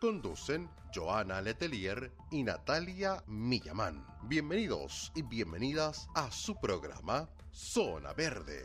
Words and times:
Conducen 0.00 0.70
Joana 0.94 1.42
Letelier 1.42 2.10
y 2.30 2.42
Natalia 2.42 3.22
Millamán. 3.26 4.06
Bienvenidos 4.22 5.12
y 5.14 5.20
bienvenidas 5.20 6.08
a 6.14 6.30
su 6.30 6.58
programa 6.58 7.28
Zona 7.50 8.14
Verde. 8.14 8.64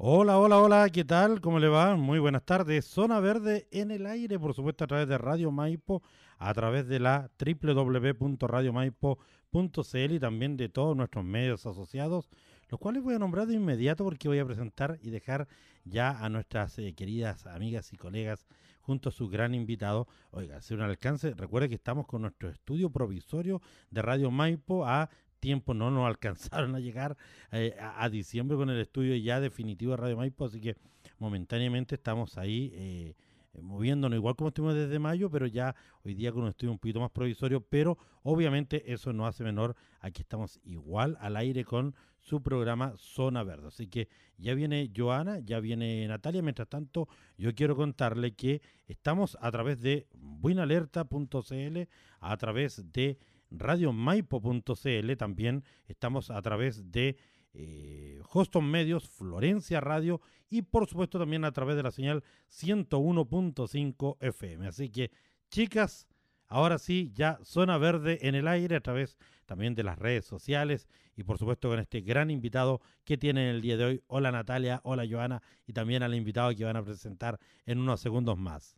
Hola, 0.00 0.38
hola, 0.38 0.58
hola, 0.58 0.88
¿qué 0.90 1.04
tal? 1.04 1.40
¿Cómo 1.40 1.58
le 1.58 1.66
va? 1.66 1.96
Muy 1.96 2.20
buenas 2.20 2.44
tardes. 2.44 2.84
Zona 2.84 3.18
Verde 3.18 3.66
en 3.72 3.90
el 3.90 4.06
aire, 4.06 4.38
por 4.38 4.54
supuesto, 4.54 4.84
a 4.84 4.86
través 4.86 5.08
de 5.08 5.18
Radio 5.18 5.50
Maipo, 5.50 6.04
a 6.38 6.54
través 6.54 6.86
de 6.86 7.00
la 7.00 7.32
www.radiomaipo.cl 7.36 10.12
y 10.12 10.20
también 10.20 10.56
de 10.56 10.68
todos 10.68 10.96
nuestros 10.96 11.24
medios 11.24 11.66
asociados, 11.66 12.30
los 12.68 12.78
cuales 12.78 13.02
voy 13.02 13.14
a 13.14 13.18
nombrar 13.18 13.48
de 13.48 13.54
inmediato 13.54 14.04
porque 14.04 14.28
voy 14.28 14.38
a 14.38 14.46
presentar 14.46 15.00
y 15.02 15.10
dejar 15.10 15.48
ya 15.84 16.24
a 16.24 16.28
nuestras 16.28 16.78
eh, 16.78 16.94
queridas 16.94 17.48
amigas 17.48 17.92
y 17.92 17.96
colegas 17.96 18.46
junto 18.80 19.08
a 19.08 19.12
su 19.12 19.28
gran 19.28 19.52
invitado. 19.52 20.06
Oiga, 20.30 20.62
si 20.62 20.74
un 20.74 20.82
alcance, 20.82 21.34
recuerde 21.34 21.68
que 21.68 21.74
estamos 21.74 22.06
con 22.06 22.22
nuestro 22.22 22.50
estudio 22.50 22.90
provisorio 22.90 23.60
de 23.90 24.02
Radio 24.02 24.30
Maipo 24.30 24.86
a 24.86 25.10
tiempo 25.38 25.74
no 25.74 25.90
nos 25.90 26.06
alcanzaron 26.06 26.74
a 26.74 26.80
llegar 26.80 27.16
eh, 27.52 27.76
a, 27.80 28.08
diciembre 28.08 28.56
con 28.56 28.70
el 28.70 28.80
estudio 28.80 29.16
ya 29.16 29.40
definitivo 29.40 29.92
de 29.92 29.96
Radio 29.98 30.16
Maipo, 30.16 30.44
así 30.44 30.60
que 30.60 30.76
momentáneamente 31.18 31.94
estamos 31.94 32.38
ahí 32.38 32.72
eh, 32.74 33.14
moviéndonos 33.62 34.16
igual 34.16 34.36
como 34.36 34.48
estuvimos 34.48 34.74
desde 34.74 34.98
mayo, 34.98 35.30
pero 35.30 35.46
ya 35.46 35.74
hoy 36.04 36.14
día 36.14 36.32
con 36.32 36.42
un 36.42 36.50
estudio 36.50 36.72
un 36.72 36.78
poquito 36.78 37.00
más 37.00 37.10
provisorio, 37.10 37.60
pero 37.60 37.98
obviamente 38.22 38.92
eso 38.92 39.12
no 39.12 39.26
hace 39.26 39.44
menor 39.44 39.74
a 40.00 40.10
que 40.10 40.22
estamos 40.22 40.60
igual 40.64 41.16
al 41.20 41.36
aire 41.36 41.64
con 41.64 41.94
su 42.20 42.42
programa 42.42 42.94
Zona 42.96 43.42
Verde. 43.42 43.68
Así 43.68 43.86
que 43.86 44.08
ya 44.36 44.54
viene 44.54 44.92
Joana, 44.94 45.38
ya 45.40 45.60
viene 45.60 46.06
Natalia, 46.06 46.42
mientras 46.42 46.68
tanto 46.68 47.08
yo 47.36 47.54
quiero 47.54 47.76
contarle 47.76 48.34
que 48.34 48.60
estamos 48.86 49.36
a 49.40 49.50
través 49.50 49.80
de 49.80 50.06
buenalerta.cl, 50.14 51.78
a 52.20 52.36
través 52.36 52.92
de 52.92 53.18
radiomaipo.cl, 53.50 55.16
también 55.16 55.64
estamos 55.86 56.30
a 56.30 56.40
través 56.42 56.90
de 56.90 57.16
eh, 57.54 58.20
Hoston 58.30 58.70
Medios, 58.70 59.08
Florencia 59.08 59.80
Radio 59.80 60.20
y 60.48 60.62
por 60.62 60.86
supuesto 60.86 61.18
también 61.18 61.44
a 61.44 61.52
través 61.52 61.76
de 61.76 61.82
la 61.82 61.90
señal 61.90 62.22
101.5 62.50 64.16
FM. 64.20 64.66
Así 64.66 64.90
que 64.90 65.10
chicas, 65.50 66.06
ahora 66.46 66.78
sí, 66.78 67.10
ya 67.14 67.38
zona 67.42 67.78
verde 67.78 68.18
en 68.22 68.34
el 68.34 68.48
aire 68.48 68.76
a 68.76 68.80
través 68.80 69.18
también 69.46 69.74
de 69.74 69.82
las 69.82 69.98
redes 69.98 70.26
sociales 70.26 70.86
y 71.16 71.24
por 71.24 71.38
supuesto 71.38 71.68
con 71.68 71.80
este 71.80 72.02
gran 72.02 72.30
invitado 72.30 72.80
que 73.04 73.16
tienen 73.16 73.48
el 73.48 73.62
día 73.62 73.76
de 73.76 73.84
hoy. 73.84 74.02
Hola 74.06 74.30
Natalia, 74.30 74.80
hola 74.84 75.04
Joana 75.08 75.42
y 75.66 75.72
también 75.72 76.02
al 76.02 76.14
invitado 76.14 76.54
que 76.54 76.64
van 76.64 76.76
a 76.76 76.84
presentar 76.84 77.40
en 77.66 77.78
unos 77.78 78.00
segundos 78.00 78.38
más. 78.38 78.77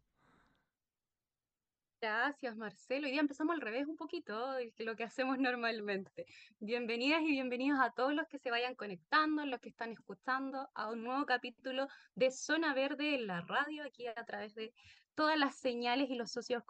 Gracias, 2.03 2.57
Marcelo. 2.57 3.05
Hoy 3.05 3.13
día 3.13 3.21
empezamos 3.21 3.55
al 3.55 3.61
revés 3.61 3.87
un 3.87 3.97
poquito 3.97 4.53
de 4.53 4.73
lo 4.79 4.97
que 4.97 5.05
hacemos 5.05 5.39
normalmente. 5.39 6.25
Bienvenidas 6.59 7.21
y 7.21 7.27
bienvenidos 7.27 7.79
a 7.79 7.91
todos 7.91 8.15
los 8.15 8.27
que 8.27 8.39
se 8.39 8.51
vayan 8.51 8.75
conectando, 8.75 9.45
los 9.45 9.61
que 9.61 9.69
están 9.69 9.91
escuchando 9.93 10.71
a 10.73 10.91
un 10.91 11.05
nuevo 11.05 11.27
capítulo 11.27 11.89
de 12.15 12.31
Zona 12.31 12.73
Verde 12.73 13.17
en 13.17 13.27
la 13.27 13.43
radio, 13.43 13.85
aquí 13.85 14.07
a 14.07 14.15
través 14.25 14.55
de 14.55 14.73
todas 15.15 15.39
las 15.39 15.59
señales 15.59 16.09
y 16.09 16.15
los 16.15 16.33
socios 16.33 16.63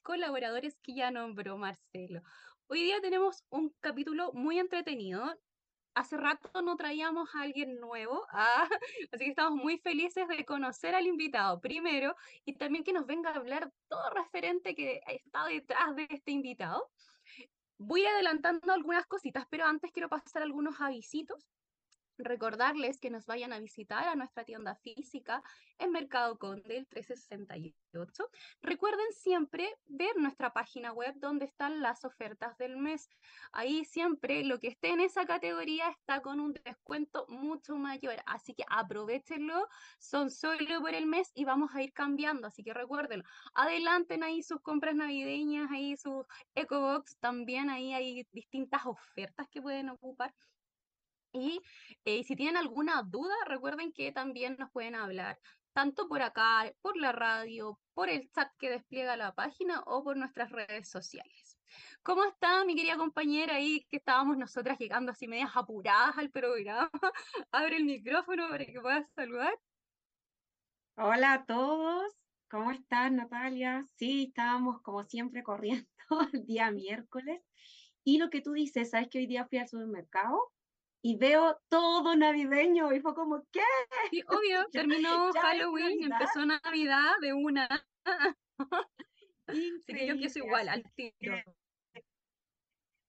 colaboradores 0.00 0.78
que 0.80 0.94
ya 0.94 1.10
nombró 1.10 1.58
Marcelo. 1.58 2.22
Hoy 2.68 2.84
día 2.84 3.02
tenemos 3.02 3.44
un 3.50 3.74
capítulo 3.80 4.32
muy 4.32 4.58
entretenido 4.58 5.38
hace 5.98 6.16
rato 6.16 6.62
no 6.62 6.76
traíamos 6.76 7.34
a 7.34 7.42
alguien 7.42 7.80
nuevo, 7.80 8.26
ah, 8.30 8.68
así 9.12 9.24
que 9.24 9.30
estamos 9.30 9.60
muy 9.60 9.78
felices 9.78 10.28
de 10.28 10.44
conocer 10.44 10.94
al 10.94 11.06
invitado 11.06 11.60
primero 11.60 12.14
y 12.44 12.54
también 12.54 12.84
que 12.84 12.92
nos 12.92 13.06
venga 13.06 13.30
a 13.30 13.34
hablar 13.34 13.72
todo 13.88 14.08
referente 14.10 14.74
que 14.74 15.00
está 15.06 15.46
detrás 15.46 15.96
de 15.96 16.06
este 16.10 16.30
invitado. 16.30 16.88
Voy 17.78 18.04
adelantando 18.06 18.72
algunas 18.72 19.06
cositas, 19.06 19.46
pero 19.50 19.64
antes 19.64 19.92
quiero 19.92 20.08
pasar 20.08 20.42
algunos 20.42 20.80
avisitos 20.80 21.46
recordarles 22.18 23.00
que 23.00 23.10
nos 23.10 23.26
vayan 23.26 23.52
a 23.52 23.58
visitar 23.58 24.08
a 24.08 24.14
nuestra 24.14 24.44
tienda 24.44 24.74
física 24.76 25.42
en 25.78 25.92
Mercado 25.92 26.38
Conde, 26.38 26.76
el 26.76 26.86
1368. 26.90 28.30
Recuerden 28.62 29.12
siempre 29.12 29.74
ver 29.86 30.16
nuestra 30.16 30.52
página 30.52 30.92
web 30.92 31.14
donde 31.16 31.46
están 31.46 31.80
las 31.80 32.04
ofertas 32.04 32.56
del 32.58 32.76
mes. 32.76 33.08
Ahí 33.52 33.84
siempre 33.84 34.44
lo 34.44 34.58
que 34.58 34.68
esté 34.68 34.90
en 34.90 35.00
esa 35.00 35.26
categoría 35.26 35.88
está 35.90 36.20
con 36.20 36.40
un 36.40 36.52
descuento 36.64 37.26
mucho 37.28 37.76
mayor, 37.76 38.16
así 38.26 38.54
que 38.54 38.64
aprovechenlo, 38.68 39.68
son 39.98 40.30
solo 40.30 40.58
por 40.80 40.94
el 40.94 41.06
mes 41.06 41.30
y 41.34 41.44
vamos 41.44 41.74
a 41.74 41.82
ir 41.82 41.92
cambiando, 41.92 42.48
así 42.48 42.62
que 42.62 42.74
recuerden, 42.74 43.22
adelanten 43.54 44.22
ahí 44.22 44.42
sus 44.42 44.60
compras 44.60 44.94
navideñas, 44.94 45.70
ahí 45.70 45.96
sus 45.96 46.26
EcoBox, 46.54 47.16
también 47.18 47.70
ahí 47.70 47.92
hay 47.92 48.26
distintas 48.32 48.84
ofertas 48.86 49.48
que 49.48 49.62
pueden 49.62 49.88
ocupar 49.90 50.34
y 51.32 51.60
eh, 52.04 52.24
si 52.24 52.36
tienen 52.36 52.56
alguna 52.56 53.02
duda, 53.02 53.34
recuerden 53.46 53.92
que 53.92 54.12
también 54.12 54.56
nos 54.58 54.70
pueden 54.70 54.94
hablar, 54.94 55.38
tanto 55.72 56.08
por 56.08 56.22
acá, 56.22 56.72
por 56.80 56.96
la 56.96 57.12
radio, 57.12 57.78
por 57.94 58.08
el 58.08 58.30
chat 58.30 58.50
que 58.58 58.70
despliega 58.70 59.16
la 59.16 59.34
página 59.34 59.80
o 59.86 60.02
por 60.02 60.16
nuestras 60.16 60.50
redes 60.50 60.88
sociales. 60.88 61.58
¿Cómo 62.02 62.24
está 62.24 62.64
mi 62.64 62.74
querida 62.74 62.96
compañera 62.96 63.56
ahí 63.56 63.86
que 63.90 63.98
estábamos 63.98 64.36
nosotras 64.36 64.78
llegando 64.78 65.12
así 65.12 65.28
medias 65.28 65.50
apuradas 65.54 66.16
al 66.16 66.30
programa? 66.30 66.90
Abre 67.52 67.76
el 67.76 67.84
micrófono 67.84 68.48
para 68.48 68.64
que 68.64 68.80
puedas 68.80 69.06
saludar. 69.14 69.52
Hola 70.96 71.34
a 71.34 71.44
todos, 71.44 72.12
¿cómo 72.50 72.72
están 72.72 73.16
Natalia? 73.16 73.86
Sí, 73.94 74.24
estábamos 74.28 74.80
como 74.82 75.04
siempre 75.04 75.42
corriendo 75.42 75.86
el 76.32 76.46
día 76.46 76.70
miércoles. 76.70 77.40
Y 78.02 78.18
lo 78.18 78.30
que 78.30 78.40
tú 78.40 78.52
dices, 78.52 78.90
¿sabes 78.90 79.08
que 79.08 79.18
hoy 79.18 79.26
día 79.26 79.46
fui 79.46 79.58
al 79.58 79.68
supermercado? 79.68 80.40
Y 81.02 81.16
veo 81.16 81.60
todo 81.68 82.16
navideño 82.16 82.92
y 82.92 83.00
fue 83.00 83.14
como, 83.14 83.42
¿qué? 83.52 83.60
Sí, 84.10 84.22
obvio, 84.28 84.66
terminó 84.70 85.32
Halloween, 85.32 86.04
empezó 86.12 86.44
Navidad 86.44 87.12
de 87.20 87.32
una. 87.32 87.68
Así 89.46 89.82
que 89.86 90.06
yo 90.06 90.12
empiezo 90.12 90.40
igual, 90.40 90.68
al 90.68 90.84
tiro. 90.94 91.36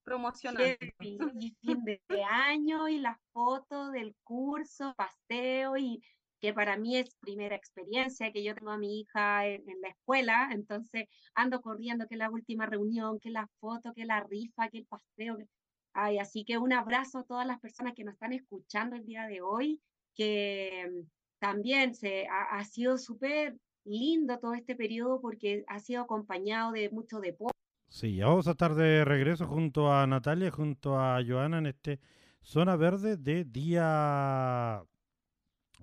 Promocionando. 0.03 0.63
Y 1.01 1.17
fin 1.61 1.83
de 1.83 2.01
año 2.23 2.87
y 2.87 2.99
las 2.99 3.17
fotos 3.33 3.91
del 3.91 4.15
curso, 4.23 4.93
paseo 4.95 5.75
y 5.77 6.01
que 6.39 6.53
para 6.53 6.77
mí 6.77 6.97
es 6.97 7.13
primera 7.15 7.55
experiencia, 7.55 8.31
que 8.31 8.43
yo 8.43 8.55
tengo 8.55 8.71
a 8.71 8.77
mi 8.77 9.01
hija 9.01 9.45
en, 9.45 9.69
en, 9.69 9.81
la 9.81 9.89
escuela, 9.89 10.49
entonces 10.51 11.09
ando 11.35 11.61
corriendo 11.61 12.07
que 12.07 12.15
la 12.15 12.29
última 12.29 12.65
reunión, 12.65 13.19
que 13.19 13.29
la 13.29 13.47
foto, 13.59 13.93
que 13.93 14.05
la 14.05 14.21
rifa, 14.23 14.69
que 14.69 14.77
el 14.77 14.85
paseo, 14.85 15.35
que 15.37 15.47
así 15.93 16.45
que 16.45 16.57
un 16.57 16.73
abrazo 16.73 17.19
a 17.19 17.23
todas 17.23 17.45
las 17.45 17.59
personas 17.59 17.93
que 17.93 18.03
nos 18.03 18.13
están 18.13 18.33
escuchando 18.33 18.95
el 18.95 19.05
día 19.05 19.27
de 19.27 19.41
hoy, 19.41 19.81
que 20.15 21.03
también 21.39 21.95
se, 21.95 22.27
ha, 22.27 22.63
sido 22.65 22.97
súper 22.97 23.57
lindo 23.85 24.37
todo 24.39 24.53
este 24.53 24.75
periodo 24.75 25.21
porque 25.21 25.63
ha 25.67 25.79
sido 25.79 26.03
acompañado 26.03 26.71
de 26.71 26.89
mucho 26.89 27.19
deporte. 27.19 27.57
Sí, 27.87 28.17
ya 28.17 28.27
vamos 28.27 28.47
a 28.47 28.51
estar 28.51 28.75
de 28.75 29.03
regreso 29.03 29.47
junto 29.47 29.91
a 29.91 30.05
Natalia, 30.05 30.51
junto 30.51 30.99
a 30.99 31.19
Joana 31.25 31.57
en 31.57 31.65
este 31.67 31.99
Zona 32.41 32.75
Verde 32.75 33.17
de 33.17 33.45
día 33.45 34.83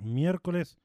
miércoles 0.03 0.79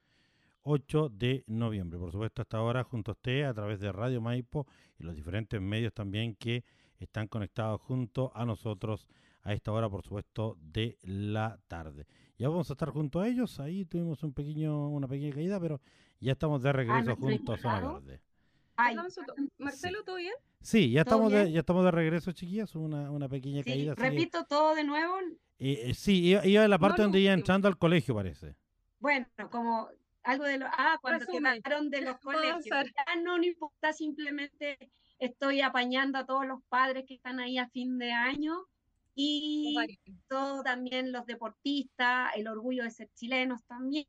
8 0.62 1.10
de 1.10 1.44
noviembre. 1.46 1.98
Por 1.98 2.12
supuesto, 2.12 2.42
hasta 2.42 2.56
ahora 2.56 2.84
junto 2.84 3.12
a 3.12 3.14
usted 3.14 3.44
a 3.44 3.54
través 3.54 3.80
de 3.80 3.92
Radio 3.92 4.20
Maipo 4.20 4.66
y 4.98 5.04
los 5.04 5.14
diferentes 5.14 5.60
medios 5.60 5.92
también 5.92 6.34
que 6.34 6.64
están 7.04 7.28
conectados 7.28 7.80
junto 7.80 8.32
a 8.34 8.44
nosotros 8.44 9.08
a 9.42 9.52
esta 9.52 9.72
hora, 9.72 9.88
por 9.88 10.02
supuesto, 10.02 10.56
de 10.60 10.98
la 11.02 11.58
tarde. 11.68 12.06
Ya 12.38 12.48
vamos 12.48 12.70
a 12.70 12.74
estar 12.74 12.90
junto 12.90 13.20
a 13.20 13.28
ellos. 13.28 13.60
Ahí 13.60 13.84
tuvimos 13.84 14.22
un 14.22 14.32
pequeño, 14.32 14.88
una 14.88 15.08
pequeña 15.08 15.34
caída, 15.34 15.60
pero 15.60 15.80
ya 16.20 16.32
estamos 16.32 16.62
de 16.62 16.68
ah, 16.68 16.72
regreso 16.72 17.16
junto 17.16 17.52
a 17.52 17.58
Zona 17.58 17.80
Verde. 17.80 18.20
Marcelo, 19.58 20.02
¿todo 20.04 20.16
bien? 20.16 20.34
Sí, 20.60 20.90
ya 20.90 21.02
estamos, 21.02 21.32
de, 21.32 21.50
ya 21.52 21.60
estamos 21.60 21.84
de 21.84 21.90
regreso, 21.90 22.32
chiquillas. 22.32 22.74
Una, 22.74 23.10
una 23.10 23.28
pequeña 23.28 23.62
caída. 23.62 23.94
Repito 23.94 24.44
todo 24.44 24.74
de 24.74 24.84
nuevo. 24.84 25.18
Eh, 25.58 25.90
eh, 25.90 25.94
sí, 25.94 26.24
iba, 26.24 26.46
iba, 26.46 26.64
a 26.64 26.68
la 26.68 26.78
parte 26.78 27.02
donde 27.02 27.20
iba 27.20 27.32
entrando 27.32 27.68
al 27.68 27.78
colegio, 27.78 28.14
parece. 28.14 28.56
Bueno, 28.98 29.26
como 29.50 29.88
algo 30.22 30.44
de 30.44 30.58
lo. 30.58 30.66
Ah, 30.66 30.98
cuando 31.00 31.26
quedaron 31.26 31.90
de 31.90 32.00
los 32.02 32.18
colegios. 32.20 32.64
Ya 32.66 33.16
no, 33.22 33.38
no 33.38 33.44
importa, 33.44 33.92
simplemente 33.92 34.90
estoy 35.24 35.60
apañando 35.60 36.18
a 36.18 36.26
todos 36.26 36.46
los 36.46 36.62
padres 36.64 37.04
que 37.06 37.14
están 37.14 37.38
ahí 37.38 37.56
a 37.56 37.68
fin 37.68 37.96
de 37.98 38.10
año 38.10 38.66
y 39.14 39.76
todo 40.28 40.62
también 40.62 41.12
los 41.12 41.26
deportistas, 41.26 42.32
el 42.34 42.48
orgullo 42.48 42.82
de 42.82 42.90
ser 42.90 43.08
chilenos 43.14 43.62
también. 43.64 44.06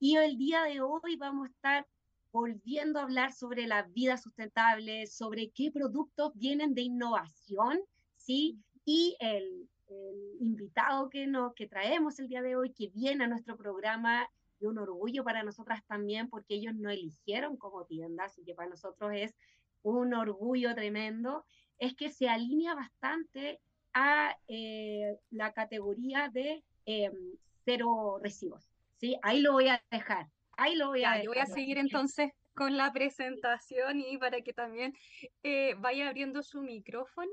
Y 0.00 0.16
el 0.16 0.36
día 0.36 0.64
de 0.64 0.80
hoy 0.80 1.16
vamos 1.16 1.46
a 1.46 1.50
estar 1.50 1.86
volviendo 2.32 2.98
a 2.98 3.02
hablar 3.02 3.32
sobre 3.32 3.66
la 3.66 3.82
vida 3.82 4.16
sustentable, 4.16 5.06
sobre 5.06 5.50
qué 5.50 5.70
productos 5.70 6.32
vienen 6.34 6.74
de 6.74 6.82
innovación, 6.82 7.78
¿sí? 8.16 8.58
Y 8.84 9.16
el, 9.20 9.68
invitado 10.40 11.10
que, 11.10 11.26
nos, 11.26 11.54
que 11.54 11.68
traemos 11.68 12.18
el 12.18 12.26
día 12.26 12.40
de 12.40 12.56
hoy, 12.56 12.72
que 12.72 12.88
viene 12.88 13.24
a 13.24 13.28
nuestro 13.28 13.56
programa, 13.56 14.26
y 14.58 14.66
un 14.66 14.78
orgullo 14.78 15.22
para 15.22 15.42
nosotras 15.42 15.84
también, 15.86 16.30
porque 16.30 16.54
ellos 16.54 16.74
no 16.74 16.88
eligieron 16.88 17.56
como 17.56 17.84
tienda, 17.84 18.24
así 18.24 18.42
que 18.44 18.54
para 18.54 18.70
nosotros 18.70 19.10
es 19.14 19.34
un 19.82 20.14
orgullo 20.14 20.74
tremendo, 20.74 21.44
es 21.78 21.94
que 21.94 22.10
se 22.10 22.28
alinea 22.28 22.74
bastante 22.74 23.60
a 23.92 24.36
eh, 24.48 25.16
la 25.30 25.52
categoría 25.52 26.28
de 26.28 26.62
em, 26.86 27.12
cero 27.64 28.18
residuos. 28.22 28.70
¿sí? 28.96 29.16
Ahí 29.22 29.40
lo 29.40 29.52
voy 29.52 29.68
a 29.68 29.82
dejar. 29.90 30.28
Ahí 30.56 30.76
lo 30.76 30.88
voy 30.88 31.04
a 31.04 31.22
Yo 31.22 31.30
voy 31.30 31.38
a 31.38 31.46
seguir 31.46 31.78
entonces 31.78 32.30
con 32.54 32.76
la 32.76 32.92
presentación 32.92 34.00
y 34.00 34.18
para 34.18 34.42
que 34.42 34.52
también 34.52 34.94
eh, 35.42 35.74
vaya 35.78 36.08
abriendo 36.08 36.42
su 36.42 36.62
micrófono. 36.62 37.32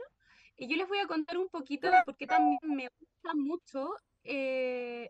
Y 0.56 0.68
yo 0.68 0.76
les 0.76 0.88
voy 0.88 1.00
a 1.00 1.08
contar 1.08 1.38
un 1.38 1.50
poquito 1.50 1.90
porque 2.06 2.28
también 2.28 2.60
me 2.64 2.90
gusta 3.00 3.34
mucho 3.34 3.96
eh, 4.24 5.10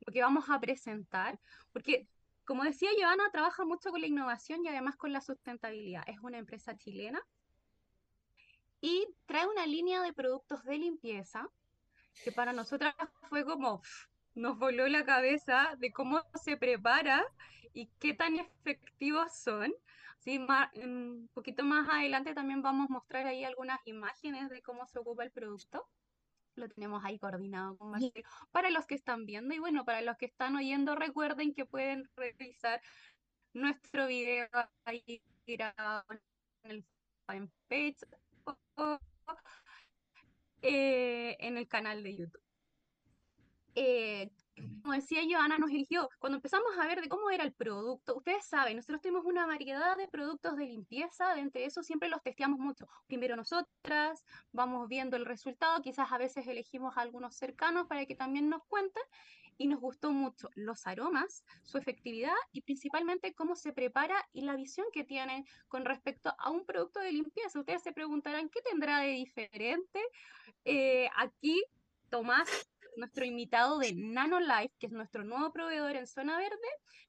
lo 0.00 0.12
que 0.12 0.22
vamos 0.22 0.48
a 0.48 0.60
presentar, 0.60 1.38
porque 1.72 2.06
como 2.44 2.64
decía 2.64 2.90
Joana, 2.98 3.30
trabaja 3.30 3.64
mucho 3.64 3.90
con 3.90 4.00
la 4.00 4.06
innovación 4.06 4.64
y 4.64 4.68
además 4.68 4.96
con 4.96 5.12
la 5.12 5.20
sustentabilidad. 5.20 6.02
Es 6.06 6.18
una 6.20 6.38
empresa 6.38 6.76
chilena 6.76 7.22
y 8.80 9.06
trae 9.26 9.46
una 9.46 9.66
línea 9.66 10.02
de 10.02 10.12
productos 10.12 10.62
de 10.64 10.78
limpieza 10.78 11.48
que 12.22 12.32
para 12.32 12.52
nosotras 12.52 12.94
fue 13.28 13.44
como 13.44 13.82
nos 14.34 14.58
voló 14.58 14.88
la 14.88 15.04
cabeza 15.04 15.74
de 15.78 15.92
cómo 15.92 16.22
se 16.34 16.56
prepara 16.56 17.24
y 17.72 17.86
qué 17.98 18.14
tan 18.14 18.36
efectivos 18.36 19.32
son. 19.34 19.72
Sí, 20.18 20.38
un 20.76 21.28
poquito 21.34 21.64
más 21.64 21.88
adelante 21.88 22.34
también 22.34 22.62
vamos 22.62 22.88
a 22.88 22.92
mostrar 22.92 23.26
ahí 23.26 23.44
algunas 23.44 23.80
imágenes 23.86 24.48
de 24.48 24.62
cómo 24.62 24.86
se 24.86 24.98
ocupa 24.98 25.24
el 25.24 25.30
producto. 25.30 25.86
Lo 26.56 26.68
tenemos 26.68 27.04
ahí 27.04 27.18
coordinado 27.18 27.76
con 27.76 27.90
Marcelo. 27.90 28.28
Para 28.50 28.70
los 28.70 28.86
que 28.86 28.94
están 28.94 29.26
viendo 29.26 29.54
y 29.54 29.58
bueno, 29.58 29.84
para 29.84 30.02
los 30.02 30.16
que 30.16 30.26
están 30.26 30.56
oyendo, 30.56 30.94
recuerden 30.94 31.52
que 31.54 31.66
pueden 31.66 32.08
revisar 32.16 32.80
nuestro 33.52 34.06
video 34.06 34.48
ahí 34.84 35.22
grabado 35.46 36.04
en 36.62 36.70
el 36.70 36.84
fanpage 37.26 37.98
eh, 40.62 41.36
en 41.40 41.58
el 41.58 41.68
canal 41.68 42.02
de 42.02 42.16
YouTube. 42.16 42.42
Eh, 43.74 44.30
como 44.82 44.94
decía 44.94 45.20
Joana, 45.28 45.58
nos 45.58 45.70
eligió, 45.70 46.08
cuando 46.18 46.36
empezamos 46.36 46.70
a 46.78 46.86
ver 46.86 47.00
de 47.00 47.08
cómo 47.08 47.30
era 47.30 47.44
el 47.44 47.52
producto, 47.52 48.16
ustedes 48.16 48.46
saben, 48.46 48.76
nosotros 48.76 49.00
tenemos 49.00 49.24
una 49.24 49.46
variedad 49.46 49.96
de 49.96 50.08
productos 50.08 50.56
de 50.56 50.66
limpieza, 50.66 51.34
de 51.34 51.40
entre 51.40 51.64
eso 51.64 51.82
siempre 51.82 52.08
los 52.08 52.22
testeamos 52.22 52.58
mucho. 52.58 52.86
Primero 53.06 53.36
nosotras, 53.36 54.24
vamos 54.52 54.88
viendo 54.88 55.16
el 55.16 55.24
resultado, 55.26 55.80
quizás 55.82 56.12
a 56.12 56.18
veces 56.18 56.46
elegimos 56.46 56.96
algunos 56.96 57.36
cercanos 57.36 57.86
para 57.86 58.06
que 58.06 58.14
también 58.14 58.48
nos 58.48 58.62
cuenten, 58.66 59.02
y 59.56 59.68
nos 59.68 59.80
gustó 59.80 60.12
mucho 60.12 60.48
los 60.54 60.86
aromas, 60.86 61.44
su 61.62 61.78
efectividad 61.78 62.34
y 62.52 62.62
principalmente 62.62 63.34
cómo 63.34 63.56
se 63.56 63.72
prepara 63.72 64.16
y 64.32 64.42
la 64.42 64.56
visión 64.56 64.86
que 64.92 65.04
tienen 65.04 65.44
con 65.68 65.84
respecto 65.84 66.34
a 66.38 66.50
un 66.50 66.64
producto 66.66 67.00
de 67.00 67.12
limpieza. 67.12 67.60
Ustedes 67.60 67.82
se 67.82 67.92
preguntarán, 67.92 68.48
¿qué 68.48 68.60
tendrá 68.62 69.00
de 69.00 69.10
diferente? 69.10 70.00
Eh, 70.64 71.08
aquí 71.16 71.62
Tomás, 72.10 72.48
nuestro 72.96 73.24
invitado 73.24 73.78
de 73.78 73.92
NanoLife, 73.94 74.74
que 74.78 74.86
es 74.86 74.92
nuestro 74.92 75.24
nuevo 75.24 75.52
proveedor 75.52 75.96
en 75.96 76.06
Zona 76.06 76.38
Verde, 76.38 76.56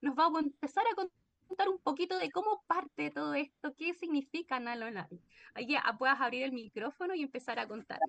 nos 0.02 0.16
va 0.16 0.26
a 0.26 0.40
empezar 0.40 0.84
a 0.92 0.96
contar 0.96 1.70
un 1.70 1.80
poquito 1.80 2.18
de 2.18 2.32
cómo 2.32 2.64
parte 2.68 3.12
todo 3.12 3.34
esto, 3.34 3.74
qué 3.78 3.94
significa 3.94 4.60
NanoLife. 4.60 5.20
Ahí 5.54 5.68
ya 5.70 5.84
puedas 5.98 6.20
abrir 6.20 6.44
el 6.44 6.52
micrófono 6.52 7.16
y 7.16 7.24
empezar 7.24 7.60
a 7.60 7.68
contar. 7.68 8.00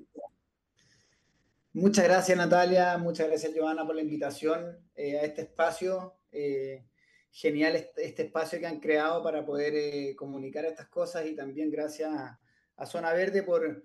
Muchas 1.73 2.05
gracias 2.05 2.39
Natalia, 2.39 2.97
muchas 2.97 3.29
gracias 3.29 3.53
Joana 3.55 3.85
por 3.85 3.95
la 3.95 4.01
invitación 4.01 4.79
eh, 4.95 5.19
a 5.19 5.23
este 5.23 5.43
espacio. 5.43 6.17
Eh, 6.33 6.85
genial 7.37 7.77
este, 7.77 8.23
espacio 8.23 8.59
que 8.59 8.67
han 8.67 8.81
creado 8.81 9.23
para 9.23 9.45
poder 9.45 9.75
eh, 9.75 10.17
comunicar 10.17 10.65
estas 10.65 10.89
cosas 10.89 11.27
y 11.27 11.37
también 11.37 11.71
gracias 11.71 12.11
a, 12.11 12.41
Zona 12.87 13.13
Verde 13.13 13.43
por, 13.43 13.85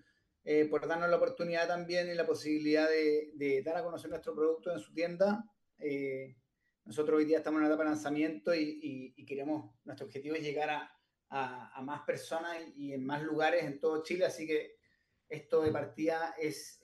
por 0.69 0.87
darnos 0.87 1.09
la 1.09 1.17
oportunidad 1.17 1.67
también 1.67 2.09
y 2.09 2.15
la 2.15 2.25
posibilidad 2.25 2.89
de, 2.89 3.61
dar 3.63 3.77
a 3.77 3.83
conocer 3.83 4.09
nuestro 4.09 4.33
producto 4.33 4.71
en 4.71 4.79
su 4.79 4.93
tienda. 4.93 5.45
nosotros 6.83 7.17
hoy 7.17 7.25
día 7.25 7.37
estamos 7.37 7.59
en 7.59 7.65
una 7.65 7.73
etapa 7.73 7.83
de 7.83 7.89
lanzamiento 7.89 8.55
y, 8.55 9.25
queremos, 9.27 9.75
nuestro 9.83 10.07
objetivo 10.07 10.35
es 10.35 10.43
llegar 10.43 10.69
a, 10.69 10.91
a, 11.29 11.81
más 11.83 12.01
personas 12.01 12.57
y 12.75 12.93
en 12.93 13.05
más 13.05 13.21
lugares 13.21 13.63
en 13.63 13.79
todo 13.79 14.03
Chile, 14.03 14.25
así 14.25 14.47
que 14.47 14.77
esto 15.29 15.61
de 15.61 15.71
partida 15.71 16.35
es 16.37 16.81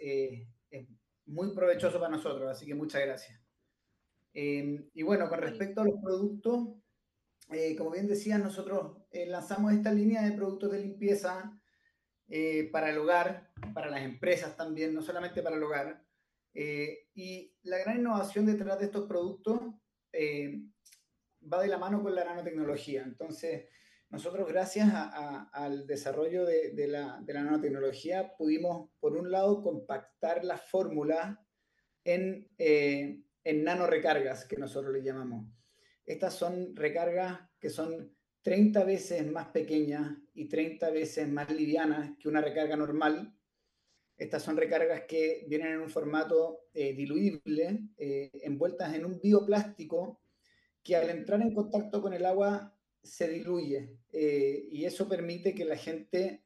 es 0.69 0.87
muy 1.25 1.53
provechoso 1.53 1.99
para 1.99 2.15
nosotros, 2.15 2.49
así 2.49 2.65
que 2.65 2.75
muchas 2.75 3.01
gracias. 3.01 3.39
Eh, 4.33 4.89
y 4.93 5.03
bueno, 5.03 5.29
con 5.29 5.39
respecto 5.39 5.81
a 5.81 5.85
los 5.85 5.99
productos, 6.01 6.69
eh, 7.51 7.75
como 7.75 7.91
bien 7.91 8.07
decía, 8.07 8.37
nosotros 8.37 8.97
eh, 9.11 9.25
lanzamos 9.25 9.73
esta 9.73 9.91
línea 9.91 10.21
de 10.23 10.33
productos 10.33 10.71
de 10.71 10.79
limpieza 10.79 11.59
para 12.71 12.89
el 12.89 12.97
hogar, 12.97 13.51
para 13.73 13.89
las 13.89 14.01
empresas 14.01 14.55
también, 14.55 14.93
no 14.93 15.01
solamente 15.01 15.41
para 15.41 15.55
el 15.55 15.63
hogar. 15.63 16.03
y 16.53 17.55
la 17.63 17.77
gran 17.79 17.99
innovación 17.99 18.45
detrás 18.45 18.79
de 18.79 18.85
estos 18.85 19.07
productos 19.07 19.61
va 20.13 21.61
de 21.61 21.67
la 21.67 21.77
mano 21.77 22.01
con 22.01 22.15
la 22.15 22.25
nanotecnología. 22.25 23.03
Entonces, 23.03 23.65
nosotros, 24.09 24.47
gracias 24.47 24.89
al 25.51 25.85
desarrollo 25.85 26.45
de, 26.45 26.87
la, 26.87 27.21
nanotecnología, 27.21 28.35
pudimos, 28.37 28.89
por 28.99 29.17
un 29.17 29.31
lado, 29.31 29.61
compactar 29.61 30.45
la 30.45 30.57
fórmula 30.57 31.45
en, 32.05 32.49
eh, 32.57 33.21
en 33.43 33.63
nanorecargas, 33.63 34.45
que 34.45 34.55
nosotros 34.55 34.93
le 34.93 35.03
llamamos. 35.03 35.47
Estas 36.05 36.35
son 36.35 36.73
recargas 36.73 37.37
que 37.59 37.69
son 37.69 38.16
30 38.47 38.85
veces 38.85 39.29
más 39.29 39.47
pequeñas 39.47 40.15
y 40.33 40.47
30 40.47 40.89
veces 40.91 41.27
más 41.27 41.51
livianas 41.51 42.11
que 42.17 42.29
una 42.29 42.39
recarga 42.39 42.77
normal. 42.77 43.35
Estas 44.15 44.41
son 44.41 44.55
recargas 44.55 45.01
que 45.01 45.45
vienen 45.49 45.73
en 45.73 45.81
un 45.81 45.89
formato 45.89 46.61
eh, 46.73 46.93
diluible, 46.93 47.89
eh, 47.97 48.31
envueltas 48.43 48.95
en 48.95 49.03
un 49.03 49.19
bioplástico 49.19 50.21
que 50.81 50.95
al 50.95 51.09
entrar 51.09 51.41
en 51.41 51.53
contacto 51.53 52.01
con 52.01 52.13
el 52.13 52.25
agua 52.25 52.73
se 53.03 53.27
diluye 53.27 53.97
eh, 54.13 54.69
y 54.71 54.85
eso 54.85 55.09
permite 55.09 55.53
que 55.53 55.65
la 55.65 55.75
gente 55.75 56.45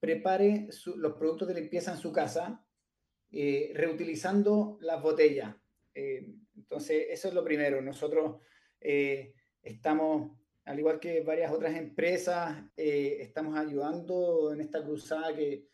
prepare 0.00 0.70
los 0.96 1.12
productos 1.12 1.48
de 1.48 1.60
limpieza 1.60 1.92
en 1.92 1.98
su 1.98 2.12
casa 2.12 2.64
eh, 3.30 3.72
reutilizando 3.74 4.78
las 4.80 5.02
botellas. 5.02 5.54
Entonces, 5.92 7.08
eso 7.10 7.28
es 7.28 7.34
lo 7.34 7.44
primero. 7.44 7.82
Nosotros 7.82 8.40
estamos, 9.62 10.41
al 10.64 10.78
igual 10.78 11.00
que 11.00 11.22
varias 11.22 11.52
otras 11.52 11.76
empresas, 11.76 12.64
estamos 12.76 13.58
ayudando 13.58 14.52
en 14.52 14.60
esta 14.60 14.82
cruzada 14.82 15.34
que, 15.34 15.68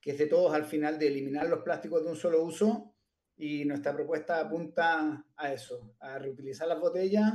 que, 0.00 0.10
es 0.10 0.18
de 0.18 0.26
todos 0.26 0.52
al 0.52 0.64
final 0.64 0.98
de 0.98 1.06
eliminar 1.06 1.48
los 1.48 1.62
plásticos 1.62 2.02
de 2.02 2.10
un 2.10 2.16
solo 2.16 2.42
uso 2.42 2.94
y 3.36 3.64
nuestra 3.64 3.94
propuesta 3.94 4.40
apunta 4.40 5.24
a 5.36 5.52
eso, 5.52 5.94
a 6.00 6.18
reutilizar 6.18 6.68
las 6.68 6.80
botellas 6.80 7.32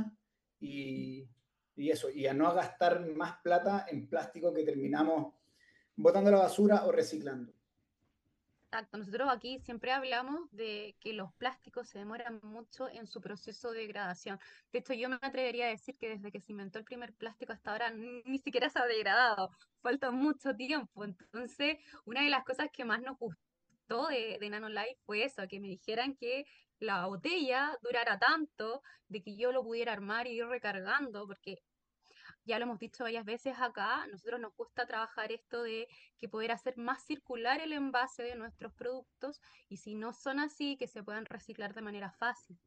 y, 0.58 1.26
y 1.76 1.90
eso, 1.90 2.10
y 2.10 2.26
a 2.26 2.34
no 2.34 2.52
gastar 2.54 3.06
más 3.06 3.38
plata 3.42 3.86
en 3.88 4.08
plástico 4.08 4.52
que 4.52 4.64
terminamos 4.64 5.34
botando 5.96 6.30
la 6.30 6.38
basura 6.38 6.84
o 6.86 6.92
reciclando. 6.92 7.52
Exacto, 8.72 8.98
nosotros 8.98 9.28
aquí 9.32 9.58
siempre 9.58 9.90
hablamos 9.90 10.48
de 10.52 10.96
que 11.00 11.12
los 11.12 11.34
plásticos 11.34 11.88
se 11.88 11.98
demoran 11.98 12.38
mucho 12.44 12.88
en 12.88 13.08
su 13.08 13.20
proceso 13.20 13.72
de 13.72 13.80
degradación. 13.80 14.38
De 14.72 14.78
hecho, 14.78 14.94
yo 14.94 15.08
me 15.08 15.18
atrevería 15.20 15.66
a 15.66 15.70
decir 15.70 15.96
que 15.98 16.08
desde 16.10 16.30
que 16.30 16.40
se 16.40 16.52
inventó 16.52 16.78
el 16.78 16.84
primer 16.84 17.12
plástico 17.16 17.52
hasta 17.52 17.72
ahora 17.72 17.90
ni 17.90 18.38
siquiera 18.38 18.70
se 18.70 18.78
ha 18.78 18.86
degradado, 18.86 19.50
falta 19.82 20.12
mucho 20.12 20.54
tiempo. 20.54 21.04
Entonces, 21.04 21.78
una 22.04 22.22
de 22.22 22.30
las 22.30 22.44
cosas 22.44 22.68
que 22.72 22.84
más 22.84 23.02
nos 23.02 23.18
gustó 23.18 24.06
de, 24.08 24.38
de 24.40 24.50
Nanolife 24.50 24.96
fue 25.04 25.24
eso, 25.24 25.42
que 25.48 25.58
me 25.58 25.66
dijeran 25.68 26.14
que 26.14 26.44
la 26.78 27.06
botella 27.06 27.76
durara 27.82 28.18
tanto, 28.20 28.82
de 29.08 29.20
que 29.20 29.36
yo 29.36 29.50
lo 29.50 29.64
pudiera 29.64 29.92
armar 29.92 30.28
y 30.28 30.36
ir 30.38 30.46
recargando, 30.46 31.26
porque 31.26 31.56
ya 32.50 32.58
lo 32.58 32.64
hemos 32.64 32.80
dicho 32.80 33.04
varias 33.04 33.24
veces 33.24 33.54
acá, 33.60 34.08
nosotros 34.10 34.40
nos 34.40 34.56
gusta 34.56 34.84
trabajar 34.84 35.30
esto 35.30 35.62
de 35.62 35.86
que 36.18 36.28
poder 36.28 36.50
hacer 36.50 36.76
más 36.76 37.04
circular 37.06 37.60
el 37.60 37.72
envase 37.72 38.24
de 38.24 38.34
nuestros 38.34 38.72
productos 38.74 39.40
y 39.68 39.76
si 39.76 39.94
no 39.94 40.12
son 40.12 40.40
así, 40.40 40.76
que 40.76 40.88
se 40.88 41.04
puedan 41.04 41.26
reciclar 41.26 41.74
de 41.74 41.82
manera 41.82 42.10
fácil. 42.10 42.58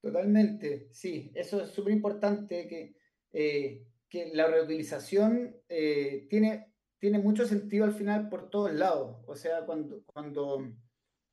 Totalmente, 0.00 0.88
sí, 0.92 1.32
eso 1.34 1.60
es 1.64 1.70
súper 1.70 1.92
importante 1.92 2.68
que, 2.68 2.94
eh, 3.32 3.84
que 4.08 4.30
la 4.32 4.46
reutilización 4.46 5.56
eh, 5.68 6.28
tiene, 6.30 6.72
tiene 7.00 7.18
mucho 7.18 7.44
sentido 7.46 7.84
al 7.84 7.94
final 7.94 8.28
por 8.28 8.48
todos 8.48 8.72
lados. 8.72 9.24
O 9.26 9.34
sea, 9.34 9.66
cuando, 9.66 10.04
cuando, 10.04 10.72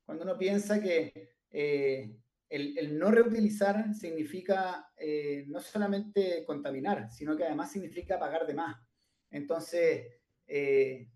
cuando 0.03 0.23
uno 0.23 0.35
piensa 0.35 0.81
que 0.81 1.29
eh, 1.51 2.15
el, 2.49 2.97
no 2.97 3.11
reutilizar 3.11 3.93
significa 3.93 4.91
eh, 4.97 5.45
no 5.47 5.59
solamente 5.59 6.43
contaminar, 6.45 7.11
sino 7.11 7.37
que 7.37 7.43
además 7.43 7.71
significa 7.71 8.19
pagar 8.19 8.47
de 8.47 8.55
más. 8.55 8.75
Entonces, 9.29 10.07
eh, 10.47 11.07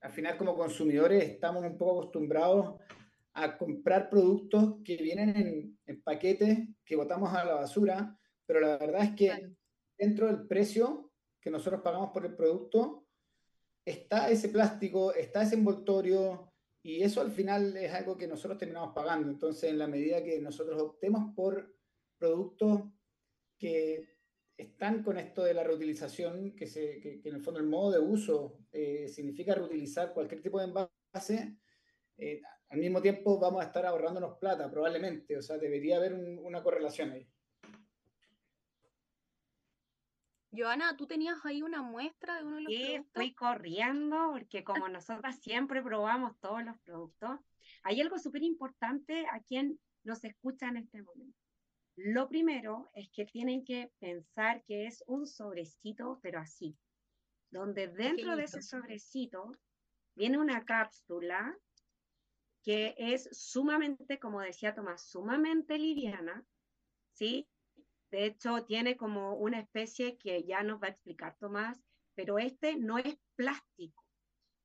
al 0.00 0.12
final 0.12 0.36
como 0.36 0.56
consumidores 0.56 1.22
estamos 1.24 1.64
un 1.64 1.78
poco 1.78 2.00
acostumbrados 2.00 2.80
a 3.34 3.56
comprar 3.56 4.10
productos 4.10 4.76
que 4.84 4.96
vienen 4.96 5.78
en, 5.86 6.02
paquetes 6.02 6.58
que 6.84 6.96
botamos 6.96 7.32
a 7.32 7.44
la 7.44 7.54
basura, 7.54 8.18
pero 8.44 8.60
la 8.60 8.76
verdad 8.76 9.04
es 9.04 9.14
que 9.14 9.54
dentro 9.96 10.26
del 10.26 10.46
precio 10.46 11.12
que 11.40 11.50
nosotros 11.50 11.80
pagamos 11.82 12.10
por 12.10 12.26
el 12.26 12.34
producto 12.34 13.06
está 13.84 14.30
ese 14.30 14.48
plástico, 14.48 15.14
está 15.14 15.42
ese 15.42 15.54
envoltorio, 15.54 16.52
y 16.84 17.02
eso 17.02 17.22
al 17.22 17.32
final 17.32 17.74
es 17.78 17.90
algo 17.94 18.14
que 18.14 18.28
nosotros 18.28 18.58
terminamos 18.58 18.94
pagando. 18.94 19.30
Entonces, 19.30 19.70
en 19.70 19.78
la 19.78 19.86
medida 19.86 20.22
que 20.22 20.38
nosotros 20.38 20.80
optemos 20.82 21.34
por 21.34 21.74
productos 22.18 22.82
que 23.58 24.18
están 24.54 25.02
con 25.02 25.16
esto 25.16 25.42
de 25.42 25.54
la 25.54 25.64
reutilización, 25.64 26.54
que, 26.54 26.66
se, 26.66 27.00
que, 27.00 27.22
en 27.24 27.36
el 27.36 27.40
fondo 27.40 27.58
el 27.58 27.66
modo 27.66 27.90
de 27.90 28.00
uso 28.00 28.58
eh, 28.70 29.08
significa 29.08 29.54
reutilizar 29.54 30.12
cualquier 30.12 30.42
tipo 30.42 30.58
de 30.58 30.66
envase, 30.66 31.56
eh, 32.18 32.42
al 32.68 32.78
mismo 32.78 33.00
tiempo 33.00 33.38
vamos 33.38 33.64
a 33.64 33.68
estar 33.68 33.86
ahorrándonos 33.86 34.36
plata, 34.36 34.70
probablemente. 34.70 35.38
O 35.38 35.42
sea, 35.42 35.56
debería 35.56 35.96
haber 35.96 36.12
una 36.12 36.62
correlación 36.62 37.12
ahí. 37.12 37.26
Joana, 40.56 40.96
¿tú 40.96 41.06
tenías 41.06 41.44
ahí 41.44 41.62
una 41.62 41.82
muestra 41.82 42.36
de 42.36 42.44
uno 42.44 42.56
de 42.56 42.62
los 42.62 42.72
sí, 42.72 42.94
estoy 42.94 43.34
corriendo 43.34 44.30
porque 44.32 44.64
como 44.64 44.88
nosotras 44.88 45.40
siempre 45.40 45.82
probamos 45.82 46.38
todos 46.40 46.64
los 46.64 46.78
productos, 46.80 47.40
hay 47.82 48.00
algo 48.00 48.18
súper 48.18 48.42
importante 48.42 49.26
a 49.30 49.40
quien 49.40 49.78
nos 50.04 50.24
escucha 50.24 50.68
en 50.68 50.78
este 50.78 51.02
momento. 51.02 51.38
Lo 51.96 52.28
primero 52.28 52.90
es 52.94 53.08
que 53.10 53.24
tienen 53.24 53.64
que 53.64 53.92
pensar 54.00 54.64
que 54.64 54.86
es 54.86 55.04
un 55.06 55.26
sobrecito, 55.26 56.18
pero 56.22 56.40
así, 56.40 56.76
donde 57.50 57.88
dentro 57.88 58.36
de 58.36 58.44
ese 58.44 58.62
sobrecito 58.62 59.52
viene 60.16 60.38
una 60.38 60.64
cápsula 60.64 61.56
que 62.64 62.94
es 62.98 63.28
sumamente, 63.30 64.18
como 64.18 64.40
decía 64.40 64.74
Tomás, 64.74 65.06
sumamente 65.08 65.78
liviana, 65.78 66.44
¿sí? 67.12 67.46
De 68.14 68.26
hecho, 68.26 68.64
tiene 68.64 68.96
como 68.96 69.34
una 69.34 69.58
especie 69.58 70.16
que 70.18 70.44
ya 70.44 70.62
nos 70.62 70.80
va 70.80 70.86
a 70.86 70.90
explicar 70.90 71.36
Tomás, 71.40 71.82
pero 72.14 72.38
este 72.38 72.76
no 72.76 72.96
es 72.96 73.18
plástico. 73.34 74.04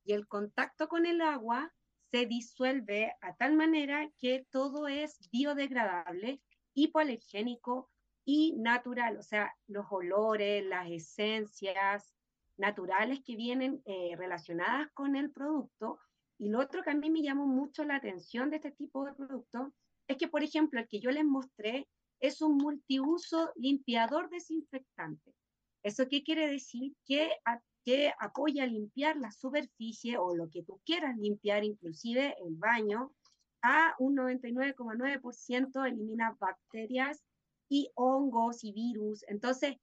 Y 0.04 0.12
el 0.12 0.28
contacto 0.28 0.86
con 0.86 1.04
el 1.04 1.20
agua 1.20 1.74
se 2.12 2.26
disuelve 2.26 3.12
a 3.20 3.34
tal 3.34 3.56
manera 3.56 4.08
que 4.20 4.46
todo 4.50 4.86
es 4.86 5.28
biodegradable, 5.32 6.40
hipoalergénico 6.74 7.90
y 8.24 8.54
natural. 8.56 9.16
O 9.16 9.22
sea, 9.24 9.52
los 9.66 9.86
olores, 9.90 10.64
las 10.64 10.88
esencias 10.88 12.14
naturales 12.56 13.18
que 13.26 13.34
vienen 13.34 13.82
eh, 13.84 14.14
relacionadas 14.16 14.92
con 14.92 15.16
el 15.16 15.32
producto. 15.32 15.98
Y 16.38 16.50
lo 16.50 16.60
otro 16.60 16.84
que 16.84 16.90
a 16.90 16.94
mí 16.94 17.10
me 17.10 17.22
llamó 17.22 17.48
mucho 17.48 17.82
la 17.82 17.96
atención 17.96 18.48
de 18.48 18.56
este 18.58 18.70
tipo 18.70 19.04
de 19.04 19.12
producto 19.12 19.74
es 20.06 20.18
que, 20.18 20.28
por 20.28 20.44
ejemplo, 20.44 20.78
el 20.78 20.86
que 20.86 21.00
yo 21.00 21.10
les 21.10 21.24
mostré 21.24 21.88
es 22.20 22.42
un 22.42 22.56
multiuso 22.56 23.50
limpiador 23.56 24.30
desinfectante. 24.30 25.34
¿Eso 25.82 26.06
qué 26.08 26.22
quiere 26.22 26.48
decir? 26.48 26.94
Que, 27.06 27.30
apoya 28.20 28.64
a 28.64 28.66
limpiar 28.66 29.16
la 29.16 29.32
superficie 29.32 30.16
o 30.16 30.36
lo 30.36 30.48
que 30.48 30.62
tú 30.62 30.80
quieras 30.84 31.16
limpiar, 31.16 31.64
inclusive 31.64 32.36
el 32.46 32.54
baño, 32.54 33.12
a 33.62 33.94
un 33.98 34.16
99,9% 34.16 35.88
elimina 35.88 36.36
bacterias 36.38 37.24
y 37.68 37.90
hongos 37.94 38.62
y 38.62 38.72
virus. 38.72 39.24
Entonces, 39.26 39.76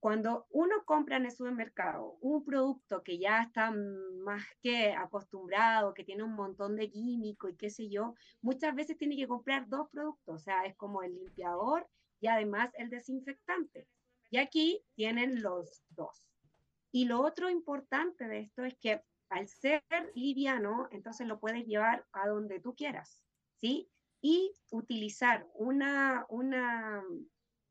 cuando 0.00 0.46
uno 0.50 0.84
compra 0.84 1.16
en 1.16 1.24
el 1.24 1.32
supermercado 1.32 2.18
un 2.20 2.44
producto 2.44 3.02
que 3.02 3.18
ya 3.18 3.42
está 3.42 3.72
más 3.72 4.44
que 4.62 4.92
acostumbrado, 4.92 5.94
que 5.94 6.04
tiene 6.04 6.22
un 6.22 6.34
montón 6.34 6.76
de 6.76 6.90
químico 6.90 7.48
y 7.48 7.56
qué 7.56 7.68
sé 7.70 7.88
yo, 7.88 8.14
muchas 8.40 8.74
veces 8.74 8.96
tiene 8.96 9.16
que 9.16 9.26
comprar 9.26 9.68
dos 9.68 9.88
productos, 9.90 10.36
o 10.36 10.38
sea, 10.38 10.64
es 10.66 10.76
como 10.76 11.02
el 11.02 11.14
limpiador 11.14 11.88
y 12.20 12.28
además 12.28 12.70
el 12.74 12.90
desinfectante. 12.90 13.88
Y 14.30 14.38
aquí 14.38 14.84
tienen 14.94 15.42
los 15.42 15.82
dos. 15.90 16.28
Y 16.92 17.06
lo 17.06 17.20
otro 17.20 17.50
importante 17.50 18.28
de 18.28 18.40
esto 18.40 18.64
es 18.64 18.76
que 18.78 19.02
al 19.30 19.48
ser 19.48 19.82
liviano, 20.14 20.88
entonces 20.90 21.26
lo 21.26 21.40
puedes 21.40 21.66
llevar 21.66 22.06
a 22.12 22.28
donde 22.28 22.60
tú 22.60 22.74
quieras, 22.74 23.20
¿sí? 23.56 23.90
Y 24.20 24.52
utilizar 24.70 25.46
una, 25.54 26.24
una, 26.28 27.02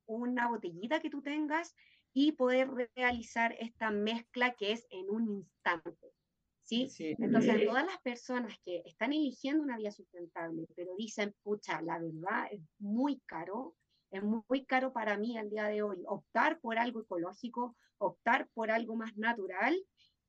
una 0.05 0.48
botellita 0.48 1.00
que 1.00 1.10
tú 1.10 1.22
tengas 1.22 1.75
y 2.19 2.31
poder 2.31 2.67
realizar 2.95 3.55
esta 3.59 3.91
mezcla 3.91 4.55
que 4.55 4.71
es 4.71 4.88
en 4.89 5.07
un 5.07 5.29
instante. 5.29 6.15
¿sí? 6.63 6.89
Entonces, 7.19 7.63
todas 7.63 7.86
las 7.86 8.01
personas 8.01 8.57
que 8.65 8.81
están 8.86 9.13
eligiendo 9.13 9.62
una 9.62 9.77
vía 9.77 9.91
sustentable, 9.91 10.65
pero 10.75 10.95
dicen, 10.97 11.36
pucha, 11.43 11.79
la 11.83 12.00
verdad 12.00 12.47
es 12.50 12.62
muy 12.79 13.19
caro, 13.27 13.75
es 14.09 14.24
muy 14.24 14.65
caro 14.65 14.91
para 14.93 15.15
mí 15.15 15.38
al 15.38 15.51
día 15.51 15.65
de 15.65 15.83
hoy 15.83 16.05
optar 16.07 16.59
por 16.59 16.79
algo 16.79 17.01
ecológico, 17.01 17.75
optar 18.00 18.50
por 18.55 18.71
algo 18.71 18.95
más 18.95 19.15
natural, 19.15 19.79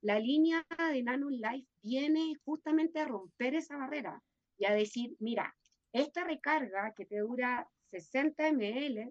la 0.03 0.21
línea 0.21 0.67
de 0.93 1.03
Nano 1.03 1.31
Life 1.31 1.71
viene 1.81 2.35
justamente 2.45 3.01
a 3.01 3.07
romper 3.07 3.55
esa 3.55 3.79
barrera 3.79 4.23
y 4.59 4.67
a 4.67 4.75
decir, 4.75 5.17
mira, 5.21 5.57
esta 5.95 6.23
recarga 6.23 6.93
que 6.95 7.07
te 7.07 7.21
dura 7.21 7.67
60 7.93 8.53
ml, 8.53 9.11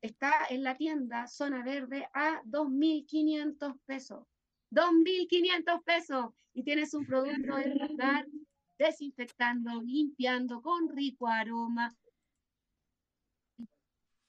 está 0.00 0.46
en 0.50 0.62
la 0.62 0.76
tienda 0.76 1.26
Zona 1.26 1.62
Verde 1.62 2.08
a 2.12 2.42
2.500 2.44 3.78
pesos. 3.84 4.26
2.500 4.70 5.82
pesos 5.84 6.26
y 6.52 6.62
tienes 6.62 6.94
un 6.94 7.06
producto 7.06 7.56
de 7.56 7.72
estar 7.72 8.26
desinfectando, 8.78 9.82
limpiando 9.82 10.60
con 10.62 10.88
rico 10.94 11.26
aroma. 11.26 11.94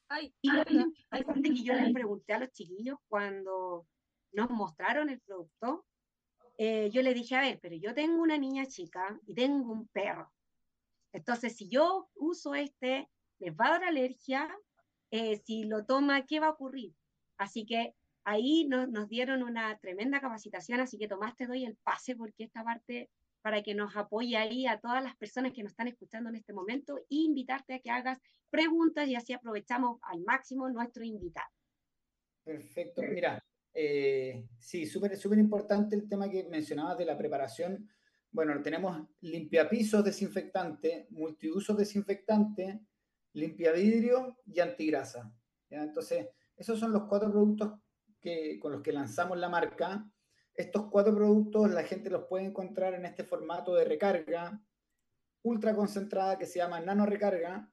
Ay, 0.07 0.33
y 0.41 0.49
hay 0.49 1.23
gente 1.23 1.49
que 1.49 1.63
yo 1.63 1.73
les 1.73 1.93
pregunté 1.93 2.33
a 2.33 2.39
los 2.39 2.51
chiquillos 2.51 2.97
cuando 3.07 3.85
nos 4.31 4.49
mostraron 4.49 5.09
el 5.09 5.19
producto, 5.19 5.85
eh, 6.57 6.89
yo 6.91 7.01
le 7.01 7.13
dije, 7.13 7.35
a 7.35 7.41
ver, 7.41 7.59
pero 7.61 7.75
yo 7.75 7.93
tengo 7.93 8.21
una 8.21 8.37
niña 8.37 8.65
chica 8.65 9.19
y 9.25 9.33
tengo 9.33 9.71
un 9.71 9.87
perro. 9.87 10.31
Entonces, 11.13 11.55
si 11.55 11.69
yo 11.69 12.09
uso 12.15 12.53
este, 12.55 13.09
les 13.39 13.53
va 13.55 13.67
a 13.67 13.71
dar 13.71 13.83
alergia, 13.85 14.49
eh, 15.11 15.37
si 15.45 15.63
lo 15.63 15.85
toma, 15.85 16.25
¿qué 16.25 16.39
va 16.39 16.47
a 16.47 16.51
ocurrir? 16.51 16.93
Así 17.37 17.65
que 17.65 17.95
ahí 18.23 18.67
nos 18.67 19.09
dieron 19.09 19.43
una 19.43 19.77
tremenda 19.79 20.21
capacitación, 20.21 20.79
así 20.79 20.97
que 20.97 21.07
Tomás 21.07 21.35
te 21.35 21.47
doy 21.47 21.65
el 21.65 21.77
pase 21.77 22.15
porque 22.15 22.43
esta 22.43 22.63
parte 22.63 23.09
para 23.41 23.63
que 23.63 23.73
nos 23.73 23.95
apoye 23.95 24.35
ahí 24.37 24.67
a 24.67 24.79
todas 24.79 25.01
las 25.01 25.15
personas 25.15 25.53
que 25.53 25.63
nos 25.63 25.71
están 25.71 25.87
escuchando 25.87 26.29
en 26.29 26.35
este 26.35 26.53
momento 26.53 26.97
e 26.97 27.05
invitarte 27.15 27.73
a 27.73 27.79
que 27.79 27.89
hagas 27.89 28.19
preguntas 28.49 29.07
y 29.07 29.15
así 29.15 29.33
aprovechamos 29.33 29.99
al 30.03 30.21
máximo 30.21 30.69
nuestro 30.69 31.03
invitado. 31.03 31.49
Perfecto, 32.43 33.01
mira, 33.01 33.43
eh, 33.73 34.45
sí, 34.59 34.85
súper 34.85 35.15
súper 35.15 35.39
importante 35.39 35.95
el 35.95 36.09
tema 36.09 36.29
que 36.29 36.43
mencionabas 36.45 36.97
de 36.97 37.05
la 37.05 37.17
preparación, 37.17 37.87
bueno, 38.31 38.61
tenemos 38.61 39.07
limpiapisos 39.21 40.03
desinfectante, 40.03 41.07
multiuso 41.11 41.73
desinfectante, 41.73 42.81
limpia 43.33 43.71
vidrio 43.71 44.37
y 44.45 44.59
antigrasa. 44.59 45.31
Entonces, 45.69 46.27
esos 46.55 46.79
son 46.79 46.91
los 46.91 47.03
cuatro 47.03 47.31
productos 47.31 47.79
que, 48.19 48.59
con 48.59 48.71
los 48.71 48.81
que 48.81 48.91
lanzamos 48.91 49.37
la 49.37 49.49
marca. 49.49 50.09
Estos 50.53 50.89
cuatro 50.89 51.15
productos 51.15 51.71
la 51.71 51.83
gente 51.83 52.09
los 52.09 52.25
puede 52.25 52.45
encontrar 52.45 52.93
en 52.93 53.05
este 53.05 53.23
formato 53.23 53.75
de 53.75 53.85
recarga 53.85 54.61
ultra 55.43 55.75
concentrada 55.75 56.37
que 56.37 56.45
se 56.45 56.59
llama 56.59 56.81
nano 56.81 57.05
recarga 57.05 57.71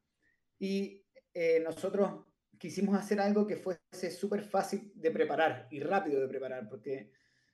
y 0.59 1.05
eh, 1.35 1.61
nosotros 1.61 2.25
quisimos 2.59 2.97
hacer 2.97 3.21
algo 3.21 3.47
que 3.47 3.57
fuese 3.57 4.11
súper 4.11 4.43
fácil 4.43 4.93
de 4.95 5.11
preparar 5.11 5.67
y 5.71 5.81
rápido 5.81 6.21
de 6.21 6.29
preparar 6.29 6.69
porque 6.69 7.11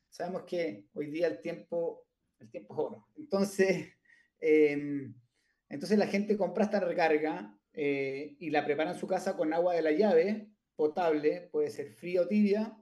sabemos 0.09 0.43
que 0.43 0.89
hoy 0.93 1.11
día 1.11 1.27
el 1.27 1.41
tiempo, 1.41 2.07
el 2.39 2.51
tiempo 2.51 2.75
es 2.75 2.81
oro. 2.81 3.09
Entonces, 3.17 3.89
em, 4.41 5.15
entonces 5.69 5.99
la 5.99 6.07
gente 6.07 6.37
compra 6.37 6.65
esta 6.65 6.81
recarga 6.81 7.59
eh, 7.73 8.37
y 8.38 8.50
la 8.50 8.64
prepara 8.64 8.93
en 8.93 8.99
su 8.99 9.07
casa 9.07 9.37
con 9.37 9.52
agua 9.52 9.75
de 9.75 9.83
la 9.83 9.93
llave 9.93 10.50
potable, 10.76 11.49
puede 11.52 11.71
ser 11.71 11.93
fría 11.93 12.23
o 12.23 12.26
tibia, 12.26 12.76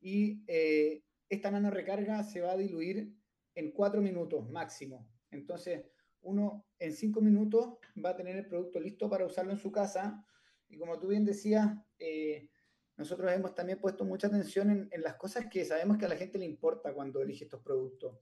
y 0.00 0.44
eh, 0.46 1.02
esta 1.28 1.50
nano 1.50 1.70
recarga 1.70 2.22
se 2.24 2.40
va 2.40 2.52
a 2.52 2.56
diluir 2.56 3.14
en 3.54 3.72
cuatro 3.72 4.00
minutos 4.00 4.48
máximo. 4.50 5.08
Entonces, 5.30 5.84
uno 6.22 6.66
en 6.78 6.92
cinco 6.92 7.20
minutos 7.20 7.78
va 8.04 8.10
a 8.10 8.16
tener 8.16 8.36
el 8.36 8.46
producto 8.46 8.80
listo 8.80 9.08
para 9.08 9.26
usarlo 9.26 9.52
en 9.52 9.58
su 9.58 9.70
casa. 9.72 10.24
Y 10.68 10.76
como 10.78 10.98
tú 10.98 11.08
bien 11.08 11.24
decías, 11.24 11.68
eh, 11.98 12.48
nosotros 12.96 13.32
hemos 13.32 13.54
también 13.54 13.80
puesto 13.80 14.04
mucha 14.04 14.26
atención 14.26 14.88
en, 14.90 15.02
las 15.02 15.14
cosas 15.16 15.46
que 15.46 15.64
sabemos 15.64 15.98
que 15.98 16.04
a 16.04 16.08
la 16.08 16.16
gente 16.16 16.38
le 16.38 16.44
importa 16.44 16.92
cuando 16.92 17.22
elige 17.22 17.44
estos 17.44 17.62
productos. 17.62 18.18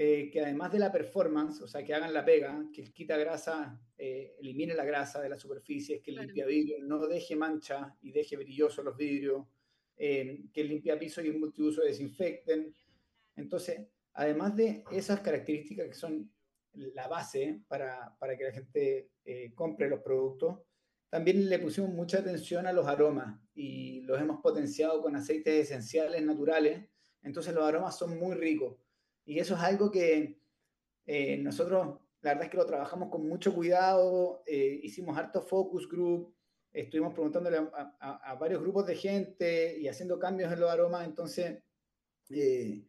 Eh, 0.00 0.30
que 0.30 0.40
además 0.40 0.70
de 0.70 0.78
la 0.78 0.92
performance, 0.92 1.60
o 1.60 1.66
sea, 1.66 1.84
que 1.84 1.92
hagan 1.92 2.14
la 2.14 2.24
pega, 2.24 2.64
que 2.72 2.84
quita 2.92 3.16
grasa, 3.16 3.82
elimine 3.96 4.72
la 4.72 4.84
grasa 4.84 5.20
de 5.20 5.28
la 5.28 5.36
superficie, 5.36 6.00
que 6.00 6.12
limpia 6.12 6.46
vidrio, 6.46 6.78
no 6.80 7.04
deje 7.08 7.34
mancha 7.34 7.96
y 8.00 8.12
deje 8.12 8.36
brillosos 8.36 8.84
los 8.84 8.96
vidrios, 8.96 9.44
eh, 9.96 10.44
que 10.52 10.62
limpia 10.62 10.96
piso 10.96 11.20
y 11.20 11.26
el 11.26 11.40
multiuso 11.40 11.82
desinfecten. 11.82 12.72
Entonces, 13.34 13.88
además 14.12 14.54
de 14.54 14.84
esas 14.92 15.18
características 15.18 15.88
que 15.88 15.94
son 15.94 16.32
la 16.74 17.08
base 17.08 17.62
para, 17.66 18.16
para 18.20 18.36
que 18.36 18.44
la 18.44 18.52
gente 18.52 19.10
eh, 19.24 19.52
compre 19.56 19.88
los 19.88 20.00
productos, 20.00 20.60
también 21.08 21.48
le 21.48 21.58
pusimos 21.58 21.90
mucha 21.90 22.18
atención 22.18 22.68
a 22.68 22.72
los 22.72 22.86
aromas 22.86 23.40
y 23.52 24.02
los 24.02 24.20
hemos 24.20 24.40
potenciado 24.40 25.02
con 25.02 25.16
aceites 25.16 25.64
esenciales 25.68 26.22
naturales. 26.22 26.88
Entonces 27.22 27.52
los 27.52 27.64
aromas 27.64 27.98
son 27.98 28.16
muy 28.16 28.36
ricos. 28.36 28.76
Y 29.28 29.38
eso 29.40 29.56
es 29.56 29.60
algo 29.60 29.90
que 29.90 30.40
eh, 31.04 31.36
nosotros, 31.36 31.98
la 32.22 32.30
verdad 32.30 32.44
es 32.44 32.50
que 32.50 32.56
lo 32.56 32.64
trabajamos 32.64 33.10
con 33.10 33.28
mucho 33.28 33.54
cuidado, 33.54 34.42
hicimos 34.46 35.18
harto 35.18 35.42
focus 35.42 35.86
group, 35.86 36.34
estuvimos 36.72 37.12
preguntándole 37.12 37.58
a, 38.00 38.34
varios 38.40 38.62
grupos 38.62 38.86
de 38.86 38.96
gente 38.96 39.78
y 39.78 39.86
haciendo 39.86 40.18
cambios 40.18 40.50
en 40.50 40.60
los 40.60 40.70
aromas, 40.70 41.06
entonces 41.06 41.62
eh, 42.30 42.86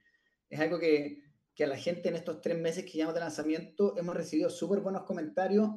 es 0.49 0.59
algo 0.61 0.79
que, 0.79 1.23
que, 1.53 1.65
a 1.65 1.67
la 1.67 1.75
gente 1.75 2.07
en 2.07 2.15
estos 2.15 2.39
tres 2.39 2.57
meses 2.57 2.85
que 2.85 2.91
llevamos 2.91 3.15
de 3.15 3.19
lanzamiento 3.19 3.97
hemos 3.97 4.15
recibido 4.15 4.49
súper 4.49 4.79
buenos 4.79 5.03
comentarios. 5.03 5.69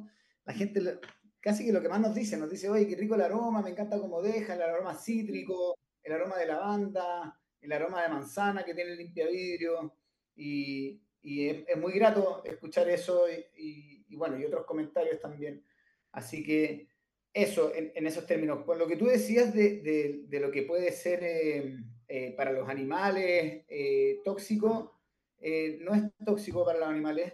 La 0.45 0.53
gente 0.53 0.99
casi 1.41 1.65
que 1.65 1.73
lo 1.73 1.81
que 1.81 1.89
más 1.89 1.99
nos 1.99 2.15
dice, 2.15 2.37
nos 2.37 2.49
dice, 2.49 2.69
oye, 2.69 2.87
qué 2.87 2.95
rico 2.95 3.15
el 3.15 3.21
aroma, 3.21 3.61
me 3.61 3.71
encanta 3.71 3.99
cómo 3.99 4.21
deja, 4.21 4.55
el 4.55 4.61
aroma 4.61 4.95
cítrico, 4.95 5.77
el 6.01 6.13
aroma 6.13 6.37
de 6.37 6.45
lavanda, 6.45 7.37
el 7.59 7.71
aroma 7.73 8.01
de 8.03 8.07
manzana 8.07 8.63
que 8.63 8.73
tiene 8.73 8.91
el 8.91 8.97
limpia 8.97 9.27
vidrio, 9.27 9.93
y, 10.35 11.01
es, 11.23 11.77
muy 11.77 11.93
grato 11.93 12.43
escuchar 12.45 12.89
eso 12.89 13.25
y, 13.57 14.15
bueno, 14.15 14.37
y 14.39 14.45
otros 14.45 14.65
comentarios 14.65 15.19
también. 15.19 15.63
Así 16.11 16.43
que 16.43 16.87
eso, 17.33 17.71
en, 17.73 18.05
esos 18.05 18.25
términos. 18.25 18.63
Con 18.65 18.77
lo 18.77 18.87
que 18.87 18.97
tú 18.97 19.05
decías 19.05 19.53
de, 19.53 20.27
lo 20.29 20.51
que 20.51 20.63
puede 20.63 20.91
ser 20.91 21.23
eh, 21.23 21.77
eh, 22.07 22.33
para 22.37 22.51
los 22.51 22.69
animales 22.69 23.63
eh, 23.67 24.19
tóxico, 24.23 24.99
no 25.41 25.95
es 25.95 26.03
tóxico 26.25 26.65
para 26.65 26.79
los 26.79 26.87
animales. 26.89 27.33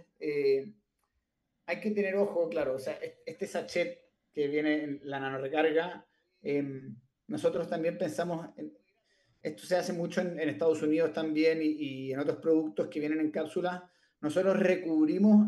hay 1.65 1.79
que 1.79 1.91
tener 1.91 2.15
ojo, 2.15 2.49
claro, 2.49 2.75
o 2.75 2.79
sea, 2.79 2.99
este 3.25 3.45
sachet 3.45 3.99
que 4.33 4.47
viene 4.47 4.83
en 4.83 5.01
la 5.03 5.19
nanorecarga, 5.19 6.05
em, 6.41 6.95
nosotros 7.27 7.69
también 7.69 7.97
pensamos, 7.97 8.47
esto 9.41 9.63
se 9.65 9.75
hace 9.77 9.93
mucho 9.93 10.21
en, 10.21 10.39
Estados 10.39 10.81
Unidos 10.81 11.13
también 11.13 11.59
y, 11.61 12.11
en 12.11 12.19
otros 12.19 12.37
productos 12.37 12.87
que 12.87 12.99
vienen 12.99 13.19
en 13.19 13.31
cápsulas, 13.31 13.81
nosotros 14.21 14.59
recubrimos 14.59 15.47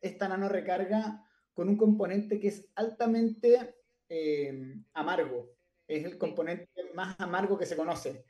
esta 0.00 0.28
nanorecarga 0.28 1.24
con 1.52 1.68
un 1.68 1.76
componente 1.76 2.40
que 2.40 2.48
es 2.48 2.68
altamente 2.74 3.76
eh, 4.08 4.76
amargo. 4.94 5.54
Es 5.86 6.04
el 6.04 6.18
componente 6.18 6.68
más 6.94 7.14
amargo 7.20 7.58
que 7.58 7.66
se 7.66 7.76
conoce. 7.76 8.24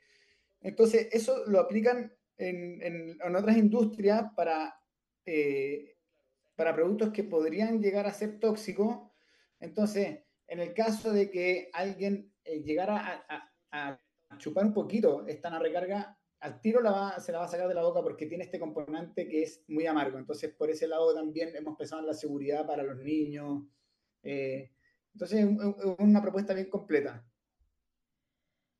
Entonces, 0.60 1.08
eso 1.12 1.44
lo 1.46 1.60
aplican 1.60 2.12
en, 2.36 2.82
en, 3.20 3.36
otras 3.36 3.56
industrias 3.56 4.24
para, 4.36 4.78
eh, 5.24 5.96
para 6.54 6.74
productos 6.74 7.10
que 7.10 7.24
podrían 7.24 7.80
llegar 7.80 8.06
a 8.06 8.12
ser 8.12 8.38
tóxicos. 8.38 8.98
Entonces, 9.60 10.20
en 10.48 10.60
el 10.60 10.74
caso 10.74 11.12
de 11.12 11.30
que 11.30 11.70
alguien 11.72 12.32
eh, 12.44 12.62
llegara 12.62 13.24
a, 13.70 13.98
chupar 14.42 14.64
un 14.64 14.74
poquito 14.74 15.24
esta 15.26 15.56
recarga, 15.58 16.18
al 16.40 16.60
tiro 16.60 16.80
se 17.18 17.32
la 17.32 17.38
va 17.38 17.44
a 17.44 17.48
sacar 17.48 17.68
de 17.68 17.74
la 17.74 17.84
boca 17.84 18.02
porque 18.02 18.26
tiene 18.26 18.44
este 18.44 18.58
componente 18.58 19.28
que 19.28 19.44
es 19.44 19.64
muy 19.68 19.86
amargo. 19.86 20.18
Entonces, 20.18 20.52
por 20.52 20.68
ese 20.68 20.88
lado 20.88 21.14
también 21.14 21.54
hemos 21.54 21.78
pensado 21.78 22.00
en 22.00 22.08
la 22.08 22.14
seguridad 22.14 22.66
para 22.66 22.82
los 22.82 22.96
niños. 22.96 23.62
Eh, 24.24 24.72
entonces, 25.12 25.38
es 25.40 25.94
una 25.98 26.20
propuesta 26.20 26.52
bien 26.52 26.68
completa. 26.68 27.24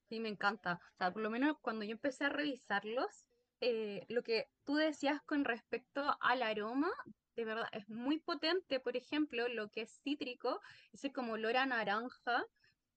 Sí, 0.09 0.19
me 0.19 0.29
encanta. 0.29 0.81
O 0.95 0.97
sea, 0.99 1.13
por 1.13 1.23
lo 1.23 1.31
menos 1.31 1.57
cuando 1.61 1.85
yo 1.85 1.93
empecé 1.93 2.25
a 2.25 2.31
revisarlos, 2.31 3.27
eh, 3.61 4.05
lo 4.09 4.25
que 4.25 4.49
tú 4.65 4.75
decías 4.75 5.23
con 5.23 5.45
respecto 5.45 6.03
al 6.21 6.43
aroma, 6.43 6.91
de 7.37 7.45
verdad, 7.45 7.69
es 7.71 7.89
muy 7.89 8.19
potente. 8.19 8.81
Por 8.81 8.97
ejemplo, 8.97 9.47
lo 9.47 9.71
que 9.71 9.83
es 9.83 10.01
cítrico, 10.03 10.61
ese 10.93 11.13
como 11.13 11.35
olor 11.35 11.57
a 11.57 11.67
naranja, 11.67 12.45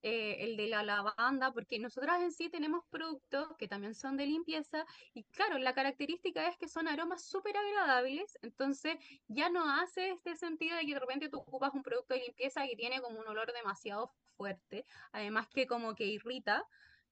eh, 0.07 0.43
el 0.43 0.55
de 0.55 0.67
la 0.67 0.83
lavanda, 0.83 1.51
porque 1.51 1.79
nosotras 1.79 2.21
en 2.21 2.31
sí 2.31 2.47
tenemos 2.51 2.83
productos 2.91 3.47
que 3.57 3.67
también 3.67 3.95
son 3.95 4.17
de 4.17 4.27
limpieza 4.27 4.85
y 5.15 5.23
claro, 5.23 5.57
la 5.57 5.73
característica 5.73 6.47
es 6.47 6.57
que 6.57 6.67
son 6.67 6.87
aromas 6.87 7.25
súper 7.25 7.57
agradables, 7.57 8.37
entonces 8.43 8.97
ya 9.27 9.49
no 9.49 9.67
hace 9.67 10.11
este 10.11 10.35
sentido 10.35 10.77
de 10.77 10.85
que 10.85 10.93
de 10.93 10.99
repente 10.99 11.29
tú 11.29 11.39
ocupas 11.39 11.73
un 11.73 11.81
producto 11.81 12.13
de 12.13 12.19
limpieza 12.19 12.67
que 12.67 12.75
tiene 12.75 13.01
como 13.01 13.19
un 13.19 13.27
olor 13.27 13.51
demasiado 13.51 14.11
fuerte, 14.37 14.85
además 15.11 15.47
que 15.47 15.65
como 15.65 15.95
que 15.95 16.05
irrita. 16.05 16.63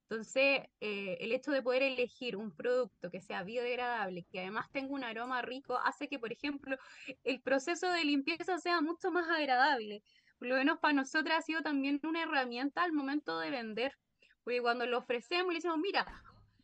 Entonces, 0.08 0.60
eh, 0.80 1.16
el 1.18 1.32
hecho 1.32 1.50
de 1.50 1.62
poder 1.62 1.82
elegir 1.82 2.36
un 2.36 2.54
producto 2.54 3.10
que 3.10 3.20
sea 3.20 3.42
biodegradable, 3.42 4.24
que 4.30 4.38
además 4.40 4.70
tenga 4.70 4.92
un 4.94 5.02
aroma 5.02 5.42
rico, 5.42 5.78
hace 5.78 6.08
que, 6.08 6.20
por 6.20 6.30
ejemplo, 6.32 6.76
el 7.24 7.42
proceso 7.42 7.90
de 7.90 8.04
limpieza 8.04 8.58
sea 8.58 8.80
mucho 8.82 9.10
más 9.10 9.28
agradable 9.28 10.02
por 10.38 10.48
lo 10.48 10.56
menos 10.56 10.78
para 10.78 10.94
nosotras 10.94 11.38
ha 11.38 11.42
sido 11.42 11.62
también 11.62 12.00
una 12.04 12.22
herramienta 12.22 12.82
al 12.82 12.92
momento 12.92 13.38
de 13.38 13.50
vender, 13.50 13.96
porque 14.42 14.60
cuando 14.60 14.86
lo 14.86 14.98
ofrecemos 14.98 15.48
le 15.48 15.58
decimos, 15.58 15.78
mira, 15.78 16.06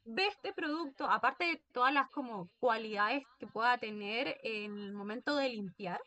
ve 0.05 0.27
este 0.27 0.53
producto, 0.53 1.09
aparte 1.09 1.45
de 1.45 1.63
todas 1.73 1.93
las 1.93 2.11
como 2.11 2.51
cualidades 2.59 3.25
que 3.39 3.47
pueda 3.47 3.79
tener 3.79 4.39
en 4.43 4.79
el 4.79 4.93
momento 4.93 5.37
de 5.37 5.49
limpiar, 5.49 6.01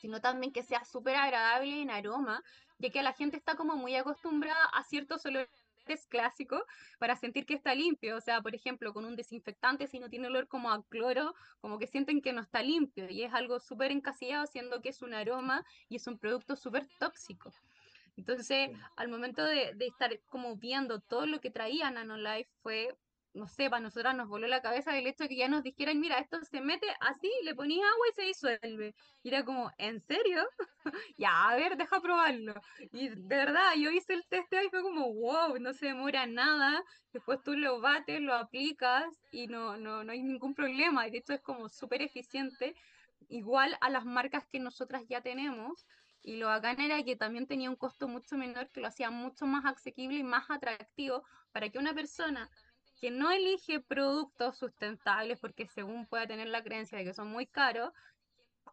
sino 0.00 0.20
también 0.20 0.52
que 0.52 0.62
sea 0.62 0.84
súper 0.84 1.16
agradable 1.16 1.80
en 1.80 1.90
aroma, 1.90 2.42
ya 2.78 2.90
que 2.90 3.02
la 3.02 3.12
gente 3.12 3.36
está 3.36 3.56
como 3.56 3.76
muy 3.76 3.96
acostumbrada 3.96 4.64
a 4.72 4.82
ciertos 4.82 5.24
olores 5.26 5.48
es 5.92 6.06
clásico 6.06 6.64
para 6.98 7.14
sentir 7.14 7.46
que 7.46 7.54
está 7.54 7.74
limpio. 7.74 8.16
O 8.16 8.20
sea, 8.20 8.40
por 8.40 8.54
ejemplo, 8.54 8.92
con 8.92 9.04
un 9.04 9.14
desinfectante, 9.14 9.86
si 9.86 9.98
no 9.98 10.08
tiene 10.08 10.28
olor 10.28 10.48
como 10.48 10.72
a 10.72 10.82
cloro, 10.88 11.34
como 11.60 11.78
que 11.78 11.86
sienten 11.86 12.22
que 12.22 12.32
no 12.32 12.40
está 12.40 12.62
limpio. 12.62 13.08
Y 13.08 13.22
es 13.22 13.32
algo 13.32 13.60
súper 13.60 13.90
encasillado, 13.90 14.46
siendo 14.46 14.80
que 14.80 14.88
es 14.88 15.02
un 15.02 15.14
aroma 15.14 15.64
y 15.88 15.96
es 15.96 16.06
un 16.06 16.18
producto 16.18 16.56
súper 16.56 16.88
tóxico. 16.98 17.52
Entonces, 18.16 18.70
al 18.96 19.08
momento 19.08 19.44
de, 19.44 19.74
de, 19.74 19.86
estar 19.86 20.18
como 20.28 20.56
viendo 20.56 21.00
todo 21.00 21.26
lo 21.26 21.40
que 21.40 21.50
traía 21.50 21.90
Nanolife 21.90 22.48
fue 22.62 22.96
no 23.34 23.48
sé, 23.48 23.68
para 23.68 23.82
nosotras 23.82 24.14
nos 24.14 24.28
voló 24.28 24.46
la 24.46 24.62
cabeza 24.62 24.96
el 24.96 25.08
hecho 25.08 25.24
de 25.24 25.28
que 25.28 25.36
ya 25.36 25.48
nos 25.48 25.64
dijeran, 25.64 25.98
mira, 25.98 26.18
esto 26.18 26.40
se 26.44 26.60
mete 26.60 26.86
así, 27.00 27.30
le 27.42 27.54
ponía 27.54 27.84
agua 27.84 28.06
y 28.10 28.14
se 28.14 28.22
disuelve. 28.22 28.94
Y 29.24 29.28
era 29.28 29.44
como, 29.44 29.72
¿en 29.76 30.00
serio? 30.00 30.46
ya, 31.18 31.50
a 31.50 31.56
ver, 31.56 31.76
deja 31.76 32.00
probarlo. 32.00 32.54
Y 32.92 33.08
de 33.08 33.16
verdad, 33.16 33.74
yo 33.76 33.90
hice 33.90 34.14
el 34.14 34.24
test 34.28 34.52
y 34.52 34.70
fue 34.70 34.82
como, 34.82 35.12
wow, 35.12 35.58
no 35.58 35.74
se 35.74 35.86
demora 35.86 36.26
nada. 36.26 36.80
Después 37.12 37.40
tú 37.42 37.54
lo 37.56 37.80
bates, 37.80 38.20
lo 38.20 38.34
aplicas 38.34 39.04
y 39.32 39.48
no, 39.48 39.76
no, 39.76 40.04
no 40.04 40.12
hay 40.12 40.22
ningún 40.22 40.54
problema. 40.54 41.08
Y 41.08 41.10
de 41.10 41.18
hecho 41.18 41.32
es 41.32 41.42
como 41.42 41.68
súper 41.68 42.02
eficiente, 42.02 42.74
igual 43.28 43.76
a 43.80 43.90
las 43.90 44.04
marcas 44.04 44.46
que 44.46 44.60
nosotras 44.60 45.02
ya 45.08 45.22
tenemos. 45.22 45.86
Y 46.22 46.36
lo 46.36 46.46
bacán 46.46 46.80
era 46.80 47.02
que 47.02 47.16
también 47.16 47.46
tenía 47.48 47.68
un 47.68 47.76
costo 47.76 48.06
mucho 48.06 48.36
menor, 48.36 48.70
que 48.70 48.80
lo 48.80 48.86
hacía 48.86 49.10
mucho 49.10 49.44
más 49.44 49.64
asequible 49.64 50.18
y 50.18 50.22
más 50.22 50.48
atractivo 50.50 51.24
para 51.52 51.68
que 51.68 51.78
una 51.78 51.94
persona 51.94 52.48
que 53.00 53.10
no 53.10 53.30
elige 53.30 53.80
productos 53.80 54.56
sustentables 54.56 55.38
porque 55.38 55.66
según 55.68 56.06
pueda 56.06 56.26
tener 56.26 56.48
la 56.48 56.62
creencia 56.62 56.98
de 56.98 57.04
que 57.04 57.14
son 57.14 57.28
muy 57.28 57.46
caros, 57.46 57.92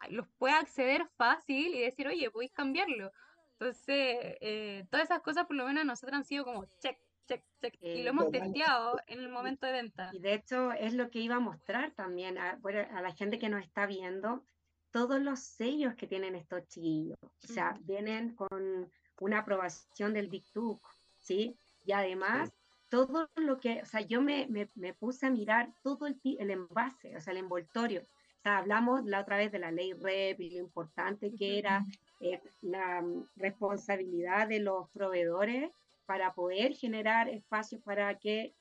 los 0.09 0.27
puede 0.37 0.53
acceder 0.53 1.07
fácil 1.17 1.75
y 1.75 1.81
decir, 1.81 2.07
oye, 2.07 2.31
podéis 2.31 2.51
cambiarlo. 2.51 3.11
Entonces, 3.53 4.37
eh, 4.41 4.85
todas 4.89 5.05
esas 5.05 5.21
cosas 5.21 5.45
por 5.45 5.55
lo 5.55 5.65
menos 5.65 5.85
nosotros 5.85 6.17
han 6.17 6.25
sido 6.25 6.43
como 6.43 6.65
check, 6.79 6.97
check, 7.27 7.43
check. 7.61 7.75
y 7.81 8.01
lo 8.01 8.07
Eh, 8.07 8.09
hemos 8.09 8.31
testeado 8.31 8.97
en 9.07 9.19
el 9.19 9.29
momento 9.29 9.67
de 9.67 9.73
venta. 9.73 10.09
Y 10.13 10.19
de 10.19 10.33
hecho 10.33 10.71
es 10.71 10.93
lo 10.93 11.09
que 11.09 11.19
iba 11.19 11.35
a 11.35 11.39
mostrar 11.39 11.91
también 11.91 12.37
a, 12.37 12.59
la 12.63 13.13
gente 13.13 13.37
que 13.37 13.49
nos 13.49 13.63
está 13.63 13.85
viendo, 13.85 14.43
todos 14.91 15.21
los 15.21 15.39
sellos 15.39 15.95
que 15.95 16.07
tienen 16.07 16.35
estos 16.35 16.67
chiquillos. 16.67 17.17
O 17.21 17.47
sea, 17.47 17.77
vienen 17.81 18.35
con 18.35 18.91
una 19.19 19.39
aprobación 19.39 20.13
del 20.13 20.29
DICTUC, 20.29 20.81
¿sí? 21.19 21.55
Y 21.85 21.91
además, 21.91 22.51
todo 22.91 23.29
lo 23.37 23.57
que, 23.57 23.81
o 23.81 23.85
sea, 23.85 24.01
yo 24.01 24.21
me, 24.21 24.47
me, 24.47 24.67
me 24.75 24.93
puse 24.93 25.25
a 25.25 25.31
mirar 25.31 25.73
todo 25.81 26.07
el, 26.07 26.19
el 26.23 26.51
envase, 26.51 27.15
o 27.15 27.21
sea, 27.21 27.31
el 27.31 27.39
envoltorio. 27.39 28.01
O 28.01 28.41
sea, 28.43 28.57
hablamos 28.57 29.05
la 29.05 29.21
otra 29.21 29.37
vez 29.37 29.49
de 29.51 29.59
la 29.59 29.71
ley 29.71 29.93
REP 29.93 30.41
y 30.41 30.49
lo 30.51 30.59
importante 30.59 31.33
que 31.33 31.57
era 31.57 31.85
eh, 32.19 32.41
la 32.61 33.01
mm, 33.01 33.27
responsabilidad 33.37 34.49
de 34.49 34.59
los 34.59 34.89
proveedores 34.89 35.71
para 36.05 36.33
poder 36.33 36.73
generar 36.73 37.29
espacios 37.29 37.81
para 37.81 38.19
que 38.19 38.53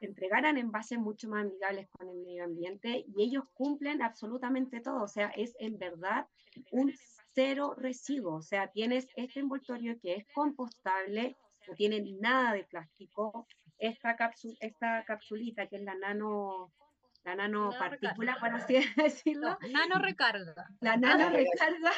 entregaran 0.00 0.58
envases 0.58 0.98
mucho 0.98 1.28
más 1.28 1.44
amigables 1.44 1.88
con 1.90 2.08
el 2.08 2.16
medio 2.16 2.44
ambiente 2.44 3.04
y 3.06 3.22
ellos 3.22 3.44
cumplen 3.54 4.02
absolutamente 4.02 4.80
todo. 4.80 5.04
O 5.04 5.08
sea, 5.08 5.28
es 5.28 5.54
en 5.60 5.78
verdad 5.78 6.26
un 6.72 6.92
cero 7.34 7.74
residuo. 7.76 8.34
O 8.34 8.42
sea, 8.42 8.66
tienes 8.72 9.06
este 9.14 9.38
envoltorio 9.38 9.96
que 10.00 10.14
es 10.14 10.26
compostable, 10.34 11.36
no 11.68 11.74
tiene 11.74 12.00
nada 12.20 12.52
de 12.52 12.64
plástico. 12.64 13.46
Esta, 13.78 14.16
cápsula, 14.16 14.54
esta 14.60 15.04
capsulita 15.04 15.66
que 15.66 15.76
es 15.76 15.82
la 15.82 15.94
nano 15.94 16.72
la 17.24 17.34
nanopartícula, 17.36 18.36
por 18.38 18.50
así 18.50 18.74
decirlo, 18.96 19.58
No, 19.60 19.68
nano 19.70 19.98
recarga. 19.98 20.68
la 20.80 20.96
nano 20.96 21.30
recarga, 21.30 21.90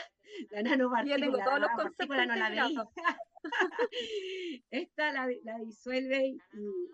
la 0.50 0.62
nanopartícula, 0.62 1.16
Ya 1.16 1.24
tengo 1.24 1.38
todos 1.38 1.60
los 1.60 1.70
conceptos 1.70 2.26
no 2.26 2.36
la. 2.36 2.88
Esta 4.70 5.12
la, 5.12 5.28
la 5.44 5.58
disuelve 5.58 6.26
y, 6.26 6.38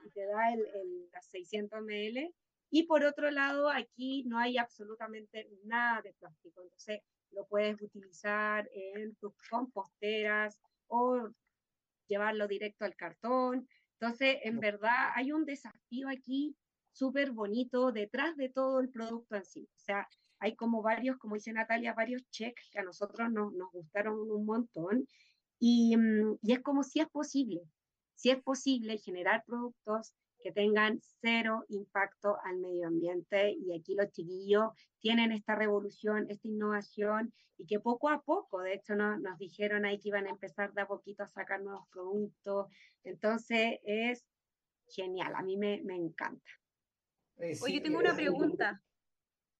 y 0.04 0.10
te 0.10 0.26
da 0.26 0.52
el, 0.52 0.60
el, 0.60 1.10
las 1.12 1.26
600 1.30 1.80
ml. 1.82 2.34
Y 2.70 2.84
por 2.84 3.04
otro 3.04 3.30
lado, 3.30 3.68
aquí 3.68 4.24
no 4.26 4.38
hay 4.38 4.56
absolutamente 4.56 5.46
nada 5.64 6.00
de 6.02 6.14
plástico. 6.14 6.62
Entonces, 6.62 7.00
lo 7.32 7.46
puedes 7.46 7.80
utilizar 7.82 8.68
en 8.72 9.14
tus 9.16 9.34
composteras 9.50 10.58
o 10.88 11.30
llevarlo 12.12 12.46
directo 12.46 12.84
al 12.84 12.94
cartón. 12.94 13.66
Entonces, 13.98 14.38
en 14.44 14.60
verdad, 14.60 15.10
hay 15.14 15.32
un 15.32 15.44
desafío 15.44 16.08
aquí 16.08 16.56
súper 16.92 17.32
bonito 17.32 17.92
detrás 17.92 18.36
de 18.36 18.48
todo 18.50 18.80
el 18.80 18.90
producto 18.90 19.36
en 19.36 19.44
sí. 19.44 19.68
O 19.76 19.80
sea, 19.80 20.06
hay 20.38 20.54
como 20.56 20.82
varios, 20.82 21.16
como 21.18 21.36
dice 21.36 21.52
Natalia, 21.52 21.94
varios 21.94 22.22
checks 22.30 22.68
que 22.70 22.80
a 22.80 22.84
nosotros 22.84 23.30
nos, 23.30 23.52
nos 23.54 23.70
gustaron 23.72 24.30
un 24.30 24.44
montón. 24.44 25.06
Y, 25.58 25.96
mm, 25.96 26.38
y, 26.42 26.52
es 26.52 26.60
como 26.60 26.82
si 26.82 27.00
es 27.00 27.08
posible, 27.08 27.62
si 28.14 28.30
es 28.30 28.42
posible 28.42 28.98
generar 28.98 29.44
productos 29.46 30.12
que 30.42 30.52
tengan 30.52 30.98
cero 31.20 31.64
impacto 31.68 32.36
al 32.44 32.58
medio 32.58 32.88
ambiente. 32.88 33.50
Y 33.52 33.78
aquí 33.78 33.94
los 33.94 34.10
chiquillos 34.10 34.70
tienen 35.00 35.32
esta 35.32 35.54
revolución, 35.54 36.26
esta 36.28 36.48
innovación, 36.48 37.32
y 37.56 37.66
que 37.66 37.80
poco 37.80 38.08
a 38.08 38.22
poco, 38.22 38.60
de 38.60 38.74
hecho, 38.74 38.94
no, 38.94 39.18
nos 39.18 39.38
dijeron 39.38 39.84
ahí 39.84 39.98
que 39.98 40.08
iban 40.08 40.26
a 40.26 40.30
empezar 40.30 40.72
de 40.72 40.82
a 40.82 40.86
poquito 40.86 41.22
a 41.22 41.28
sacar 41.28 41.62
nuevos 41.62 41.86
productos. 41.90 42.66
Entonces, 43.04 43.78
es 43.84 44.24
genial, 44.88 45.32
a 45.34 45.42
mí 45.42 45.56
me, 45.56 45.80
me 45.84 45.96
encanta. 45.96 46.50
Eh, 47.38 47.54
sí, 47.54 47.64
Oye, 47.64 47.80
tengo 47.80 47.98
una 47.98 48.14
pregunta, 48.14 48.82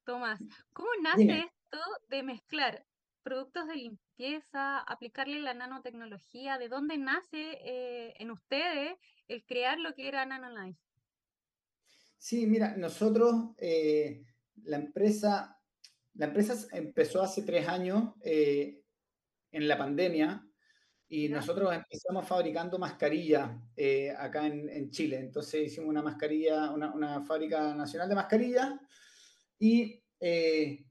Tomás. 0.05 0.40
¿Cómo 0.73 0.88
nace 1.03 1.18
Dime. 1.18 1.53
esto 1.62 1.79
de 2.09 2.23
mezclar 2.23 2.85
productos 3.23 3.66
de 3.68 3.77
limpieza, 3.77 4.01
aplicarle 4.87 5.41
la 5.41 5.55
nanotecnología? 5.55 6.59
¿De 6.59 6.69
dónde 6.69 6.99
nace 6.99 7.59
eh, 7.65 8.15
en 8.19 8.31
ustedes 8.31 8.97
el 9.29 9.45
crear 9.45 9.79
lo 9.79 9.95
que 9.95 10.09
era 10.09 10.27
NanoLife? 10.27 10.81
Sí, 12.19 12.47
mira, 12.47 12.77
nosotros, 12.77 13.51
eh, 13.59 14.25
la 14.65 14.77
empresa, 14.77 15.59
la 16.15 16.27
empresa 16.27 16.55
empezó 16.73 17.23
hace 17.23 17.43
tres 17.43 17.67
años 17.67 18.15
eh, 18.23 18.81
en 19.51 19.67
la 19.67 19.77
pandemia 19.77 20.47
y 21.09 21.29
nosotros 21.29 21.75
empezamos 21.75 22.27
fabricando 22.27 22.79
mascarillas 22.79 23.51
eh, 23.77 24.15
acá 24.17 24.47
en, 24.47 24.69
en, 24.71 24.91
Chile. 24.91 25.19
Entonces 25.19 25.67
hicimos 25.67 25.91
una 25.91 26.01
mascarilla, 26.01 26.71
una, 26.71 26.95
una 26.95 27.23
fábrica 27.23 27.75
nacional 27.75 28.09
de 28.09 28.15
mascarillas 28.15 28.73
y 29.59 30.03
eh, 30.21 30.87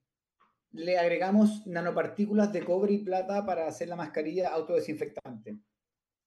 le 0.74 0.98
agregamos 0.98 1.66
nanopartículas 1.68 2.52
de 2.54 2.64
cobre 2.64 2.94
y 2.94 2.98
plata 3.00 3.46
para 3.46 3.68
hacer 3.68 3.90
la 3.90 3.96
mascarilla 3.96 4.50
autodesinfectante. 4.50 5.58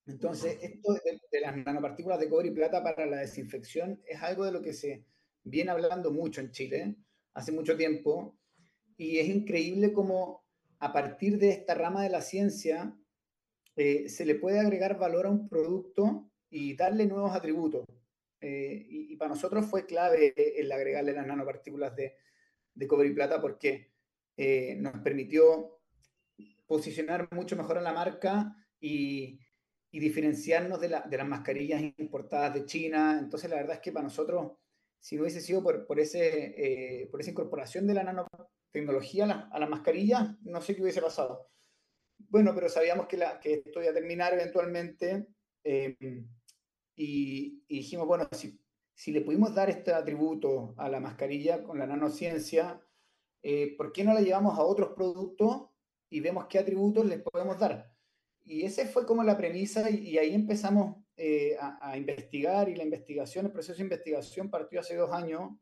Entonces, 0.07 0.59
esto 0.61 0.93
de, 0.93 1.21
de, 1.31 1.41
las 1.41 1.57
nanopartículas 1.57 2.21
de 2.21 2.29
cobre 2.29 2.49
y 2.49 2.51
plata 2.51 2.83
para 2.83 3.07
la 3.07 3.19
desinfección 3.19 4.03
es 4.07 4.23
algo 4.23 4.45
de 4.45 4.53
lo 4.53 4.61
que 4.61 4.75
se 4.75 5.07
viene 5.43 5.71
hablando 5.71 6.11
mucho 6.11 6.41
en 6.41 6.51
Chile 6.51 6.97
hace 7.33 7.53
mucho 7.53 7.77
tiempo 7.77 8.39
y 8.97 9.19
es 9.19 9.29
increíble 9.29 9.93
cómo 9.93 10.45
a 10.79 10.93
partir 10.93 11.39
de 11.39 11.51
esta 11.51 11.75
rama 11.75 12.03
de 12.03 12.11
la 12.11 12.21
ciencia 12.21 12.95
eh, 13.77 14.09
se 14.09 14.27
le 14.27 14.35
puede 14.35 14.61
agregar 14.61 14.99
valor 14.99 15.27
a 15.27 15.31
un 15.31 15.49
producto 15.49 16.31
y 16.51 16.77
darle 16.77 17.07
nuevos 17.07 17.35
atributos. 17.35 17.87
Eh, 18.41 18.87
y, 18.89 19.13
y, 19.13 19.17
para 19.17 19.31
nosotros 19.31 19.65
fue 19.65 19.87
clave 19.87 20.35
el 20.37 20.71
agregarle 20.71 21.15
las 21.15 21.27
nanopartículas 21.27 21.97
de, 21.97 22.15
de 22.75 22.87
cobre 22.87 23.09
y 23.09 23.15
plata 23.15 23.41
porque 23.41 23.94
eh, 24.37 24.77
nos 24.77 25.01
permitió 25.01 25.81
posicionar 26.67 27.29
mucho 27.33 27.57
mejor 27.57 27.79
a 27.79 27.83
la 27.83 27.93
marca 27.93 28.57
y, 28.81 29.39
y 29.91 30.01
diferenciarnos 30.01 30.81
de, 30.81 30.89
la, 30.89 31.01
de, 31.03 31.17
las 31.17 31.29
mascarillas 31.29 31.81
importadas 31.99 32.53
de 32.55 32.65
China. 32.67 33.19
Entonces, 33.19 33.49
la 33.49 33.57
verdad 33.57 33.77
es 33.77 33.81
que 33.81 33.93
para 33.93 34.03
nosotros, 34.03 34.53
si 34.99 35.17
no 35.17 35.23
hubiese 35.23 35.41
sido 35.41 35.63
por, 35.63 35.87
por, 35.87 36.01
ese, 36.01 37.03
eh, 37.03 37.07
por 37.09 37.21
esa 37.21 37.31
incorporación 37.31 37.87
de 37.87 37.95
la 37.95 38.03
nanotecnología 38.03 39.25
a, 39.25 39.27
la, 39.29 39.49
a 39.53 39.59
las 39.61 39.71
mascarillas, 39.71 40.37
no 40.43 40.61
sé 40.61 40.75
qué 40.75 40.83
hubiese 40.83 41.01
pasado. 41.01 41.49
Bueno, 42.19 42.53
pero 42.55 42.69
sabíamos 42.69 43.07
que, 43.07 43.19
la, 43.19 43.39
que 43.39 43.63
esto 43.65 43.81
iba 43.81 43.91
a 43.91 43.95
terminar 43.95 44.35
eventualmente 44.35 45.29
eh, 45.63 45.97
y, 46.97 47.65
y, 47.69 47.77
dijimos, 47.77 48.07
bueno, 48.07 48.29
si, 48.33 48.61
si, 48.95 49.13
le 49.13 49.21
pudimos 49.21 49.55
dar 49.55 49.71
este 49.71 49.93
atributo 49.93 50.75
a 50.77 50.89
la 50.89 51.01
mascarilla 51.01 51.63
con 51.63 51.79
la 51.79 51.87
nanociencia, 51.87 52.81
eh, 53.47 53.75
¿por 53.77 53.93
qué 53.93 54.03
no 54.05 54.15
la 54.15 54.23
llevamos 54.23 54.59
a 54.59 54.63
otros 54.63 54.95
productos 54.95 55.69
y 56.09 56.21
vemos 56.21 56.47
qué 56.47 56.59
atributos 56.59 57.05
les 57.05 57.21
podemos 57.21 57.59
dar? 57.59 57.93
Y 58.43 58.63
esa 58.63 58.87
fue 58.87 59.05
como 59.05 59.23
la 59.23 59.37
premisa 59.37 59.91
y, 59.91 60.17
ahí 60.17 60.35
empezamos 60.35 60.97
eh, 61.19 61.55
a, 61.61 61.95
investigar 61.95 62.71
y 62.71 62.75
la 62.75 62.85
investigación, 62.85 63.45
el 63.45 63.53
proceso 63.53 63.77
de 63.77 63.85
investigación 63.85 64.49
partió 64.49 64.81
hace 64.81 64.97
dos 64.97 65.13
años 65.13 65.53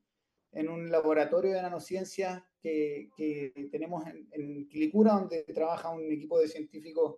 en 0.52 0.68
un 0.68 0.92
laboratorio 0.92 1.50
de 1.52 1.62
nanociencias 1.62 2.44
que, 2.60 3.10
tenemos 3.72 4.06
en, 4.06 4.28
en, 4.30 4.90
donde 4.92 5.42
trabaja 5.52 5.90
un 5.90 6.12
equipo 6.12 6.38
de 6.38 6.46
científicos 6.46 7.16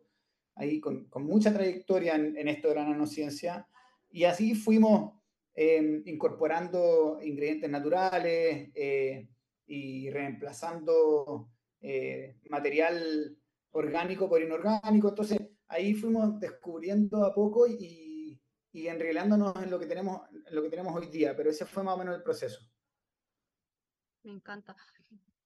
ahí 0.55 0.81
con, 0.81 1.11
mucha 1.17 1.53
trayectoria 1.53 2.15
en, 2.15 2.49
esto 2.49 2.71
de 2.71 2.77
la 2.77 2.85
nanociencia. 2.85 3.69
Y 4.11 4.25
así 4.25 4.55
fuimos 4.55 5.13
eh, 5.55 6.01
incorporando 6.07 7.19
ingredientes 7.23 7.69
naturales 7.69 8.71
y 9.67 10.11
reemplazando 10.11 11.51
eh, 11.81 12.37
material 12.49 13.37
orgánico 13.71 14.29
por 14.29 14.43
inorgánico. 14.43 15.09
Entonces, 15.09 15.41
ahí 15.69 15.95
fuimos 15.95 16.39
descubriendo 16.41 17.25
a 17.25 17.35
poco 17.35 17.67
y, 17.67 18.41
y 18.73 18.89
en 18.89 18.99
lo 19.71 19.79
que 19.79 19.87
tenemos 19.87 20.23
en 20.33 20.55
lo 20.55 20.63
que 20.63 20.71
tenemos 20.71 20.95
hoy 20.95 21.07
día, 21.07 21.37
pero 21.37 21.51
ese 21.51 21.67
fue 21.67 21.83
más 21.83 21.95
o 21.95 21.99
menos 21.99 22.17
el 22.17 22.23
proceso. 22.23 22.61
Me 24.23 24.33
encanta. 24.33 24.77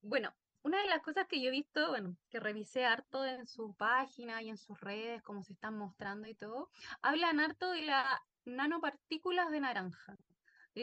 Bueno, 0.01 0.33
una 0.63 0.81
de 0.83 0.89
las 0.89 1.03
cosas 1.03 1.27
que 1.27 1.41
yo 1.41 1.49
he 1.49 1.53
visto, 1.53 1.89
bueno, 1.89 2.17
que 2.31 2.41
revisé 2.41 2.85
harto 2.85 3.25
en 3.25 3.47
su 3.47 3.75
página 3.75 4.43
y 4.43 4.51
en 4.51 4.59
sus 4.59 4.81
redes, 4.81 5.23
como 5.23 5.43
se 5.43 5.53
están 5.53 5.77
mostrando 5.77 6.29
y 6.29 6.35
todo, 6.35 6.71
hablan 7.01 7.41
harto 7.41 7.71
de 7.73 7.83
las 7.83 8.07
nanopartículas 8.45 9.51
de 9.51 9.61
naranja. 9.61 10.17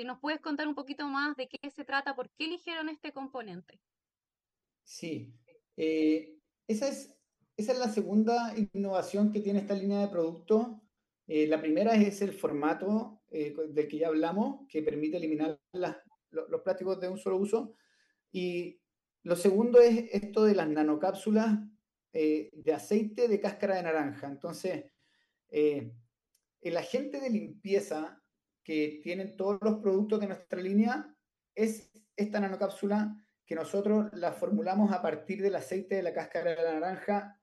¿Nos 0.04 0.20
puedes 0.20 0.42
contar 0.42 0.68
un 0.68 0.76
poquito 0.76 1.08
más 1.08 1.36
de 1.38 1.48
qué 1.48 1.70
se 1.70 1.86
trata? 1.86 2.16
¿Por 2.16 2.30
qué 2.32 2.46
eligieron 2.46 2.90
este 2.90 3.14
componente? 3.14 3.80
Sí, 4.84 5.34
eh, 5.78 6.38
esa, 6.68 6.88
es, 6.88 7.16
esa 7.56 7.72
es 7.72 7.80
la 7.80 7.90
segunda 7.90 8.54
innovación 8.58 9.32
que 9.32 9.40
tiene 9.40 9.60
esta 9.60 9.76
línea 9.76 10.02
de 10.02 10.08
producto. 10.08 10.82
Eh, 11.28 11.48
la 11.48 11.60
primera 11.62 11.96
es 11.96 12.22
el 12.22 12.34
formato 12.34 13.24
eh, 13.38 13.54
del 13.70 13.88
que 13.88 13.98
ya 13.98 14.08
hablamos, 14.08 14.66
que 14.70 14.82
permite 14.82 15.18
eliminar 15.18 15.60
los, 15.74 16.62
plásticos 16.64 17.00
de 17.02 17.10
un 17.10 17.18
solo 17.18 17.38
uso. 17.38 17.76
Y 18.32 18.80
lo 19.24 19.36
segundo 19.36 19.82
es 19.82 20.06
esto 20.12 20.46
de 20.46 20.56
las 20.56 20.70
nanocápsulas 20.70 21.60
eh, 22.14 22.50
de 22.54 22.74
aceite 22.74 23.28
de 23.28 23.42
cáscara 23.42 23.76
de 23.76 23.84
naranja. 23.84 24.28
Entonces, 24.28 24.86
eh, 25.50 25.92
el 26.62 26.78
agente 26.78 27.20
de 27.20 27.30
limpieza 27.30 28.24
que 28.66 29.00
tienen 29.04 29.38
todos 29.38 29.60
los 29.62 29.76
productos 29.76 30.20
de 30.20 30.28
nuestra 30.28 30.60
línea 30.60 31.16
es 31.54 31.92
esta 32.18 32.40
nanocápsula 32.40 33.16
que 33.46 33.54
nosotros 33.54 34.08
la 34.14 34.34
formulamos 34.34 34.92
a 34.92 35.04
partir 35.04 35.42
del 35.42 35.56
aceite 35.56 35.96
de 35.96 36.04
la 36.04 36.14
cáscara 36.14 36.56
de 36.56 36.64
la 36.64 36.74
naranja, 36.74 37.40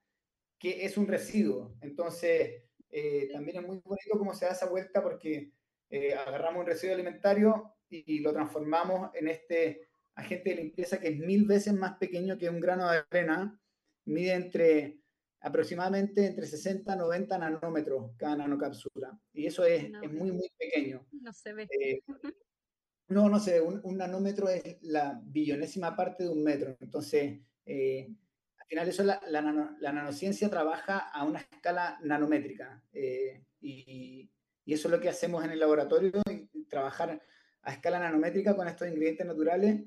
que 0.59 0.85
es 0.85 0.99
un 0.99 1.07
residuo. 1.07 1.77
Entonces, 1.81 2.65
eh, 2.91 3.29
también 3.33 3.59
es 3.59 3.63
muy 3.63 3.81
bonito 3.85 4.19
cómo 4.19 4.35
se 4.35 4.47
da 4.47 4.51
esa 4.51 4.69
vuelta 4.69 5.01
porque 5.01 5.53
eh, 5.89 6.13
agarramos 6.13 6.61
un 6.61 6.67
residuo 6.67 6.95
alimentario 6.95 7.77
y, 7.89 8.19
lo 8.19 8.33
transformamos 8.33 9.15
en 9.15 9.29
este 9.29 9.89
agente 10.17 10.51
de 10.51 10.57
limpieza 10.57 10.99
que 10.99 11.09
es 11.09 11.19
mil 11.19 11.45
veces 11.47 11.73
más 11.73 11.99
pequeño 11.99 12.37
que 12.37 12.51
un 12.51 12.59
grano 12.59 12.91
de 12.91 13.05
arena, 13.11 13.61
mide 14.07 14.33
entre 14.33 15.02
aproximadamente 15.43 16.25
entre 16.27 16.47
60 16.47 16.95
y 16.95 16.99
90 16.99 17.39
nanómetros 17.39 18.13
cada 18.17 18.37
nanocápsula. 18.37 19.19
Y 19.33 19.47
eso 19.47 19.65
es, 19.65 19.91
es 20.03 20.13
muy, 20.13 20.31
muy 20.31 20.51
pequeño. 20.57 21.07
No 21.21 21.33
se 21.33 21.53
ve. 21.53 21.69
Eh, 21.79 22.01
no, 23.09 23.29
no 23.29 23.41
sé, 23.41 23.61
un, 23.61 23.81
un, 23.83 23.99
nanómetro 23.99 24.49
es 24.49 24.79
la 24.83 25.21
billonésima 25.25 25.97
parte 25.97 26.25
de 26.25 26.31
un 26.31 26.43
metro. 26.43 26.77
Entonces, 26.81 27.41
eh, 27.67 28.09
al 28.57 28.67
final 28.67 28.89
eso 28.89 29.03
la, 29.03 29.21
la, 29.29 29.43
la, 29.81 29.93
nanociencia 29.93 30.49
trabaja 30.49 30.99
a 30.99 31.25
una 31.25 31.41
escala 31.41 31.99
nanométrica. 32.03 32.83
Eh, 32.93 33.45
y, 33.61 34.31
y, 34.65 34.73
eso 34.73 34.89
es 34.89 34.93
lo 34.93 35.01
que 35.01 35.09
hacemos 35.09 35.45
en 35.45 35.51
el 35.51 35.59
laboratorio, 35.59 36.13
trabajar 36.69 37.21
a 37.63 37.73
escala 37.73 37.99
nanométrica 37.99 38.55
con 38.55 38.69
estos 38.69 38.89
ingredientes 38.89 39.27
naturales. 39.27 39.83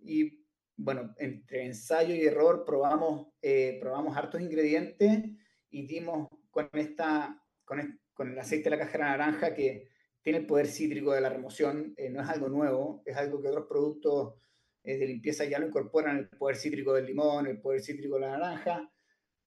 Y 0.00 0.45
bueno, 0.76 1.14
entre 1.18 1.66
ensayo 1.66 2.14
y 2.14 2.26
error 2.26 2.64
probamos, 2.64 3.28
eh, 3.42 3.78
probamos 3.80 4.16
hartos 4.16 4.40
ingredientes 4.40 5.24
y 5.70 5.86
dimos 5.86 6.28
con, 6.50 6.68
esta, 6.72 7.42
con, 7.64 8.00
con 8.12 8.32
el 8.32 8.38
aceite 8.38 8.64
de 8.64 8.76
la 8.76 8.82
cáscara 8.82 9.10
naranja 9.10 9.54
que 9.54 9.88
tiene 10.26 10.40
el 10.40 10.46
poder 10.46 10.66
cítrico 10.66 11.12
de 11.12 11.20
la 11.20 11.28
remoción, 11.28 11.94
eh, 11.96 12.10
no 12.10 12.20
es 12.20 12.28
algo 12.28 12.48
nuevo, 12.48 13.00
es 13.04 13.16
algo 13.16 13.40
que 13.40 13.46
otros 13.46 13.66
productos 13.68 14.34
eh, 14.82 14.98
de 14.98 15.06
limpieza 15.06 15.44
ya 15.44 15.60
lo 15.60 15.68
incorporan, 15.68 16.16
el 16.16 16.28
poder 16.30 16.56
cítrico 16.56 16.94
del 16.94 17.06
limón, 17.06 17.46
el 17.46 17.60
poder 17.60 17.80
cítrico 17.80 18.16
de 18.16 18.22
la 18.22 18.30
naranja, 18.30 18.90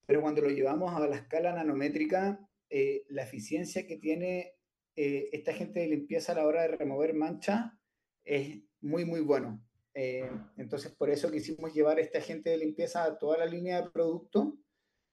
pero 0.05 0.21
cuando 0.21 0.41
lo 0.41 0.49
llevamos 0.49 0.95
a 0.95 1.05
la 1.05 1.17
escala 1.17 1.51
nanométrica, 1.51 2.39
eh, 2.69 3.03
la 3.09 3.23
eficiencia 3.23 3.85
que 3.85 3.97
tiene 3.97 4.53
esta 4.95 5.53
gente 5.53 5.79
de 5.79 5.87
limpieza 5.87 6.33
a 6.33 6.35
la 6.35 6.45
hora 6.45 6.61
de 6.63 6.75
remover 6.75 7.13
mancha 7.13 7.77
es 8.25 8.61
muy, 8.81 9.05
muy 9.05 9.21
bueno. 9.21 9.61
Entonces, 10.57 10.91
por 10.91 11.09
eso 11.09 11.31
quisimos 11.31 11.73
llevar 11.73 11.99
este 11.99 12.19
agente 12.19 12.51
de 12.51 12.57
limpieza 12.57 13.03
a 13.03 13.17
toda 13.17 13.37
la 13.37 13.45
línea 13.45 13.81
de 13.81 13.89
producto 13.89 14.57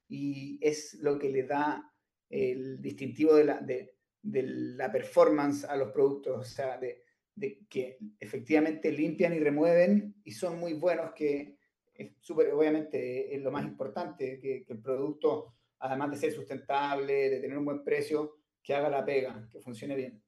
y 0.09 0.59
es 0.61 0.95
lo 1.01 1.19
que 1.19 1.31
le 1.31 1.43
da 1.43 1.93
el 2.29 2.81
distintivo 2.81 3.35
de 3.35 3.45
la, 3.45 3.61
de, 3.61 3.97
de 4.23 4.43
la 4.43 4.93
performance 4.93 5.65
a 5.65 5.77
los 5.77 5.93
productos, 5.93 6.39
o 6.39 6.45
sea, 6.45 6.79
de, 6.79 7.03
de 7.35 7.67
que 7.69 7.99
efectivamente 8.21 8.93
limpian 8.93 9.35
y 9.35 9.41
remueven 9.41 10.15
y 10.25 10.33
son 10.33 10.59
muy 10.59 10.75
buenos, 10.75 11.13
que 11.15 11.59
es 11.95 12.13
súper, 12.21 12.53
obviamente, 12.53 13.35
es 13.35 13.43
lo 13.43 13.51
más 13.51 13.65
importante, 13.65 14.39
que, 14.39 14.65
que, 14.65 14.73
el 14.73 14.81
producto, 14.81 15.55
además 15.79 16.11
de 16.11 16.17
ser 16.17 16.33
sustentable, 16.33 17.31
de 17.31 17.41
tener 17.41 17.57
un 17.57 17.65
buen 17.65 17.83
precio, 17.83 18.37
que 18.63 18.75
haga 18.75 18.91
la 18.91 19.05
pega, 19.05 19.49
que 19.51 19.61
funcione 19.61 19.97
bien. 19.97 20.23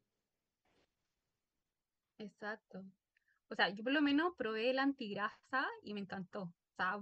Exacto. 2.18 2.85
O 3.51 3.55
sea, 3.55 3.71
yo 3.71 3.83
por 3.83 3.93
lo 3.93 4.03
menos 4.03 4.35
probé 4.37 4.71
el 4.71 4.79
antigrasa 4.79 5.67
y 5.83 5.95
me 5.95 6.01
encantó. 6.01 6.43
O 6.43 6.75
sea, 6.77 6.99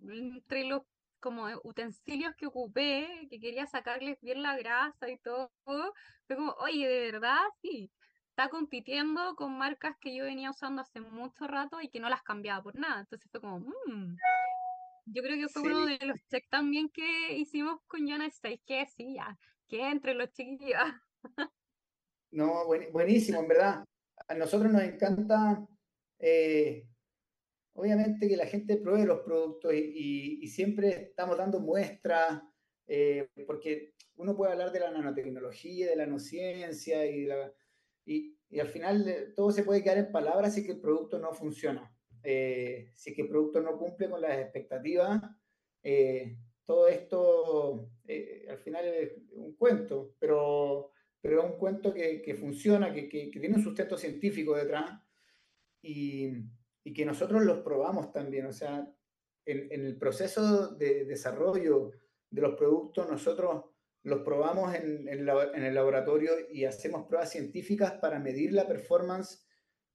entre 0.00 0.64
los 0.64 0.82
como 1.20 1.46
utensilios 1.64 2.34
que 2.34 2.46
ocupé, 2.46 3.26
que 3.28 3.38
quería 3.38 3.66
sacarles 3.66 4.18
bien 4.22 4.42
la 4.42 4.56
grasa 4.56 5.10
y 5.10 5.18
todo, 5.18 5.52
fue 5.64 6.36
como, 6.36 6.52
oye, 6.52 6.88
de 6.88 7.12
verdad, 7.12 7.42
sí, 7.60 7.92
está 8.30 8.48
compitiendo 8.48 9.34
con 9.36 9.58
marcas 9.58 9.96
que 10.00 10.14
yo 10.14 10.24
venía 10.24 10.50
usando 10.50 10.80
hace 10.80 11.00
mucho 11.00 11.46
rato 11.46 11.80
y 11.82 11.90
que 11.90 12.00
no 12.00 12.08
las 12.08 12.22
cambiaba 12.22 12.62
por 12.62 12.76
nada. 12.76 13.00
Entonces 13.00 13.30
fue 13.30 13.40
como, 13.40 13.58
mmm. 13.58 14.16
Yo 15.06 15.22
creo 15.22 15.36
que 15.36 15.48
fue 15.48 15.62
uno 15.62 15.86
de 15.86 15.98
los 16.06 16.18
checks 16.28 16.48
también 16.48 16.88
que 16.88 17.36
hicimos 17.36 17.80
con 17.86 18.08
Jonah 18.08 18.26
Stage, 18.26 18.62
que 18.64 18.86
sí, 18.86 19.14
ya, 19.14 19.36
que 19.68 19.88
entre 19.88 20.14
los 20.14 20.30
chiquillos. 20.32 20.80
No, 22.30 22.64
buenísimo, 22.92 23.40
en 23.40 23.48
verdad. 23.48 23.84
A 24.28 24.34
nosotros 24.34 24.70
nos 24.72 24.82
encanta 24.82 25.66
eh, 26.20 26.86
obviamente 27.72 28.28
que 28.28 28.36
la 28.36 28.46
gente 28.46 28.76
pruebe 28.76 29.06
los 29.06 29.20
productos 29.20 29.72
y, 29.74 30.46
siempre 30.48 30.88
estamos 30.88 31.38
dando 31.38 31.60
muestras, 31.60 32.42
eh, 32.86 33.28
porque 33.46 33.94
uno 34.16 34.36
puede 34.36 34.52
hablar 34.52 34.70
de 34.72 34.80
la 34.80 34.90
nanotecnología, 34.90 35.88
de 35.88 35.96
la 35.96 36.06
nanociencia 36.06 37.06
y, 37.06 37.28
y, 38.04 38.60
al 38.60 38.68
final 38.68 39.08
eh, 39.08 39.32
todo 39.34 39.50
se 39.50 39.62
puede 39.62 39.82
quedar 39.82 39.98
en 39.98 40.12
palabras 40.12 40.54
si 40.54 40.64
que 40.64 40.72
el 40.72 40.80
producto 40.80 41.18
no 41.18 41.32
funciona. 41.32 41.94
Si 42.22 43.14
el 43.16 43.28
producto 43.28 43.62
no 43.62 43.78
cumple 43.78 44.10
con 44.10 44.20
las 44.20 44.38
expectativas, 44.38 45.22
todo 46.66 46.86
esto 46.86 47.90
al 48.48 48.58
final 48.58 48.84
es 48.88 49.12
un 49.32 49.54
cuento, 49.54 50.16
pero, 50.18 50.90
pero 51.22 51.40
es 51.40 51.50
un 51.50 51.58
cuento 51.58 51.94
que, 51.94 52.36
funciona, 52.38 52.92
que, 52.92 53.08
que, 53.08 53.30
tiene 53.40 53.56
un 53.56 53.62
sustento 53.62 53.96
científico 53.96 54.54
detrás. 54.54 55.00
Y, 55.82 56.28
y 56.84 56.92
que 56.92 57.04
nosotros 57.04 57.42
los 57.42 57.60
probamos 57.60 58.12
también. 58.12 58.46
O 58.46 58.52
sea, 58.52 58.86
en, 59.46 59.72
en 59.72 59.84
el 59.86 59.98
proceso 59.98 60.74
de 60.74 61.04
desarrollo 61.04 61.92
de 62.30 62.42
los 62.42 62.54
productos, 62.54 63.08
nosotros 63.08 63.64
los 64.02 64.22
probamos 64.22 64.74
en, 64.74 65.08
en, 65.08 65.28
en, 65.28 65.64
el 65.64 65.74
laboratorio 65.74 66.32
y 66.50 66.64
hacemos 66.64 67.06
pruebas 67.06 67.30
científicas 67.30 67.92
para 68.00 68.18
medir 68.18 68.52
la 68.52 68.66
performance 68.66 69.46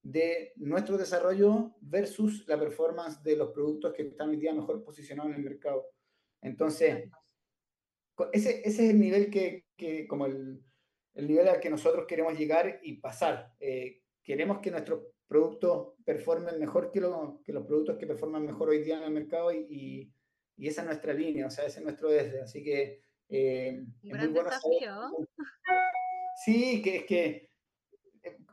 de 0.03 0.53
nuestro 0.57 0.97
desarrollo 0.97 1.75
versus 1.81 2.47
la 2.47 2.59
performance 2.59 3.23
de 3.23 3.35
los 3.35 3.49
productos 3.49 3.93
que 3.93 4.03
están 4.03 4.29
hoy 4.29 4.37
día 4.37 4.53
mejor 4.53 4.83
posicionados 4.83 5.31
en 5.31 5.37
el 5.37 5.43
mercado. 5.43 5.87
Entonces, 6.41 7.09
ese, 8.31 8.61
ese 8.63 8.85
es 8.85 8.91
el 8.91 8.99
nivel 8.99 9.31
que, 9.31 9.65
que 9.75 10.07
como 10.07 10.27
el, 10.27 10.63
el, 11.15 11.27
nivel 11.27 11.47
al 11.47 11.59
que 11.59 11.71
nosotros 11.71 12.05
queremos 12.07 12.37
llegar 12.37 12.79
y 12.83 12.97
pasar. 12.97 13.55
Eh, 13.59 14.03
queremos 14.23 14.59
que 14.59 14.69
nuestros 14.69 15.01
productos 15.27 15.93
performen 16.03 16.59
mejor 16.59 16.91
que, 16.91 17.01
lo, 17.01 17.41
que, 17.43 17.53
los 17.53 17.65
productos 17.65 17.97
que 17.97 18.07
performan 18.07 18.45
mejor 18.45 18.69
hoy 18.69 18.83
día 18.83 18.97
en 18.97 19.03
el 19.03 19.11
mercado 19.11 19.51
y, 19.51 20.11
y, 20.57 20.67
esa 20.67 20.81
es 20.81 20.87
nuestra 20.87 21.13
línea, 21.13 21.47
o 21.47 21.49
sea, 21.49 21.65
ese 21.65 21.79
es 21.79 21.83
nuestro 21.83 22.09
desde. 22.09 22.41
Así 22.41 22.63
que 22.63 23.01
eh, 23.29 23.83
es 24.03 24.17
muy 24.17 24.27
bueno 24.27 24.49
desafío. 24.49 25.27
Sí, 26.43 26.81
que 26.81 26.97
es 26.97 27.05
que 27.05 27.49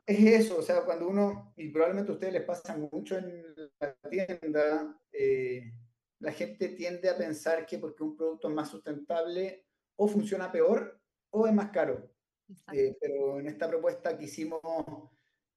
es 0.06 0.44
eso, 0.44 0.58
o 0.58 0.62
sea, 0.62 0.84
cuando 0.84 1.08
uno, 1.08 1.52
y 1.56 1.68
probablemente 1.68 2.10
a 2.10 2.14
ustedes 2.14 2.32
les 2.32 2.44
pasa 2.44 2.76
mucho 2.76 3.18
en 3.18 3.44
la 3.78 3.94
tienda, 4.10 5.00
eh, 5.12 5.72
la 6.18 6.32
gente 6.32 6.68
tiende 6.70 7.08
a 7.08 7.16
pensar 7.16 7.66
que 7.66 7.78
porque 7.78 8.02
un 8.02 8.16
producto 8.16 8.48
es 8.48 8.54
más 8.54 8.70
sustentable 8.70 9.66
o 9.96 10.08
funciona 10.08 10.50
peor 10.50 11.00
o 11.30 11.46
es 11.46 11.52
más 11.52 11.70
caro. 11.70 12.10
Eh, 12.72 12.96
pero 13.00 13.40
en 13.40 13.46
esta 13.46 13.68
propuesta 13.68 14.16
quisimos 14.18 14.60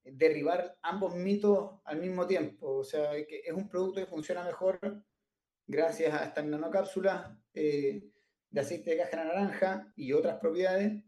derribar 0.06 0.78
ambos 0.82 1.16
mitos 1.16 1.82
al 1.84 2.00
mismo 2.00 2.28
tiempo. 2.28 2.78
O 2.78 2.84
sea, 2.84 3.12
que 3.26 3.42
es 3.46 3.54
un 3.54 3.68
producto 3.68 4.00
que 4.00 4.06
funciona 4.06 4.44
mejor 4.44 4.80
gracias 5.68 6.14
a 6.14 6.26
estas 6.26 6.46
nanocápsulas 6.46 7.32
eh, 7.54 8.12
de 8.50 8.62
aceite 8.62 8.92
de 8.92 8.98
caja 8.98 9.24
naranja 9.24 9.94
y 9.96 10.14
otras 10.14 10.40
propiedades. 10.40 11.04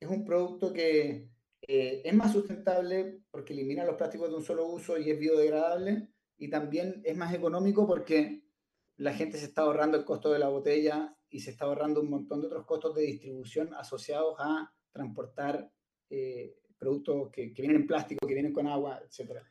Es 0.00 0.08
un 0.08 0.24
producto 0.24 0.72
que 0.72 1.30
eh, 1.62 2.02
es 2.04 2.14
más 2.14 2.32
sustentable 2.32 3.22
porque 3.30 3.52
elimina 3.52 3.84
los 3.84 3.96
plásticos 3.96 4.28
de 4.28 4.36
un 4.36 4.44
solo 4.44 4.66
uso 4.66 4.98
y 4.98 5.10
es 5.10 5.18
biodegradable. 5.18 6.08
Y 6.36 6.50
también 6.50 7.00
es 7.04 7.16
más 7.16 7.34
económico 7.34 7.86
porque 7.86 8.44
la 8.96 9.12
gente 9.12 9.38
se 9.38 9.46
está 9.46 9.62
ahorrando 9.62 9.96
el 9.96 10.04
costo 10.04 10.32
de 10.32 10.38
la 10.38 10.48
botella 10.48 11.16
y 11.30 11.40
se 11.40 11.50
está 11.50 11.64
ahorrando 11.64 12.00
un 12.00 12.10
montón 12.10 12.40
de 12.40 12.46
otros 12.46 12.64
costos 12.64 12.94
de 12.94 13.02
distribución 13.02 13.74
asociados 13.74 14.36
a 14.38 14.72
transportar 14.92 15.70
eh, 16.10 16.56
productos 16.78 17.30
que, 17.30 17.46
vienen 17.46 17.76
en 17.76 17.86
plástico, 17.86 18.26
que 18.26 18.34
vienen 18.34 18.52
con 18.52 18.66
agua, 18.66 19.00
etcétera. 19.04 19.42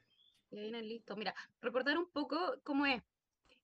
Que 0.49 0.55
vienen 0.55 0.87
listos. 0.87 1.17
Mira, 1.17 1.35
recordar 1.61 1.97
un 1.97 2.09
poco 2.09 2.37
cómo 2.63 2.85
es. 2.85 3.03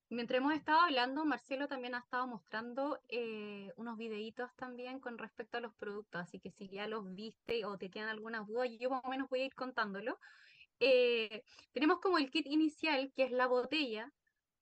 Mientras 0.09 0.37
hemos 0.37 0.53
estado 0.53 0.81
hablando, 0.81 1.25
Marcelo 1.25 1.67
también 1.67 1.95
ha 1.95 1.99
estado 1.99 2.27
mostrando 2.27 2.99
eh, 3.09 3.71
unos 3.77 3.97
videitos 3.97 4.53
también 4.55 4.99
con 4.99 5.17
respecto 5.17 5.57
a 5.57 5.61
los 5.61 5.73
productos, 5.73 6.21
así 6.21 6.39
que 6.39 6.51
si 6.51 6.69
ya 6.69 6.87
los 6.87 7.15
viste 7.15 7.65
o 7.65 7.77
te 7.79 7.89
quedan 7.89 8.09
algunas 8.09 8.45
dudas, 8.45 8.69
yo 8.79 8.91
más 8.91 9.03
o 9.03 9.09
menos 9.09 9.27
voy 9.29 9.41
a 9.41 9.45
ir 9.45 9.55
contándolo. 9.55 10.19
Eh, 10.79 11.43
tenemos 11.71 11.99
como 11.99 12.17
el 12.17 12.29
kit 12.29 12.45
inicial, 12.45 13.11
que 13.15 13.23
es 13.23 13.31
la 13.31 13.47
botella, 13.47 14.11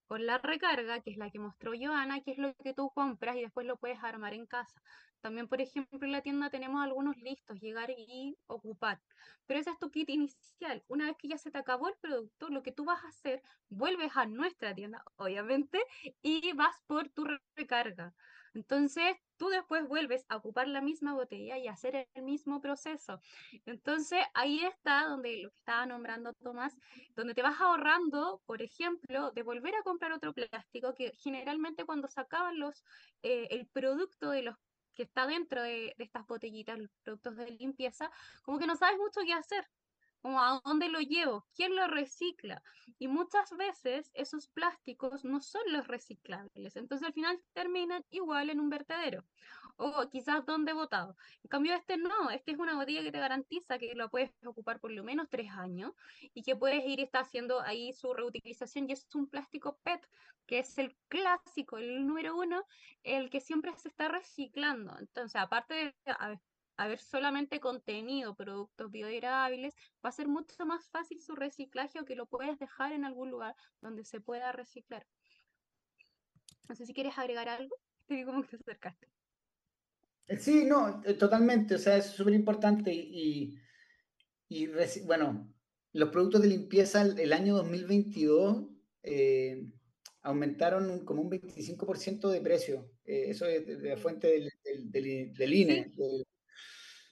con 0.05 0.25
la 0.25 0.37
recarga, 0.37 1.01
que 1.01 1.11
es 1.11 1.17
la 1.17 1.29
que 1.29 1.39
mostró 1.39 1.71
Joana, 1.77 2.21
que 2.21 2.31
es 2.31 2.37
lo 2.37 2.53
que 2.55 2.73
tú 2.73 2.89
compras 2.93 3.35
y 3.37 3.41
después 3.41 3.65
lo 3.65 3.77
puedes 3.77 4.03
armar 4.03 4.33
en 4.33 4.45
casa. 4.45 4.81
También, 5.21 5.47
por 5.47 5.62
ejemplo, 5.62 5.99
en 6.01 6.12
la 6.12 6.21
tienda 6.21 6.49
tenemos 6.49 6.84
algunos 6.84 7.15
listos, 7.17 7.60
llegar 7.60 7.91
y 7.91 8.38
ocupar. 8.47 9.01
Pero 9.45 9.60
ese 9.60 9.69
es 9.71 9.79
tu 9.79 9.91
kit 9.91 10.10
inicial. 10.10 10.84
Una 10.88 11.05
vez 11.05 11.15
que 11.17 11.27
ya 11.27 11.38
se 11.38 11.51
te 11.51 11.57
acabó 11.60 11.88
el 11.89 11.95
producto, 12.01 12.49
lo 12.49 12.63
que 12.63 12.71
tú 12.71 12.86
vas 12.86 13.03
a 13.03 13.10
hacer, 13.10 13.41
vuelves 13.69 14.12
a 14.15 14.25
nuestra 14.25 14.73
tienda, 14.75 15.03
obviamente, 15.15 15.79
y 16.21 16.53
vas 16.53 16.75
por 16.88 17.10
tu 17.10 17.27
recarga. 17.55 18.13
Entonces, 18.53 19.15
tú 19.38 19.49
después 19.49 19.88
vuelves 19.88 20.25
a 20.27 20.38
ocupar 20.38 20.67
la 20.67 20.81
misma 20.81 21.13
botella 21.13 21.57
y 21.57 21.67
hacer 21.67 22.07
el 22.13 22.23
mismo 22.23 22.60
proceso. 22.60 23.21
Entonces, 23.65 24.19
ahí 24.34 24.63
está 24.65 25.05
donde 25.07 25.38
lo 25.38 25.49
que 25.51 25.57
estaba 25.57 25.86
nombrando 25.86 26.34
Tomás, 26.34 26.75
donde 27.15 27.34
te 27.34 27.41
vas 27.41 27.60
ahorrando, 27.62 28.41
por 28.45 28.62
ejemplo, 28.62 29.31
de 29.31 29.43
volver 29.43 29.75
a 29.75 29.84
comprar 29.84 30.12
otro 30.12 30.34
plástico, 30.34 30.93
que 30.95 31.13
generalmente 31.17 31.86
cuando 31.86 32.07
sacaban 32.07 32.60
los, 32.60 32.84
eh, 33.23 33.47
el 33.51 33.67
producto 33.67 34.31
de 34.31 34.43
los 34.43 34.57
que 34.93 35.04
está 35.04 35.27
dentro 35.27 35.62
de, 35.63 35.93
de 35.97 36.04
estas 36.04 36.25
botellitas, 36.27 36.77
los 36.80 36.89
productos 37.04 37.36
de 37.38 37.51
limpieza, 37.51 38.12
como 38.43 38.60
que 38.60 38.67
no 38.67 38.75
sabes 38.75 38.97
mucho 38.97 39.21
qué 39.25 39.34
hacer 39.34 39.65
como 40.21 40.41
a 40.41 40.62
dónde 40.63 40.89
lo 40.89 40.99
llevo, 40.99 41.47
quién 41.55 41.75
lo 41.75 41.88
recicla. 41.88 42.63
Y 42.99 43.07
muchas 43.07 43.55
veces 43.57 44.12
esos 44.13 44.47
plásticos 44.47 45.23
no 45.25 45.41
son 45.41 45.62
los 45.67 45.88
reciclables, 45.88 46.75
entonces 46.75 47.07
al 47.07 47.13
final 47.13 47.41
terminan 47.53 48.05
igual 48.10 48.49
en 48.49 48.60
un 48.60 48.69
vertedero 48.69 49.25
o 49.77 50.07
quizás 50.10 50.45
donde 50.45 50.73
botado. 50.73 51.15
En 51.43 51.49
cambio 51.49 51.73
este 51.73 51.97
no, 51.97 52.29
este 52.29 52.51
es 52.51 52.60
una 52.60 52.75
botella 52.75 53.01
que 53.01 53.12
te 53.12 53.19
garantiza 53.19 53.79
que 53.79 53.95
lo 53.95 54.10
puedes 54.10 54.31
ocupar 54.45 54.79
por 54.79 54.91
lo 54.91 55.03
menos 55.03 55.27
tres 55.29 55.49
años 55.51 55.93
y 56.34 56.43
que 56.43 56.55
puedes 56.55 56.86
ir 56.86 56.99
está 56.99 57.19
haciendo 57.19 57.62
ahí 57.62 57.93
su 57.93 58.13
reutilización 58.13 58.89
y 58.89 58.93
es 58.93 59.07
un 59.15 59.27
plástico 59.27 59.79
PET, 59.84 60.07
que 60.45 60.60
es 60.60 60.77
el 60.77 60.95
clásico, 61.07 61.77
el 61.77 62.05
número 62.05 62.36
uno, 62.38 62.63
el 63.03 63.29
que 63.29 63.39
siempre 63.39 63.75
se 63.77 63.89
está 63.89 64.07
reciclando. 64.07 64.95
Entonces, 64.99 65.36
aparte 65.36 65.73
de, 65.73 65.93
haber 66.84 67.00
solamente 67.00 67.60
contenido 67.60 68.36
productos 68.36 68.91
biodegradables, 68.91 69.76
va 70.04 70.10
a 70.10 70.13
ser 70.13 70.28
mucho 70.28 70.65
más 70.65 70.89
fácil 70.89 71.22
su 71.22 71.36
reciclaje 71.36 72.00
o 72.00 72.06
que 72.06 72.15
lo 72.15 72.26
puedas 72.26 72.58
dejar 72.58 72.91
en 72.94 73.06
algún 73.06 73.30
lugar 73.30 73.56
donde 73.82 74.04
se 74.04 74.20
pueda 74.20 74.52
reciclar. 74.52 75.06
No 76.67 76.76
sé 76.76 76.86
si 76.86 76.94
quieres 76.94 77.17
agregar 77.17 77.50
algo. 77.50 77.76
Te 78.08 78.26
como 78.26 78.41
que 78.41 78.50
te 78.50 78.56
acercaste. 78.58 79.08
Eh, 80.28 80.38
sí, 80.38 80.65
no, 80.65 81.02
eh, 81.06 81.13
totalmente. 81.13 81.76
O 81.76 81.78
sea, 81.78 81.98
es 81.98 82.08
súper 82.08 82.34
importante 82.34 82.91
y, 82.94 83.58
y, 84.50 84.67
bueno, 85.06 85.54
los 85.94 86.10
productos 86.10 86.41
de 86.41 86.48
limpieza 86.50 87.04
el, 87.04 87.32
año 87.32 87.56
2022 87.56 88.65
eh, 89.04 89.65
aumentaron 90.24 91.06
como 91.06 91.22
un 91.22 91.30
25% 91.30 92.30
de 92.30 92.41
precio. 92.41 92.91
eso 93.06 93.46
es 93.46 93.65
de, 93.65 93.89
la 93.89 93.98
fuente 93.98 94.50
del, 94.63 94.91
del, 94.91 95.54
INE, 95.54 95.91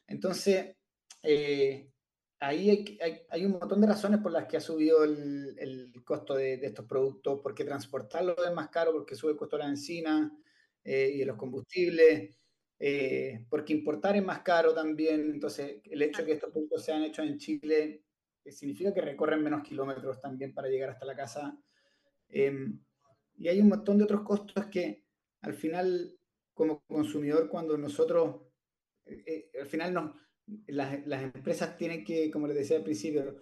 entonces, 0.10 0.76
eh, 1.22 1.92
ahí 2.40 2.98
hay, 3.30 3.46
un 3.46 3.52
montón 3.54 3.80
de 3.80 3.88
razones 3.88 4.20
por 4.22 4.32
las 4.32 4.48
que 4.48 4.58
ha 4.58 4.62
subido 4.62 5.04
el, 5.04 5.94
costo 6.04 6.36
de, 6.36 6.56
estos 6.56 6.86
productos, 6.86 7.40
porque 7.44 7.64
transportarlos 7.64 8.36
es 8.44 8.54
más 8.54 8.70
caro, 8.70 8.92
porque 8.92 9.16
sube 9.16 9.32
el 9.32 9.38
costo 9.38 9.56
de 9.56 9.64
la 9.64 9.68
benzina 9.68 10.36
eh, 10.84 11.12
y 11.14 11.20
de 11.20 11.26
los 11.26 11.38
combustibles, 11.38 12.36
eh, 12.80 13.46
porque 13.50 13.74
importar 13.74 14.16
es 14.16 14.24
más 14.24 14.42
caro 14.42 14.74
también. 14.74 15.30
Entonces, 15.32 15.80
el 15.84 16.02
hecho 16.02 16.22
de 16.22 16.28
que 16.28 16.34
estos 16.34 16.52
productos 16.52 16.84
sean 16.84 17.04
hechos 17.04 17.26
en 17.26 17.38
Chile 17.38 18.04
significa 18.46 18.92
que 18.92 19.02
recorren 19.02 19.44
menos 19.44 19.62
kilómetros 19.62 20.20
también 20.20 20.56
para 20.56 20.70
llegar 20.70 20.90
hasta 20.90 21.06
la 21.06 21.16
casa. 21.16 21.56
Em, 22.30 22.80
y 23.38 23.48
hay 23.48 23.62
un 23.62 23.70
montón 23.70 24.00
de 24.00 24.06
otros 24.06 24.24
costos 24.24 24.66
que 24.68 25.06
al 25.42 25.54
final, 25.54 26.18
como 26.56 26.84
consumidor, 26.88 27.48
cuando 27.48 27.78
nosotros 27.78 28.49
eh, 29.26 29.52
al 29.60 29.68
final 29.68 29.94
no, 29.94 30.16
las, 30.68 31.06
las, 31.06 31.24
empresas 31.24 31.78
tienen 31.78 32.04
que, 32.04 32.30
como 32.32 32.48
les 32.48 32.58
decía 32.58 32.78
al 32.78 32.84
principio, 32.84 33.38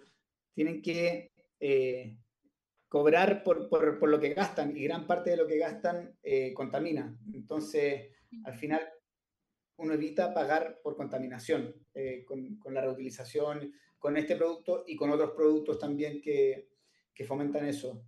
tienen 0.52 0.82
que 0.82 1.32
eh, 1.60 2.18
cobrar 2.88 3.42
por, 3.42 3.68
por, 3.68 3.98
por, 3.98 4.08
lo 4.08 4.20
que 4.20 4.34
gastan 4.34 4.76
y 4.76 4.84
gran 4.84 5.06
parte 5.06 5.30
de 5.30 5.36
lo 5.36 5.46
que 5.46 5.58
gastan 5.58 6.16
eh, 6.22 6.52
contamina. 6.54 7.16
Entonces, 7.32 8.10
al 8.44 8.54
final, 8.54 8.80
uno 9.76 9.94
evita 9.94 10.34
pagar 10.34 10.80
por 10.82 10.96
contaminación 10.96 11.74
con, 12.26 12.56
con, 12.56 12.74
la 12.74 12.80
reutilización, 12.80 13.72
con 13.98 14.16
este 14.16 14.36
producto 14.36 14.84
y 14.86 14.96
con 14.96 15.10
otros 15.10 15.32
productos 15.32 15.78
también 15.78 16.20
que, 16.20 16.68
que 17.14 17.24
fomentan 17.24 17.66
eso. 17.66 18.04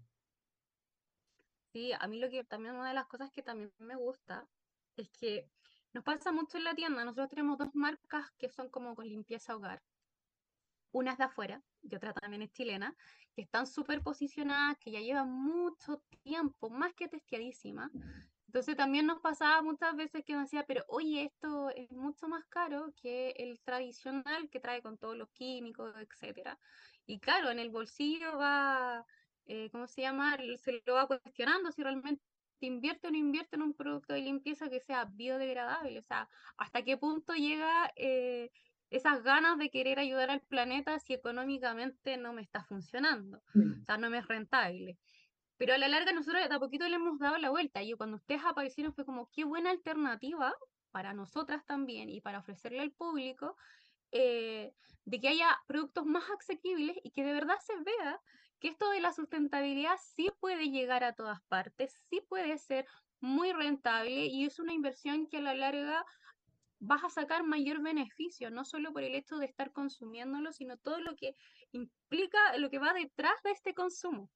Sí, 1.73 1.93
a 1.93 2.07
mí 2.09 2.19
lo 2.19 2.29
que 2.29 2.43
también 2.43 2.75
una 2.75 2.89
de 2.89 2.95
las 2.95 3.07
cosas 3.07 3.31
que 3.31 3.43
también 3.43 3.73
me 3.79 3.95
gusta 3.95 4.49
es 4.97 5.09
que 5.11 5.49
nos 5.93 6.05
pasa 6.05 6.33
mucho 6.33 6.59
en 6.59 6.65
la 6.65 6.75
tienda. 6.75 7.05
Nosotros 7.05 7.31
tenemos 7.31 7.59
dos 7.59 7.75
marcas 7.75 8.31
que 8.39 8.49
son 8.49 8.69
como 8.71 8.95
con 8.95 9.09
limpieza 9.09 9.57
hogar. 9.57 9.83
Una 10.93 11.13
es 11.13 11.19
de 11.19 11.25
afuera 11.25 11.63
y 11.83 11.95
otra 11.95 12.13
también 12.13 12.43
es 12.43 12.53
chilena, 12.53 12.97
que 13.35 13.43
están 13.43 13.67
súper 13.67 14.03
posicionadas, 14.03 14.77
que 14.79 14.91
ya 14.91 15.01
llevan 15.01 15.31
mucho 15.31 16.03
tiempo, 16.23 16.69
más 16.69 16.95
que 16.95 17.09
testeadísimas. 17.09 17.91
Entonces 18.47 18.77
también 18.77 19.07
nos 19.07 19.21
pasaba 19.21 19.63
muchas 19.63 19.95
veces 19.95 20.25
que 20.25 20.33
nos 20.33 20.43
decía, 20.43 20.65
pero 20.67 20.85
oye, 20.89 21.23
esto 21.23 21.71
es 21.71 21.91
mucho 21.93 22.27
más 22.27 22.45
caro 22.47 22.93
que 23.01 23.31
el 23.37 23.61
tradicional 23.61 24.51
que 24.51 24.59
trae 24.59 24.83
con 24.83 24.99
todos 24.99 25.17
los 25.17 25.31
químicos, 25.31 25.95
etcétera. 25.97 26.59
Y 27.07 27.21
claro, 27.21 27.51
en 27.51 27.61
el 27.61 27.71
bolsillo 27.71 28.37
va, 28.37 29.07
eh, 29.47 29.71
¿cómo 29.71 29.87
se 29.87 30.03
llama? 30.03 30.37
Se 30.59 30.83
lo 30.85 30.95
va 30.95 31.07
cuestionando 31.07 31.71
si 31.71 31.85
realmente 31.85 32.25
invierte 32.67 33.09
o 33.09 33.11
no 33.11 33.17
invierte 33.19 33.57
en 33.57 33.63
un 33.63 33.75
producto 33.75 34.15
de 34.15 34.21
limpieza 34.21 34.69
que 34.69 34.81
sea 34.81 35.05
biodegradable? 35.05 35.99
O 35.99 36.03
sea, 36.03 36.29
¿hasta 36.57 36.83
qué 36.83 36.97
punto 36.97 37.35
llega 37.35 37.93
eh, 37.97 38.51
esas 38.91 39.23
ganas 39.23 39.59
de 39.59 39.71
querer 39.71 39.99
ayudar 39.99 40.31
al 40.31 40.41
planeta 40.41 40.99
si 40.99 41.15
económicamente 41.15 42.17
no 42.17 42.33
me 42.33 42.43
está 42.43 42.65
funcionando? 42.65 43.43
O 43.55 43.85
sea, 43.85 43.99
no 43.99 44.11
me 44.11 44.19
es 44.19 44.29
rentable. 44.29 44.99
Pero 45.57 45.75
a 45.75 45.79
la 45.79 45.89
larga 45.89 46.13
nosotros 46.13 46.49
de 46.49 46.55
a 46.55 46.59
poquito 46.59 46.89
le 46.89 46.97
hemos 46.97 47.19
dado 47.19 47.37
la 47.37 47.51
vuelta. 47.51 47.83
Y 47.83 47.93
cuando 47.93 48.17
ustedes 48.17 48.43
aparecieron 48.45 48.95
fue 48.95 49.05
como, 49.05 49.29
qué 49.31 49.45
buena 49.45 49.71
alternativa 49.71 50.55
para 50.91 51.13
nosotras 51.13 51.65
también 51.67 52.09
y 52.09 52.21
para 52.21 52.39
ofrecerle 52.39 52.81
al 52.81 52.93
público 52.93 53.57
eh, 54.13 54.73
de 55.05 55.21
que 55.21 55.29
haya 55.29 55.59
productos 55.67 56.07
más 56.07 56.25
asequibles 56.31 56.97
y 57.03 57.11
que 57.11 57.25
de 57.25 57.33
verdad 57.33 57.57
se 57.61 57.75
vea 57.83 58.21
que 58.61 58.69
esto 58.69 58.91
de 58.91 59.01
la 59.01 59.13
sustentabilidad 59.13 59.97
sí 60.15 60.31
puede 60.39 60.71
llegar 60.71 61.03
a 61.03 61.15
todas 61.15 61.41
partes, 61.49 61.93
sí 62.09 62.21
puede 62.29 62.59
ser 62.59 62.87
muy 63.21 63.53
rentable 63.53 64.27
y 64.27 64.45
es 64.45 64.59
una 64.59 64.73
inversión 64.73 65.27
que 65.27 65.39
a 65.39 65.43
la 65.43 65.55
larga 65.55 66.05
vas 66.79 67.05
a 67.05 67.11
sacar 67.11 67.43
mayor 67.43 67.83
beneficio, 67.83 68.51
no 68.51 68.65
solo 68.65 68.93
por 68.93 69.03
el 69.03 69.15
hecho 69.15 69.37
de 69.37 69.47
estar 69.47 69.73
consumiéndolo, 69.73 70.53
sino 70.53 70.79
todo 70.79 71.01
lo 71.01 71.15
que 71.17 71.35
implica, 71.73 72.39
lo 72.59 72.71
que 72.71 72.79
va 72.79 72.93
detrás 72.93 73.35
de 73.45 73.51
este 73.51 73.75
consumo. 73.75 74.31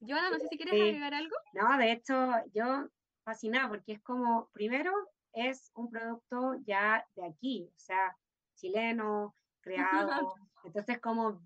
Joana, 0.00 0.30
no 0.30 0.38
sé 0.38 0.48
si 0.48 0.56
quieres 0.56 0.80
agregar 0.80 1.14
algo. 1.14 1.34
No, 1.52 1.78
de 1.78 1.92
hecho, 1.92 2.30
yo 2.54 2.88
fascinada 3.24 3.68
porque 3.68 3.92
es 3.92 4.02
como, 4.02 4.48
primero, 4.52 4.92
es 5.32 5.70
un 5.74 5.90
producto 5.90 6.54
ya 6.64 7.04
de 7.16 7.26
aquí, 7.26 7.68
o 7.68 7.78
sea, 7.78 8.16
chileno, 8.54 9.34
creado. 9.60 10.34
Entonces, 10.64 11.00
como 11.00 11.42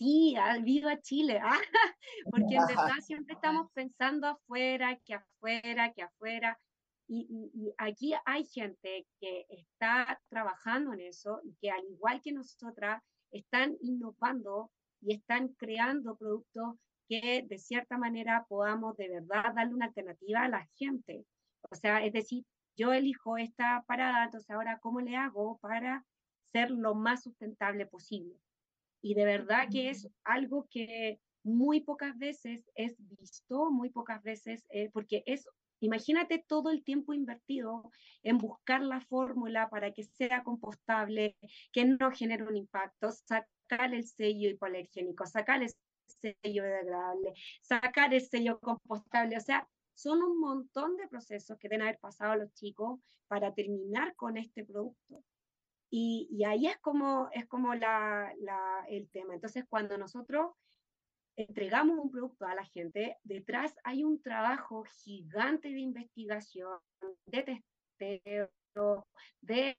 sí, 0.00 0.34
ah, 0.38 0.56
viva 0.58 0.98
Chile, 1.02 1.38
ah, 1.42 1.60
porque 2.32 2.56
en 2.56 2.66
verdad 2.66 3.00
siempre 3.04 3.34
estamos 3.34 3.70
pensando 3.74 4.28
afuera, 4.28 4.98
que 5.04 5.14
afuera, 5.14 5.92
que 5.92 6.02
afuera. 6.02 6.58
Y, 7.12 7.74
aquí 7.76 8.14
hay 8.24 8.44
gente 8.46 9.04
que 9.20 9.44
está 9.48 10.20
trabajando 10.28 10.92
en 10.92 11.00
eso 11.00 11.40
y 11.42 11.54
que 11.60 11.70
al 11.70 11.84
igual 11.84 12.20
que 12.22 12.32
nosotras 12.32 13.02
están 13.32 13.76
innovando 13.80 14.70
y 15.02 15.14
están 15.14 15.48
creando 15.58 16.16
productos 16.16 16.76
que 17.08 17.44
de 17.48 17.58
cierta 17.58 17.98
manera 17.98 18.46
podamos 18.48 18.96
de 18.96 19.08
verdad 19.08 19.52
darle 19.54 19.74
una 19.74 19.86
alternativa 19.86 20.44
a 20.44 20.48
la 20.48 20.68
gente. 20.76 21.26
O 21.68 21.74
sea, 21.74 22.04
es 22.04 22.12
decir, 22.12 22.44
yo 22.76 22.92
elijo 22.92 23.36
esta 23.36 23.82
parada, 23.88 24.24
entonces 24.24 24.48
ahora, 24.50 24.78
¿cómo 24.78 25.00
le 25.00 25.16
hago 25.16 25.58
para 25.58 26.06
ser 26.52 26.70
lo 26.70 26.94
más 26.94 27.24
sustentable 27.24 27.86
posible? 27.86 28.36
Y 29.02 29.14
de 29.14 29.24
verdad 29.24 29.68
que 29.70 29.90
es 29.90 30.08
algo 30.24 30.66
que 30.70 31.20
muy 31.42 31.80
pocas 31.80 32.16
veces 32.18 32.68
es 32.74 32.96
visto, 32.98 33.70
muy 33.70 33.90
pocas 33.90 34.22
veces, 34.22 34.66
eh, 34.70 34.90
porque 34.92 35.22
es, 35.26 35.48
imagínate 35.80 36.44
todo 36.46 36.70
el 36.70 36.84
tiempo 36.84 37.14
invertido 37.14 37.90
en 38.22 38.38
buscar 38.38 38.82
la 38.82 39.00
fórmula 39.00 39.70
para 39.70 39.92
que 39.92 40.04
sea 40.04 40.42
compostable, 40.42 41.36
que 41.72 41.84
no 41.84 42.10
genere 42.10 42.44
un 42.44 42.56
impacto, 42.56 43.10
sacar 43.10 43.94
el 43.94 44.06
sello 44.06 44.50
hipoalergénico, 44.50 45.26
sacar 45.26 45.62
el 45.62 45.70
sello 46.06 46.64
degradable, 46.64 47.32
sacar 47.62 48.12
el 48.12 48.20
sello 48.20 48.60
compostable, 48.60 49.36
o 49.36 49.40
sea, 49.40 49.66
son 49.94 50.22
un 50.22 50.40
montón 50.40 50.96
de 50.96 51.08
procesos 51.08 51.58
que 51.58 51.68
deben 51.68 51.82
haber 51.82 51.98
pasado 51.98 52.34
los 52.36 52.52
chicos 52.54 53.00
para 53.28 53.52
terminar 53.54 54.14
con 54.16 54.38
este 54.38 54.64
producto. 54.64 55.22
Y, 55.90 56.44
ahí 56.44 56.68
es 56.68 56.78
como, 56.78 57.28
es 57.32 57.46
como 57.46 57.74
la, 57.74 58.32
el 58.88 59.10
tema. 59.10 59.34
Entonces, 59.34 59.64
cuando 59.68 59.98
nosotros 59.98 60.52
entregamos 61.36 61.98
un 61.98 62.10
producto 62.10 62.46
a 62.46 62.54
la 62.54 62.64
gente, 62.64 63.16
detrás 63.24 63.74
hay 63.82 64.04
un 64.04 64.22
trabajo 64.22 64.84
gigante 65.02 65.68
de 65.68 65.80
investigación, 65.80 66.78
de 67.26 67.42
testeo, 67.98 69.06
de 69.40 69.76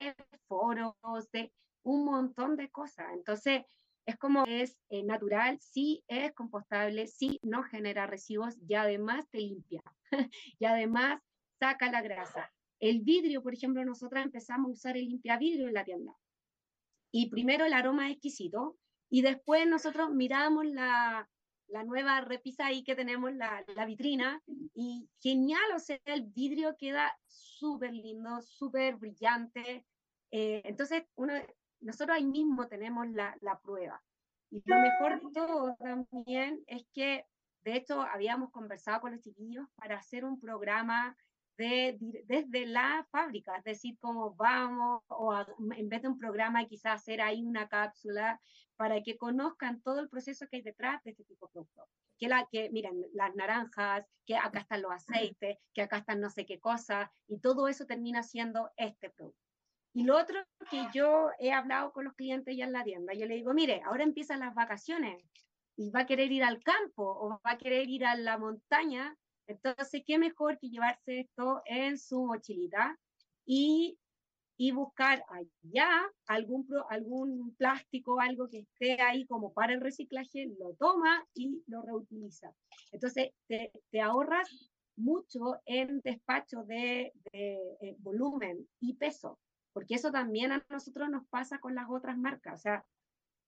foros, 0.47 1.31
de 1.31 1.51
un 1.83 2.05
montón 2.05 2.57
de 2.57 2.69
cosas. 2.69 3.07
Entonces, 3.13 3.63
es 4.05 4.17
como 4.17 4.45
es 4.45 4.77
eh, 4.89 5.03
natural, 5.03 5.59
sí 5.59 6.03
es 6.07 6.33
compostable, 6.33 7.07
sí 7.07 7.39
no 7.43 7.63
genera 7.63 8.07
residuos 8.07 8.57
y 8.67 8.73
además 8.73 9.29
te 9.29 9.39
limpia. 9.39 9.81
y 10.59 10.65
además 10.65 11.21
saca 11.59 11.91
la 11.91 12.01
grasa. 12.01 12.51
El 12.81 13.01
vidrio, 13.01 13.43
por 13.43 13.53
ejemplo, 13.53 13.85
nosotros 13.85 14.23
empezamos 14.23 14.69
a 14.69 14.73
usar 14.73 14.97
el 14.97 15.07
limpiavidrio 15.07 15.67
en 15.67 15.73
la 15.75 15.85
tienda. 15.85 16.13
Y 17.11 17.29
primero 17.29 17.63
el 17.63 17.73
aroma 17.73 18.07
es 18.07 18.13
exquisito 18.13 18.77
y 19.07 19.21
después 19.21 19.67
nosotros 19.67 20.09
miramos 20.11 20.65
la, 20.65 21.29
la 21.67 21.83
nueva 21.83 22.21
repisa 22.21 22.65
ahí 22.65 22.83
que 22.83 22.95
tenemos, 22.95 23.33
la, 23.33 23.63
la, 23.75 23.85
vitrina, 23.85 24.41
y 24.73 25.07
genial, 25.21 25.61
o 25.75 25.79
sea, 25.79 25.99
el 26.05 26.23
vidrio 26.23 26.75
queda 26.77 27.15
súper 27.27 27.93
lindo, 27.93 28.41
súper 28.41 28.95
brillante. 28.95 29.85
Eh, 30.31 30.61
entonces, 30.65 31.03
uno, 31.15 31.33
nosotros 31.81 32.17
ahí 32.17 32.25
mismo 32.25 32.67
tenemos 32.67 33.07
la, 33.11 33.37
la 33.41 33.59
prueba. 33.59 34.01
Y 34.49 34.61
lo 34.65 34.79
mejor 34.79 35.21
de 35.21 35.31
todo 35.33 35.75
también 35.75 36.63
es 36.65 36.83
que, 36.93 37.25
de 37.63 37.75
hecho, 37.75 38.01
habíamos 38.01 38.49
conversado 38.51 39.01
con 39.01 39.11
los 39.11 39.21
chiquillos 39.21 39.67
para 39.75 39.97
hacer 39.97 40.25
un 40.25 40.39
programa 40.39 41.15
de, 41.61 41.97
desde 42.25 42.65
la 42.65 43.05
fábrica, 43.11 43.55
es 43.57 43.63
decir, 43.63 43.97
cómo 43.99 44.33
vamos, 44.35 45.03
o 45.07 45.33
en 45.75 45.89
vez 45.89 46.01
de 46.01 46.07
un 46.07 46.17
programa, 46.17 46.65
quizás 46.65 46.95
hacer 46.95 47.21
ahí 47.21 47.43
una 47.43 47.67
cápsula 47.67 48.41
para 48.75 49.03
que 49.03 49.17
conozcan 49.17 49.81
todo 49.81 49.99
el 49.99 50.09
proceso 50.09 50.47
que 50.47 50.57
hay 50.57 50.61
detrás 50.63 51.03
de 51.03 51.11
este 51.11 51.23
tipo 51.23 51.45
de 51.45 51.51
productos. 51.51 51.85
Que, 52.17 52.27
la, 52.27 52.47
que 52.51 52.69
miren, 52.71 53.05
las 53.13 53.35
naranjas, 53.35 54.05
que 54.25 54.35
acá 54.35 54.59
están 54.59 54.81
los 54.81 54.91
aceites, 54.91 55.57
que 55.73 55.81
acá 55.83 55.97
están 55.97 56.19
no 56.19 56.29
sé 56.29 56.45
qué 56.45 56.59
cosas, 56.59 57.09
y 57.27 57.39
todo 57.39 57.67
eso 57.67 57.85
termina 57.85 58.23
siendo 58.23 58.71
este 58.77 59.09
producto. 59.11 59.39
Y 59.93 60.03
lo 60.03 60.17
otro 60.17 60.39
que 60.69 60.87
yo 60.93 61.29
he 61.39 61.51
hablado 61.51 61.91
con 61.91 62.05
los 62.05 62.13
clientes 62.15 62.55
ya 62.55 62.65
en 62.65 62.73
la 62.73 62.83
tienda, 62.83 63.13
yo 63.13 63.25
le 63.25 63.35
digo, 63.35 63.53
mire, 63.53 63.81
ahora 63.85 64.03
empiezan 64.03 64.39
las 64.39 64.55
vacaciones 64.55 65.23
y 65.75 65.91
va 65.91 66.01
a 66.01 66.05
querer 66.05 66.31
ir 66.31 66.43
al 66.43 66.63
campo 66.63 67.03
o 67.03 67.29
va 67.45 67.51
a 67.51 67.57
querer 67.57 67.89
ir 67.89 68.05
a 68.05 68.15
la 68.15 68.37
montaña, 68.37 69.15
entonces, 69.51 70.03
¿qué 70.05 70.17
mejor 70.17 70.57
que 70.59 70.69
llevarse 70.69 71.21
esto 71.21 71.61
en 71.65 71.97
su 71.97 72.25
mochilita 72.25 72.97
y, 73.45 73.97
y 74.57 74.71
buscar 74.71 75.23
allá 75.29 75.89
algún, 76.27 76.67
algún 76.89 77.55
plástico, 77.55 78.19
algo 78.19 78.49
que 78.49 78.59
esté 78.59 79.01
ahí 79.01 79.25
como 79.25 79.53
para 79.53 79.73
el 79.73 79.81
reciclaje, 79.81 80.51
lo 80.59 80.73
toma 80.75 81.25
y 81.33 81.63
lo 81.67 81.81
reutiliza. 81.81 82.53
Entonces, 82.91 83.31
te, 83.47 83.71
te 83.89 84.01
ahorras 84.01 84.71
mucho 84.95 85.61
en 85.65 86.01
despacho 86.01 86.63
de, 86.63 87.13
de 87.31 87.55
eh, 87.81 87.95
volumen 87.99 88.67
y 88.79 88.95
peso 88.95 89.39
porque 89.73 89.95
eso 89.95 90.11
también 90.11 90.51
a 90.51 90.65
nosotros 90.69 91.09
nos 91.09 91.25
pasa 91.27 91.59
con 91.59 91.75
las 91.75 91.89
otras 91.89 92.17
marcas. 92.17 92.55
O 92.55 92.61
sea, 92.61 92.85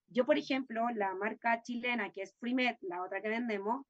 yo, 0.08 0.26
por 0.26 0.38
ejemplo, 0.38 0.88
la 0.90 1.14
marca 1.16 1.62
chilena 1.62 2.12
que 2.12 2.22
es 2.22 2.36
FreeMed, 2.40 2.78
la 2.82 3.04
otra 3.04 3.22
que 3.22 3.30
vendemos, 3.30 3.86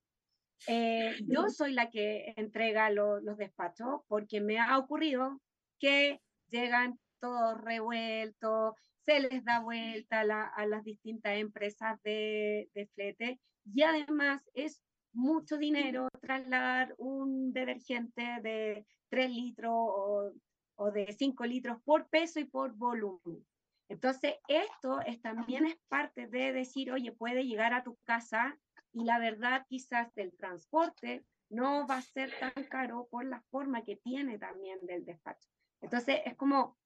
eh, 0.67 1.15
yo 1.27 1.49
soy 1.49 1.73
la 1.73 1.89
que 1.89 2.33
entrega 2.37 2.89
los 2.89 3.37
despachos 3.37 4.01
porque 4.07 4.41
me 4.41 4.59
ha 4.59 4.77
ocurrido 4.77 5.41
que 5.79 6.21
llegan 6.49 6.99
todos 7.19 7.59
revueltos, 7.61 8.75
se 9.05 9.19
les 9.19 9.43
da 9.43 9.59
vuelta 9.59 10.21
a, 10.21 10.65
las 10.65 10.83
distintas 10.83 11.37
empresas 11.37 12.01
de, 12.03 12.69
de 12.73 12.87
flete 12.87 13.39
y 13.65 13.83
además 13.83 14.41
es 14.53 14.81
mucho 15.13 15.57
dinero 15.57 16.07
trasladar 16.21 16.95
un 16.97 17.53
detergente 17.53 18.39
de 18.41 18.85
3 19.09 19.29
litros 19.29 19.73
o 19.73 20.33
o 20.75 20.91
de 20.91 21.11
5 21.11 21.45
litros 21.45 21.81
por 21.83 22.07
peso 22.09 22.39
y 22.39 22.45
por 22.45 22.73
volumen. 22.73 23.45
Entonces, 23.89 24.35
esto 24.47 25.01
es, 25.01 25.21
también 25.21 25.65
es 25.65 25.77
parte 25.87 26.27
de 26.27 26.53
decir, 26.53 26.91
oye, 26.91 27.11
puede 27.11 27.45
llegar 27.45 27.73
a 27.73 27.83
tu 27.83 27.97
casa 28.03 28.57
y 28.93 29.03
la 29.03 29.19
verdad 29.19 29.65
quizás 29.67 30.13
del 30.15 30.35
transporte 30.37 31.25
no 31.49 31.85
va 31.87 31.97
a 31.97 32.01
ser 32.01 32.31
tan 32.39 32.63
caro 32.65 33.07
por 33.09 33.25
la 33.25 33.41
forma 33.49 33.83
que 33.83 33.97
tiene 33.97 34.39
también 34.39 34.79
del 34.85 35.05
despacho. 35.05 35.49
Entonces, 35.81 36.21
es 36.25 36.35
como, 36.35 36.77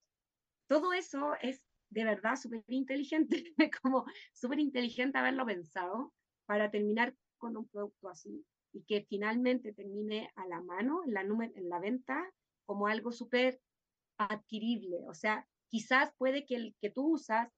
todo 0.68 0.93
eso 0.93 1.36
es 1.41 1.64
de 1.89 2.03
verdad 2.03 2.36
súper 2.36 2.64
inteligente, 2.68 3.53
como 3.82 4.05
súper 4.34 4.60
inteligente 4.60 5.18
haberlo 5.18 5.45
pensado 5.45 6.14
para 6.45 6.70
terminar 6.72 7.16
con 7.38 7.55
un 7.55 7.68
producto 7.68 8.10
así 8.10 8.45
y 8.74 8.84
que 8.84 9.05
finalmente 9.08 9.74
termine 9.74 10.32
a 10.36 10.45
la 10.47 10.62
mano 10.62 11.03
en 11.05 11.14
la, 11.14 11.22
en 11.22 11.70
la 11.70 11.80
venta 11.80 12.30
como 12.66 12.88
algo 12.88 13.12
súper 13.12 13.62
adquirible. 14.18 14.97
O 15.08 15.14
sea, 15.14 15.47
quizás 15.70 16.14
puede 16.18 16.45
que 16.45 16.55
el 16.55 16.76
que 16.82 16.89
tú 16.89 17.14
usas 17.14 17.49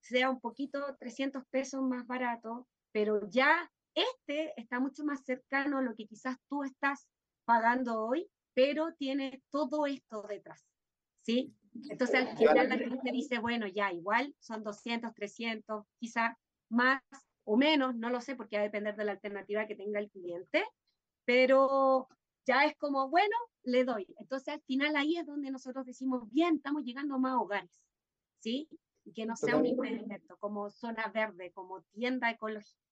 sea 0.00 0.30
un 0.30 0.40
poquito 0.40 0.96
300 0.98 1.44
pesos 1.46 1.82
más 1.82 2.06
barato, 2.06 2.68
pero 2.92 3.28
ya 3.30 3.70
este 3.94 4.52
está 4.60 4.80
mucho 4.80 5.04
más 5.04 5.24
cercano 5.24 5.78
a 5.78 5.82
lo 5.82 5.94
que 5.94 6.06
quizás 6.06 6.36
tú 6.48 6.62
estás 6.64 7.08
pagando 7.44 8.04
hoy, 8.04 8.28
pero 8.54 8.94
tiene 8.94 9.42
todo 9.50 9.86
esto 9.86 10.22
detrás. 10.22 10.64
¿Sí? 11.22 11.54
Entonces 11.90 12.16
al 12.16 12.36
final 12.36 12.68
la 12.68 12.78
gente 12.78 13.12
dice, 13.12 13.38
bueno, 13.38 13.66
ya 13.66 13.92
igual 13.92 14.34
son 14.38 14.64
200, 14.64 15.14
300, 15.14 15.84
quizás 15.98 16.36
más 16.70 17.02
o 17.44 17.56
menos, 17.56 17.94
no 17.94 18.10
lo 18.10 18.20
sé 18.20 18.36
porque 18.36 18.56
va 18.56 18.62
a 18.62 18.64
depender 18.64 18.96
de 18.96 19.04
la 19.04 19.12
alternativa 19.12 19.66
que 19.66 19.74
tenga 19.74 20.00
el 20.00 20.10
cliente, 20.10 20.64
pero 21.24 22.08
ya 22.46 22.64
es 22.64 22.76
como, 22.76 23.08
bueno, 23.08 23.36
le 23.62 23.84
doy. 23.84 24.06
Entonces, 24.18 24.54
al 24.54 24.62
final 24.62 24.96
ahí 24.96 25.16
es 25.16 25.26
donde 25.26 25.50
nosotros 25.50 25.84
decimos, 25.84 26.30
bien, 26.30 26.56
estamos 26.56 26.82
llegando 26.82 27.14
a 27.14 27.18
más 27.18 27.34
hogares, 27.40 27.70
¿sí? 28.38 28.68
Que 29.14 29.26
no 29.26 29.36
sea 29.36 29.56
un 29.56 29.66
impedimento, 29.66 30.36
como 30.38 30.70
zona 30.70 31.08
verde, 31.08 31.52
como 31.52 31.82
tienda 31.92 32.30
ecológica. 32.30 32.87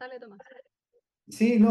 Dale, 0.00 0.18
Tomás. 0.18 0.38
Sí, 1.28 1.62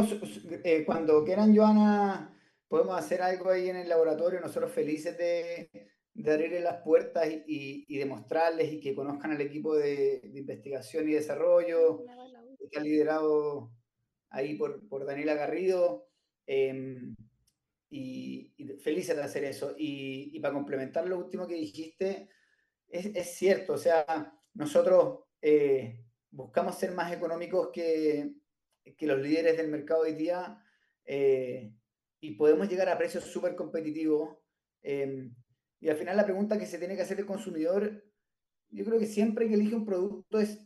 eh, 0.64 0.86
cuando 0.86 1.26
quieran, 1.26 1.56
Joana, 1.56 2.32
podemos 2.68 2.96
hacer 2.96 3.24
algo 3.24 3.50
ahí 3.50 3.70
en 3.70 3.78
el 3.78 3.90
laboratorio, 3.90 4.40
nosotros 4.40 4.72
felices 4.72 5.18
de, 5.18 5.92
de 6.14 6.32
abrirle 6.32 6.60
las 6.60 6.84
puertas 6.84 7.28
y, 7.28 7.86
y, 7.88 7.98
demostrarles 7.98 8.72
y 8.72 8.80
que 8.80 8.94
conozcan 8.94 9.32
al 9.32 9.42
equipo 9.42 9.76
de, 9.76 10.22
investigación 10.36 11.10
y 11.10 11.14
desarrollo, 11.14 12.06
que 12.60 12.66
está 12.66 12.82
liderado 12.82 13.72
ahí 14.30 14.56
por, 14.56 14.88
por 14.88 15.06
Daniela 15.06 15.34
Garrido. 15.34 16.08
Em, 16.46 17.16
y, 17.90 18.54
felices 18.84 19.16
de 19.16 19.24
hacer 19.24 19.44
eso. 19.44 19.74
Y, 19.76 20.40
para 20.40 20.54
complementar 20.54 21.08
lo 21.08 21.18
último 21.18 21.48
que 21.48 21.56
dijiste, 21.56 22.30
es, 22.88 23.08
es 23.08 23.34
cierto, 23.34 23.74
o 23.74 23.78
sea, 23.78 24.40
nosotros 24.54 25.24
eh, 25.42 26.06
buscamos 26.32 26.78
ser 26.78 26.92
más 26.92 27.12
económicos 27.12 27.70
que, 27.74 28.34
que, 28.98 29.08
los 29.08 29.20
líderes 29.20 29.58
del 29.58 29.70
mercado 29.70 30.02
hoy 30.02 30.14
día 30.14 30.64
eh, 31.06 31.74
y 32.20 32.32
podemos 32.36 32.70
llegar 32.70 32.90
a 32.90 32.98
precios 32.98 33.24
súper 33.24 33.56
competitivos. 33.56 34.38
Em, 34.82 35.34
y 35.80 35.90
al 35.90 35.98
final 35.98 36.18
la 36.18 36.26
pregunta 36.26 36.60
que 36.60 36.66
se 36.66 36.78
tiene 36.78 36.96
que 36.96 37.02
hacer 37.02 37.20
el 37.20 37.26
consumidor, 37.26 38.04
yo 38.70 38.86
creo 38.86 39.00
que 39.00 39.06
siempre 39.06 39.48
que 39.48 39.56
elige 39.56 39.76
un 39.76 39.86
producto 39.86 40.40
es, 40.40 40.60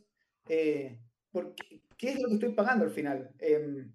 eh, 0.48 1.00
¿por 1.30 1.54
qué, 1.54 1.82
qué, 1.96 2.10
es 2.10 2.20
lo 2.20 2.28
que 2.28 2.34
estoy 2.34 2.52
pagando 2.54 2.84
al 2.84 2.90
final? 2.90 3.30
Em, 3.38 3.92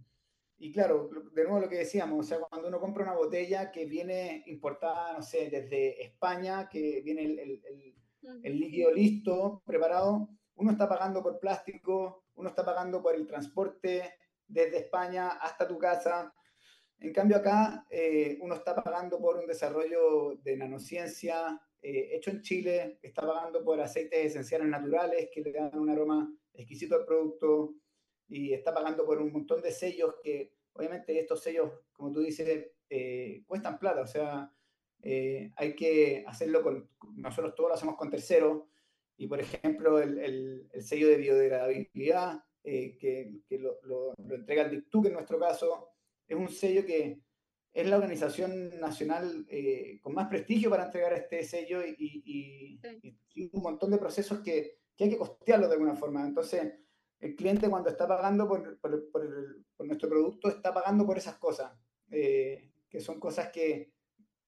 y 0.57 0.73
claro, 0.73 1.09
de 1.33 1.43
nuevo 1.43 1.61
lo 1.61 1.69
que 1.69 1.77
decíamos, 1.77 2.25
o 2.25 2.27
sea, 2.27 2.39
cuando 2.39 2.67
uno 2.67 2.81
compra 2.81 3.03
una 3.03 3.15
botella 3.15 3.71
que 3.71 3.85
viene 3.85 4.43
importada, 4.47 5.13
no 5.13 5.21
sé, 5.21 5.49
desde 5.49 6.03
España, 6.03 6.67
que 6.67 7.01
viene 7.01 7.23
el, 7.23 7.39
el, 7.39 7.95
el, 8.43 8.59
líquido 8.59 8.91
listo, 8.91 9.63
preparado, 9.65 10.29
uno 10.59 10.71
está 10.71 10.87
pagando 10.87 11.21
por 11.21 11.39
plástico, 11.39 12.25
uno 12.35 12.49
está 12.49 12.63
pagando 12.63 13.01
por 13.01 13.15
el 13.15 13.25
transporte 13.25 14.13
desde 14.47 14.77
España 14.79 15.29
hasta 15.29 15.67
tu 15.67 15.77
casa. 15.77 16.33
En 16.99 17.13
cambio 17.13 17.37
acá 17.37 17.85
eh, 17.89 18.37
uno 18.41 18.55
está 18.55 18.75
pagando 18.75 19.19
por 19.19 19.37
un 19.37 19.47
desarrollo 19.47 20.35
de 20.43 20.57
nanociencia 20.57 21.59
eh, 21.81 22.09
hecho 22.13 22.31
en 22.31 22.41
Chile, 22.41 22.99
está 23.01 23.21
pagando 23.21 23.63
por 23.63 23.79
aceites 23.79 24.25
esenciales 24.25 24.67
naturales 24.67 25.29
que 25.33 25.41
le 25.41 25.51
dan 25.51 25.77
un 25.77 25.89
aroma 25.89 26.29
exquisito 26.53 26.95
al 26.95 27.05
producto, 27.05 27.75
y 28.29 28.53
está 28.53 28.73
pagando 28.73 29.05
por 29.05 29.21
un 29.21 29.31
montón 29.31 29.61
de 29.61 29.71
sellos 29.71 30.15
que, 30.21 30.53
obviamente, 30.73 31.19
estos 31.19 31.41
sellos, 31.41 31.71
como 31.91 32.11
tú 32.11 32.21
dices, 32.21 32.67
eh, 32.89 33.43
cuestan 33.47 33.79
plata, 33.79 34.01
o 34.01 34.07
sea, 34.07 34.51
eh, 35.01 35.51
hay 35.55 35.75
que 35.75 36.23
hacerlo 36.27 36.61
con, 36.61 36.89
nosotros 37.15 37.55
todos 37.55 37.69
lo 37.69 37.75
hacemos 37.75 37.95
con 37.95 38.09
terceros, 38.09 38.63
y 39.19 39.27
por 39.27 39.39
ejemplo, 39.39 39.99
el, 39.99 40.17
el, 40.71 40.81
sello 40.81 41.09
de 41.09 41.17
biodegradabilidad, 41.17 42.43
eh, 42.63 42.97
que, 42.97 43.41
que 43.47 43.59
lo, 43.59 43.79
lo, 43.83 44.13
entrega 44.17 44.63
el 44.63 44.71
DICTU, 44.71 45.01
que 45.01 45.07
en 45.09 45.13
nuestro 45.13 45.39
caso 45.39 45.89
es 46.27 46.37
un 46.37 46.49
sello 46.49 46.85
que 46.85 47.21
es 47.71 47.87
la 47.87 47.97
organización 47.97 48.79
nacional 48.79 49.45
con 50.01 50.13
más 50.15 50.27
prestigio 50.27 50.69
para 50.69 50.85
entregar 50.85 51.13
este 51.13 51.43
sello 51.43 51.85
y, 51.85 51.95
y, 52.25 52.79
y, 53.35 53.49
un 53.53 53.61
montón 53.61 53.91
de 53.91 53.97
procesos 53.97 54.39
que, 54.39 54.79
que 54.95 55.03
hay 55.03 55.09
que 55.11 55.17
costearlo 55.17 55.67
de 55.67 55.73
alguna 55.73 55.95
forma. 55.95 56.25
Entonces, 56.25 56.73
el 57.19 57.35
cliente 57.35 57.69
cuando 57.69 57.89
está 57.89 58.07
pagando 58.07 58.47
por, 58.47 58.79
por, 58.79 59.11
por, 59.11 59.85
nuestro 59.85 60.09
producto 60.09 60.49
está 60.49 60.73
pagando 60.73 61.05
por 61.05 61.17
esas 61.17 61.37
cosas, 61.37 61.71
eh, 62.09 62.71
que 62.89 62.99
son 62.99 63.19
cosas 63.19 63.49
que, 63.49 63.93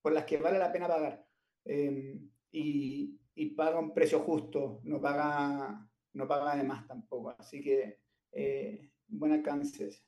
por 0.02 0.14
las 0.14 0.26
que 0.26 0.38
vale 0.38 0.58
la 0.58 0.72
pena 0.72 0.88
pagar. 0.88 1.26
Eh, 1.66 2.18
y, 2.52 3.18
y, 3.42 3.50
paga 3.52 3.80
un 3.80 3.94
precio 3.94 4.20
justo, 4.20 4.82
no 4.84 5.02
paga, 5.02 5.88
no 6.14 6.28
paga 6.28 6.56
de 6.56 6.64
más 6.64 6.88
tampoco. 6.88 7.36
Así 7.38 7.62
que 7.62 8.00
eh, 8.32 8.92
buen 9.08 9.34
alcance. 9.34 10.04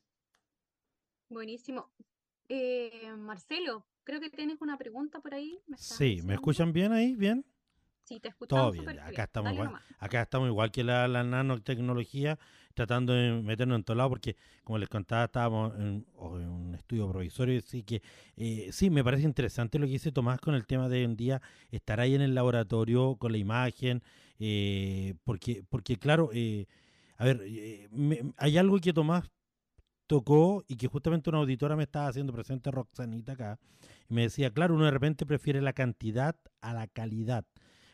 Buenísimo. 1.30 1.92
Eh, 2.50 3.14
Marcelo, 3.18 3.88
creo 4.04 4.20
que 4.20 4.30
tienes 4.30 4.62
una 4.62 4.78
pregunta 4.78 5.20
por 5.20 5.34
ahí. 5.34 5.60
sí, 5.78 6.22
¿me 6.24 6.36
escuchan 6.36 6.74
bien 6.74 6.92
ahí? 6.92 7.16
¿Bien? 7.16 7.46
Sí, 8.04 8.20
te 8.20 8.28
escuchamos 8.28 8.76
Todo 8.76 8.84
bien, 8.84 9.00
acá 9.00 9.24
estamos, 9.24 9.54
igual, 9.54 9.82
acá 9.98 10.22
estamos 10.24 10.50
igual 10.50 10.72
que 10.72 10.84
la, 10.84 11.08
nanotecnología, 11.08 12.38
tratando 12.74 13.14
de 13.14 13.42
meternos 13.42 13.78
en 13.78 13.84
todo 13.84 13.96
lado, 13.96 14.10
porque 14.10 14.36
como 14.64 14.78
les 14.78 14.90
contaba, 14.90 15.26
estábamos 15.26 15.74
en, 15.76 16.06
un 16.18 16.76
estudio 16.76 17.10
provisorio, 17.10 17.60
así 17.60 17.84
que 17.84 18.02
eh, 18.36 18.70
sí, 18.72 18.90
me 18.90 19.04
parece 19.04 19.24
interesante 19.24 19.80
lo 19.80 19.86
que 19.86 19.94
dice 19.94 20.12
Tomás 20.12 20.40
con 20.40 20.56
el 20.56 20.66
tema 20.66 20.90
de 20.90 21.06
un 21.06 21.16
día 21.16 21.42
estar 21.72 22.00
ahí 22.00 22.16
en 22.16 22.22
el 22.22 22.36
laboratorio 22.36 23.16
con 23.18 23.32
la 23.32 23.38
imagen, 23.38 24.04
eh, 24.40 25.16
porque, 25.24 25.64
porque 25.70 25.98
claro, 25.98 26.30
eh, 26.34 26.66
a 27.18 27.26
ver, 27.26 27.42
hay 28.38 28.58
algo 28.58 28.80
que 28.80 28.94
Tomás 28.94 29.30
tocó 30.08 30.64
y 30.68 30.76
que 30.76 30.88
justamente 30.88 31.30
una 31.30 31.40
auditora 31.40 31.76
me 31.76 31.84
estaba 31.84 32.08
haciendo 32.08 32.34
presente, 32.34 32.72
Roxanita, 32.72 33.34
acá, 33.34 33.60
y 34.10 34.14
me 34.14 34.24
decía, 34.24 34.52
claro, 34.52 34.76
uno 34.76 34.86
de 34.86 34.92
repente 34.92 35.26
prefiere 35.26 35.62
la 35.62 35.74
cantidad 35.74 36.36
a 36.62 36.74
la 36.74 36.88
calidad 36.88 37.46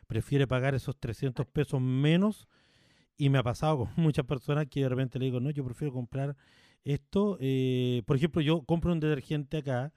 prefiere 0.09 0.47
pagar 0.47 0.73
esos 0.73 0.99
300 0.99 1.45
pesos 1.45 1.79
menos. 1.79 2.49
Y 3.19 3.29
me 3.29 3.37
ha 3.37 3.43
pasado 3.43 3.79
con 3.79 3.89
muchas 3.97 4.25
personas 4.25 4.65
que 4.67 4.81
de 4.81 4.89
repente 4.89 5.19
le 5.19 5.25
digo, 5.25 5.39
no, 5.39 5.51
yo 5.51 5.63
prefiero 5.63 5.93
comprar 5.93 6.35
esto. 6.83 7.37
Eh, 7.39 8.01
por 8.07 8.15
ejemplo, 8.15 8.41
yo 8.41 8.63
compro 8.63 8.91
un 8.91 8.99
detergente 8.99 9.57
acá 9.57 9.93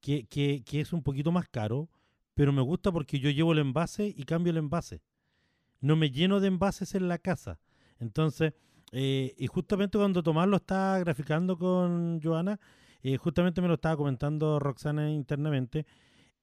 que, 0.00 0.24
que, 0.24 0.62
que, 0.64 0.80
es 0.80 0.94
un 0.94 1.02
poquito 1.02 1.30
más 1.30 1.48
caro, 1.48 1.90
pero 2.32 2.52
me 2.52 2.62
gusta 2.62 2.90
porque 2.90 3.20
yo 3.20 3.28
llevo 3.28 3.52
el 3.52 3.58
envase 3.58 4.14
y 4.16 4.22
cambio 4.22 4.52
el 4.52 4.56
envase. 4.56 5.02
No 5.80 5.96
me 5.96 6.10
lleno 6.10 6.40
de 6.40 6.48
envases 6.48 6.94
en 6.94 7.08
la 7.08 7.18
casa. 7.18 7.60
Entonces, 7.98 8.54
eh, 8.92 9.34
y 9.36 9.46
justamente 9.48 9.98
cuando 9.98 10.22
Tomás 10.22 10.46
lo 10.48 10.56
está 10.56 10.98
graficando 11.00 11.58
con 11.58 12.20
Joana, 12.22 12.60
eh, 13.02 13.16
justamente 13.16 13.60
me 13.60 13.68
lo 13.68 13.74
estaba 13.74 13.96
comentando 13.96 14.60
Roxana 14.60 15.10
internamente, 15.10 15.86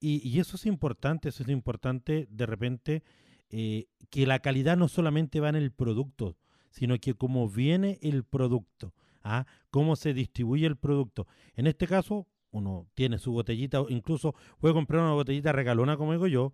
y, 0.01 0.39
eso 0.39 0.55
es 0.55 0.65
importante, 0.65 1.27
eso 1.27 1.43
es 1.43 1.49
importante 1.49 2.27
de 2.31 2.45
repente, 2.45 3.03
eh, 3.51 3.87
que 4.09 4.25
la 4.25 4.39
calidad 4.39 4.77
no 4.77 4.87
solamente 4.87 5.39
va 5.39 5.49
en 5.49 5.55
el 5.55 5.71
producto, 5.71 6.35
sino 6.69 6.97
que 6.99 7.13
cómo 7.13 7.49
viene 7.49 7.99
el 8.01 8.23
producto, 8.23 8.93
¿ah? 9.23 9.45
cómo 9.69 9.95
se 9.95 10.13
distribuye 10.13 10.65
el 10.65 10.77
producto. 10.77 11.27
En 11.55 11.67
este 11.67 11.87
caso, 11.87 12.27
uno 12.51 12.87
tiene 12.95 13.19
su 13.19 13.31
botellita, 13.31 13.83
incluso 13.89 14.35
puede 14.59 14.73
comprar 14.73 15.01
una 15.01 15.13
botellita 15.13 15.51
regalona, 15.51 15.97
como 15.97 16.11
digo 16.13 16.27
yo, 16.27 16.53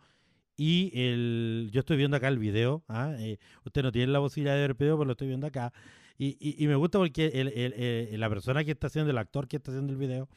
y 0.57 0.91
el, 0.93 1.69
yo 1.71 1.81
estoy 1.81 1.97
viendo 1.97 2.17
acá 2.17 2.29
el 2.29 2.39
video, 2.39 2.83
¿ah? 2.87 3.13
eh, 3.19 3.37
usted 3.65 3.83
no 3.83 3.91
tiene 3.91 4.11
la 4.11 4.19
posibilidad 4.19 4.55
de 4.55 4.61
ver 4.61 4.71
el 4.71 4.77
video, 4.77 4.95
pero 4.97 5.05
lo 5.05 5.11
estoy 5.11 5.27
viendo 5.27 5.47
acá, 5.47 5.73
y, 6.17 6.37
y, 6.63 6.67
me 6.67 6.75
gusta 6.75 6.97
porque 6.97 7.25
el, 7.33 8.19
la 8.19 8.29
persona 8.29 8.63
que 8.63 8.71
está 8.71 8.87
haciendo, 8.87 9.11
el 9.11 9.17
actor 9.17 9.49
que 9.49 9.57
está 9.57 9.71
haciendo 9.71 9.91
el 9.91 9.99
video, 9.99 10.29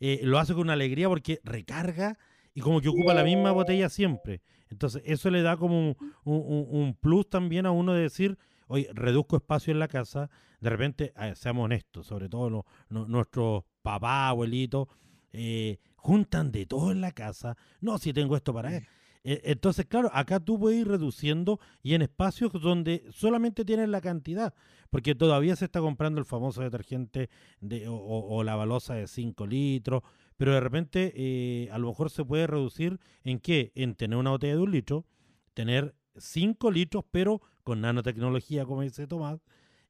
eh, 0.00 0.20
lo 0.22 0.38
hace 0.38 0.54
con 0.54 0.62
una 0.62 0.72
alegría 0.72 1.08
porque 1.08 1.40
recarga 1.44 2.18
y 2.56 2.62
como 2.62 2.80
que 2.80 2.88
ocupa 2.88 3.12
la 3.12 3.22
misma 3.22 3.52
botella 3.52 3.90
siempre. 3.90 4.40
Entonces, 4.70 5.02
eso 5.04 5.28
le 5.30 5.42
da 5.42 5.58
como 5.58 5.94
un, 6.24 6.96
plus 6.98 7.28
también 7.28 7.66
a 7.66 7.70
uno 7.70 7.92
de 7.92 8.00
decir, 8.00 8.38
oye, 8.66 8.88
reduzco 8.94 9.36
espacio 9.36 9.72
en 9.72 9.78
la 9.78 9.88
casa, 9.88 10.30
de 10.62 10.70
repente, 10.70 11.12
seamos 11.34 11.66
honestos, 11.66 12.06
sobre 12.06 12.30
todo 12.30 12.64
nuestros 12.88 13.64
papás, 13.82 14.30
abuelitos, 14.30 14.88
eh, 15.32 15.80
juntan 15.96 16.50
de 16.50 16.64
todo 16.64 16.92
en 16.92 17.02
la 17.02 17.12
casa, 17.12 17.58
no, 17.82 17.98
si 17.98 18.14
tengo 18.14 18.34
esto 18.34 18.54
para 18.54 18.74
él. 18.74 18.86
E, 19.22 19.42
entonces, 19.44 19.84
claro, 19.84 20.08
acá 20.14 20.40
tú 20.40 20.58
puedes 20.58 20.80
ir 20.80 20.88
reduciendo 20.88 21.60
y 21.82 21.92
en 21.92 22.00
espacios 22.00 22.50
donde 22.54 23.04
solamente 23.12 23.66
tienes 23.66 23.90
la 23.90 24.00
cantidad, 24.00 24.54
porque 24.88 25.14
todavía 25.14 25.56
se 25.56 25.66
está 25.66 25.80
comprando 25.80 26.20
el 26.20 26.24
famoso 26.24 26.62
detergente 26.62 27.28
de, 27.60 27.86
o, 27.86 27.96
o 27.96 28.42
la 28.44 28.56
balosa 28.56 28.94
de 28.94 29.06
5 29.06 29.46
litros, 29.46 30.02
pero 30.36 30.52
de 30.52 30.60
repente 30.60 31.12
eh, 31.16 31.68
a 31.70 31.78
lo 31.78 31.88
mejor 31.88 32.10
se 32.10 32.24
puede 32.24 32.46
reducir 32.46 32.98
en 33.24 33.38
qué? 33.40 33.72
En 33.74 33.94
tener 33.94 34.18
una 34.18 34.30
botella 34.30 34.56
de 34.56 34.62
un 34.62 34.70
litro, 34.70 35.04
tener 35.54 35.94
5 36.16 36.70
litros, 36.70 37.04
pero 37.10 37.40
con 37.62 37.80
nanotecnología, 37.80 38.64
como 38.64 38.82
dice 38.82 39.06
Tomás, 39.06 39.40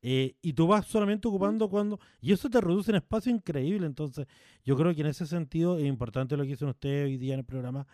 eh, 0.03 0.37
y 0.41 0.53
tú 0.53 0.67
vas 0.67 0.87
solamente 0.87 1.27
ocupando 1.27 1.69
cuando... 1.69 1.99
Y 2.21 2.33
eso 2.33 2.49
te 2.49 2.61
reduce 2.61 2.93
en 2.93 2.97
espacio 2.97 3.33
increíble. 3.33 3.87
Entonces, 3.87 4.27
yo 4.65 4.77
creo 4.77 4.95
que 4.95 5.01
en 5.01 5.09
ese 5.09 5.27
sentido 5.27 5.79
es 5.79 5.85
importante 5.85 6.37
lo 6.37 6.45
que 6.45 6.51
dicen 6.51 6.69
ustedes 6.69 7.07
hoy 7.07 7.17
día 7.17 7.35
en 7.35 7.41
el 7.41 7.45
programa, 7.45 7.87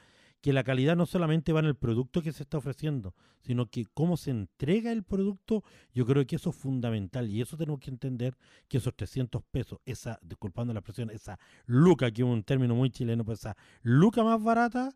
que 0.42 0.52
la 0.52 0.64
calidad 0.64 0.96
no 0.96 1.06
solamente 1.06 1.52
va 1.52 1.60
en 1.60 1.66
el 1.66 1.76
producto 1.76 2.20
que 2.20 2.32
se 2.32 2.42
está 2.42 2.58
ofreciendo, 2.58 3.14
sino 3.40 3.70
que 3.70 3.86
cómo 3.94 4.16
se 4.16 4.32
entrega 4.32 4.90
el 4.90 5.04
producto, 5.04 5.62
yo 5.94 6.04
creo 6.04 6.26
que 6.26 6.36
eso 6.36 6.50
es 6.50 6.56
fundamental 6.56 7.30
y 7.30 7.40
eso 7.40 7.56
tenemos 7.56 7.80
que 7.80 7.90
entender 7.90 8.36
que 8.68 8.78
esos 8.78 8.94
300 8.94 9.42
pesos, 9.44 9.78
esa, 9.86 10.18
disculpando 10.20 10.74
la 10.74 10.80
expresión, 10.80 11.10
esa 11.10 11.38
luca, 11.64 12.10
que 12.10 12.22
es 12.22 12.28
un 12.28 12.42
término 12.42 12.74
muy 12.74 12.90
chileno, 12.90 13.24
pues 13.24 13.38
esa 13.38 13.56
luca 13.82 14.24
más 14.24 14.42
barata, 14.42 14.92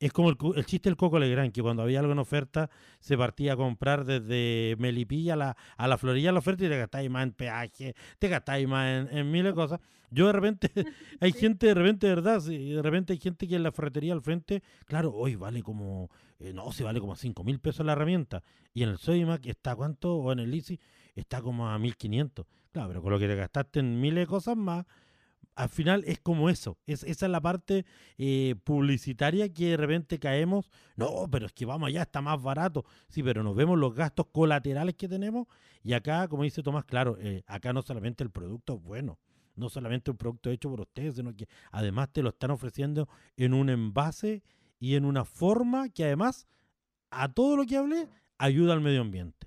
es 0.00 0.12
como 0.12 0.30
el, 0.30 0.64
chiste 0.64 0.88
del 0.88 0.96
Coco 0.96 1.18
Legrand, 1.18 1.52
que 1.52 1.60
cuando 1.60 1.82
había 1.82 2.00
algo 2.00 2.12
en 2.12 2.18
oferta 2.18 2.70
se 3.00 3.18
partía 3.18 3.52
a 3.52 3.56
comprar 3.56 4.06
desde 4.06 4.74
Melipilla 4.78 5.34
a 5.34 5.36
la, 5.36 5.56
a 5.76 5.88
la 5.88 5.98
Florilla 5.98 6.32
la 6.32 6.38
oferta 6.38 6.64
y 6.64 6.68
te 6.68 6.78
gastáis 6.78 7.10
más 7.10 7.22
en 7.24 7.32
peaje, 7.32 7.94
te 8.18 8.28
gastáis 8.28 8.66
más 8.66 9.12
en, 9.12 9.30
miles 9.30 9.52
de 9.52 9.54
cosas. 9.54 9.80
Yo 10.10 10.26
de 10.26 10.32
repente, 10.32 10.70
hay 11.20 11.32
gente 11.32 11.66
de 11.66 11.74
repente, 11.74 12.06
de 12.06 12.14
verdad, 12.14 12.42
de 12.42 12.80
repente 12.82 13.12
hay 13.12 13.18
gente 13.18 13.46
que 13.46 13.56
en 13.56 13.62
la 13.62 13.72
ferretería 13.72 14.14
al 14.14 14.22
frente, 14.22 14.62
claro, 14.86 15.12
hoy 15.12 15.36
vale 15.36 15.62
como, 15.62 16.10
eh, 16.38 16.52
no, 16.54 16.72
se 16.72 16.82
vale 16.82 16.98
como 16.98 17.14
5 17.14 17.44
mil 17.44 17.60
pesos 17.60 17.84
la 17.84 17.92
herramienta. 17.92 18.42
Y 18.72 18.82
en 18.82 18.88
el 18.88 18.98
Sodimac 18.98 19.44
está 19.46 19.76
cuánto, 19.76 20.16
o 20.16 20.32
en 20.32 20.38
el 20.38 20.50
Lisi 20.50 20.80
está 21.14 21.42
como 21.42 21.68
a 21.68 21.78
1500. 21.78 22.46
Claro, 22.72 22.88
pero 22.88 23.02
con 23.02 23.12
lo 23.12 23.18
que 23.18 23.28
te 23.28 23.34
gastaste 23.34 23.80
en 23.80 24.00
miles 24.00 24.22
de 24.22 24.26
cosas 24.26 24.56
más, 24.56 24.86
al 25.60 25.68
final 25.68 26.02
es 26.06 26.18
como 26.20 26.48
eso, 26.48 26.78
es, 26.86 27.04
esa 27.04 27.26
es 27.26 27.32
la 27.32 27.40
parte 27.40 27.84
eh, 28.16 28.54
publicitaria 28.64 29.52
que 29.52 29.70
de 29.70 29.76
repente 29.76 30.18
caemos, 30.18 30.70
no, 30.96 31.28
pero 31.30 31.46
es 31.46 31.52
que 31.52 31.66
vamos 31.66 31.88
allá, 31.88 32.02
está 32.02 32.22
más 32.22 32.42
barato, 32.42 32.86
sí, 33.10 33.22
pero 33.22 33.42
nos 33.42 33.54
vemos 33.54 33.78
los 33.78 33.94
gastos 33.94 34.26
colaterales 34.32 34.94
que 34.94 35.06
tenemos 35.06 35.46
y 35.82 35.92
acá, 35.92 36.28
como 36.28 36.44
dice 36.44 36.62
Tomás, 36.62 36.86
claro, 36.86 37.18
eh, 37.20 37.42
acá 37.46 37.74
no 37.74 37.82
solamente 37.82 38.24
el 38.24 38.30
producto 38.30 38.76
es 38.76 38.82
bueno, 38.82 39.18
no 39.54 39.68
solamente 39.68 40.10
un 40.10 40.16
producto 40.16 40.50
hecho 40.50 40.70
por 40.70 40.80
ustedes, 40.80 41.16
sino 41.16 41.36
que 41.36 41.46
además 41.72 42.10
te 42.10 42.22
lo 42.22 42.30
están 42.30 42.52
ofreciendo 42.52 43.06
en 43.36 43.52
un 43.52 43.68
envase 43.68 44.42
y 44.78 44.94
en 44.94 45.04
una 45.04 45.26
forma 45.26 45.90
que 45.90 46.04
además 46.04 46.46
a 47.10 47.30
todo 47.30 47.56
lo 47.56 47.66
que 47.66 47.76
hablé 47.76 48.08
ayuda 48.38 48.72
al 48.72 48.80
medio 48.80 49.02
ambiente. 49.02 49.46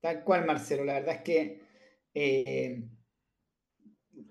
Tal 0.00 0.24
cual, 0.24 0.46
Marcelo, 0.46 0.84
la 0.84 0.94
verdad 0.94 1.16
es 1.16 1.22
que... 1.22 1.70
Eh, 2.14 2.88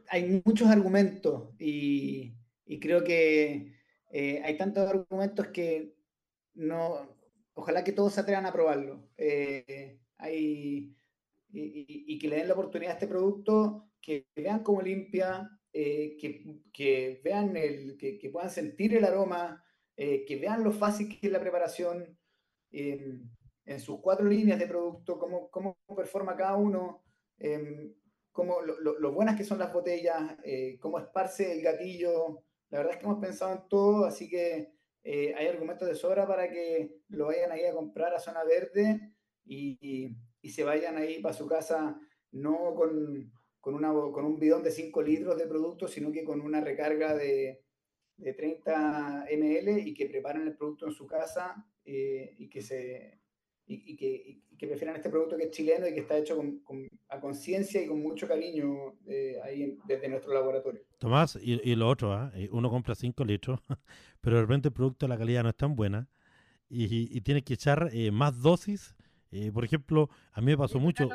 hay 0.10 0.42
muchos 0.44 0.68
argumentos 0.68 1.54
y, 1.60 2.36
creo 2.82 3.04
que 3.04 3.74
eh, 4.12 4.42
hay 4.44 4.58
tantos 4.58 4.88
argumentos 4.88 5.48
que 5.48 5.96
no, 6.56 7.18
ojalá 7.54 7.84
que 7.84 7.92
todos 7.92 8.14
se 8.14 8.22
atrevan 8.22 8.46
a 8.46 8.54
probarlo. 8.54 9.10
Eh, 9.18 10.00
y, 10.32 10.96
que 12.20 12.28
le 12.28 12.36
den 12.38 12.48
la 12.48 12.54
oportunidad 12.54 12.92
a 12.92 12.94
este 12.96 13.08
producto, 13.08 13.92
que 14.02 14.28
vean 14.36 14.64
cómo 14.64 14.82
limpia, 14.82 15.50
eh, 15.74 16.18
que, 16.74 17.22
vean 17.24 17.56
el, 17.56 17.98
que, 17.98 18.30
puedan 18.32 18.50
sentir 18.50 18.96
el 18.96 19.06
aroma, 19.06 19.64
que 19.96 20.38
vean 20.40 20.64
lo 20.64 20.72
fácil 20.72 21.10
que 21.10 21.28
es 21.28 21.32
la 21.34 21.42
preparación 21.42 22.18
en 22.72 23.80
sus 23.80 24.00
cuatro 24.02 24.26
líneas 24.26 24.60
de 24.60 24.68
producto, 24.68 25.20
cómo, 25.20 25.50
cómo 25.50 25.78
performa 25.96 26.36
cada 26.36 26.56
uno. 26.56 27.04
Em, 27.38 27.94
cómo, 28.40 28.62
lo, 28.62 29.12
buenas 29.12 29.36
que 29.36 29.44
son 29.44 29.60
las 29.60 29.74
botellas, 29.74 30.38
eh, 30.46 30.78
cómo 30.80 30.98
esparce 30.98 31.52
el 31.52 31.62
gatillo. 31.62 32.42
La 32.70 32.80
verdad 32.80 32.94
es 32.94 33.00
que 33.00 33.06
hemos 33.06 33.20
pensado 33.20 33.52
en 33.52 33.68
todo, 33.68 34.06
así 34.06 34.30
que 34.30 34.72
eh, 35.04 35.34
hay 35.36 35.48
argumentos 35.48 35.88
de 35.88 35.96
sobra 35.96 36.26
para 36.26 36.50
que 36.50 37.02
lo 37.10 37.26
vayan 37.26 37.52
ahí 37.52 37.66
a 37.66 37.74
comprar 37.74 38.14
a 38.14 38.20
Zona 38.20 38.46
Verde 38.46 39.14
y, 39.44 40.16
y, 40.42 40.50
se 40.50 40.64
vayan 40.64 40.96
ahí 40.96 41.22
para 41.22 41.34
su 41.34 41.48
casa, 41.48 42.00
no 42.32 42.74
con, 42.76 43.30
con, 43.60 43.74
una, 43.74 43.92
con 43.92 44.24
un 44.24 44.40
bidón 44.40 44.64
de 44.64 44.72
5 44.72 45.02
litros 45.02 45.38
de 45.38 45.48
producto, 45.48 45.90
sino 45.90 46.10
que 46.10 46.24
con 46.24 46.40
una 46.40 46.62
recarga 46.62 47.16
de, 47.16 47.62
de 48.16 48.34
30 48.34 49.26
ml 49.32 49.80
y 49.86 49.94
que 49.94 50.06
preparen 50.06 50.48
el 50.48 50.56
producto 50.56 50.86
en 50.86 50.94
su 50.94 51.06
casa 51.06 51.66
eh, 51.84 52.36
y 52.38 52.50
que 52.50 52.62
se 52.62 53.20
y, 53.70 53.96
que, 53.96 54.42
que, 54.58 54.68
prefieran 54.68 54.96
este 54.96 55.10
producto 55.10 55.38
que 55.38 55.44
es 55.44 55.52
chileno 55.52 55.88
y 55.88 55.94
que 55.94 56.00
está 56.00 56.18
hecho 56.18 56.36
con, 56.36 56.88
a 57.10 57.20
conciencia 57.20 57.82
y 57.82 57.88
con 57.88 58.02
mucho 58.02 58.28
cariño 58.28 58.96
eh, 59.08 59.38
ahí 59.44 59.78
desde 59.86 60.10
nuestro 60.10 60.34
laboratorio. 60.34 60.82
Tomás, 60.98 61.38
y, 61.42 61.76
lo 61.76 61.88
otro, 61.88 62.14
¿ah? 62.14 62.32
eh, 62.36 62.50
uno 62.52 62.70
compra 62.70 62.96
5 62.96 63.24
litros, 63.26 63.60
pero 64.22 64.38
de 64.38 64.42
repente 64.42 64.70
el 64.70 64.74
producto 64.74 65.08
la 65.08 65.18
calidad 65.18 65.44
no 65.44 65.50
es 65.50 65.56
tan 65.56 65.76
buena 65.76 66.10
y, 66.68 67.16
y 67.16 67.22
tienes 67.22 67.44
que 67.44 67.54
echar 67.54 67.90
eh, 67.94 68.12
más 68.12 68.42
dosis. 68.42 68.96
por 69.54 69.64
ejemplo, 69.64 70.10
a 70.32 70.42
mí 70.42 70.48
me 70.48 70.58
pasó 70.58 70.80
mucho. 70.80 71.08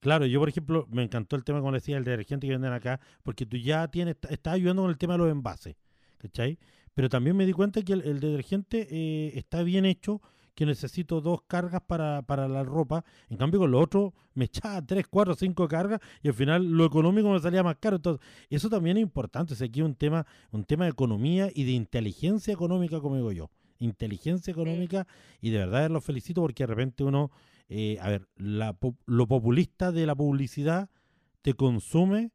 Claro, 0.00 0.24
yo 0.24 0.40
por 0.40 0.48
ejemplo 0.48 0.86
me 0.90 1.02
encantó 1.02 1.36
el 1.36 1.44
tema, 1.44 1.60
como 1.60 1.72
decía, 1.72 1.98
el 1.98 2.04
detergente 2.04 2.46
que 2.46 2.54
venden 2.54 2.72
acá, 2.72 3.00
porque 3.22 3.44
tú 3.44 3.58
ya 3.58 3.86
tienes, 3.88 4.16
estás 4.30 4.54
ayudando 4.54 4.82
con 4.82 4.90
el 4.90 4.98
tema 4.98 5.14
de 5.14 5.18
los 5.18 5.30
envases, 5.30 5.76
¿cachai? 6.16 6.58
Pero 6.94 7.10
también 7.10 7.36
me 7.36 7.44
di 7.44 7.52
cuenta 7.52 7.82
que 7.82 7.92
el, 7.92 8.00
el 8.00 8.18
detergente 8.18 9.38
está 9.38 9.62
bien 9.62 9.84
hecho 9.84 10.22
que 10.58 10.66
necesito 10.66 11.20
dos 11.20 11.42
cargas 11.42 11.80
para, 11.86 12.22
para 12.22 12.48
la 12.48 12.64
ropa. 12.64 13.04
En 13.28 13.36
cambio, 13.36 13.60
con 13.60 13.70
lo 13.70 13.78
otro 13.78 14.12
me 14.34 14.46
echaba 14.46 14.84
tres, 14.84 15.06
cuatro, 15.08 15.36
cinco 15.36 15.68
cargas 15.68 16.00
y 16.20 16.26
al 16.26 16.34
final 16.34 16.64
lo 16.64 16.84
económico 16.84 17.30
me 17.30 17.38
salía 17.38 17.62
más 17.62 17.76
caro. 17.76 17.94
Entonces, 17.94 18.26
eso 18.50 18.68
también 18.68 18.96
es 18.96 19.02
importante. 19.02 19.54
Es 19.54 19.62
aquí 19.62 19.82
un 19.82 19.94
tema, 19.94 20.26
un 20.50 20.64
tema 20.64 20.86
de 20.86 20.90
economía 20.90 21.48
y 21.54 21.62
de 21.62 21.70
inteligencia 21.70 22.52
económica, 22.52 22.98
como 22.98 23.14
digo 23.14 23.30
yo. 23.30 23.52
Inteligencia 23.78 24.50
económica 24.50 25.06
y 25.40 25.50
de 25.50 25.58
verdad 25.58 25.88
los 25.90 26.04
felicito 26.04 26.40
porque 26.40 26.64
de 26.64 26.66
repente 26.66 27.04
uno, 27.04 27.30
eh, 27.68 27.96
a 28.00 28.08
ver, 28.08 28.26
la, 28.34 28.76
lo 29.06 29.28
populista 29.28 29.92
de 29.92 30.06
la 30.06 30.16
publicidad 30.16 30.90
te 31.40 31.54
consume 31.54 32.32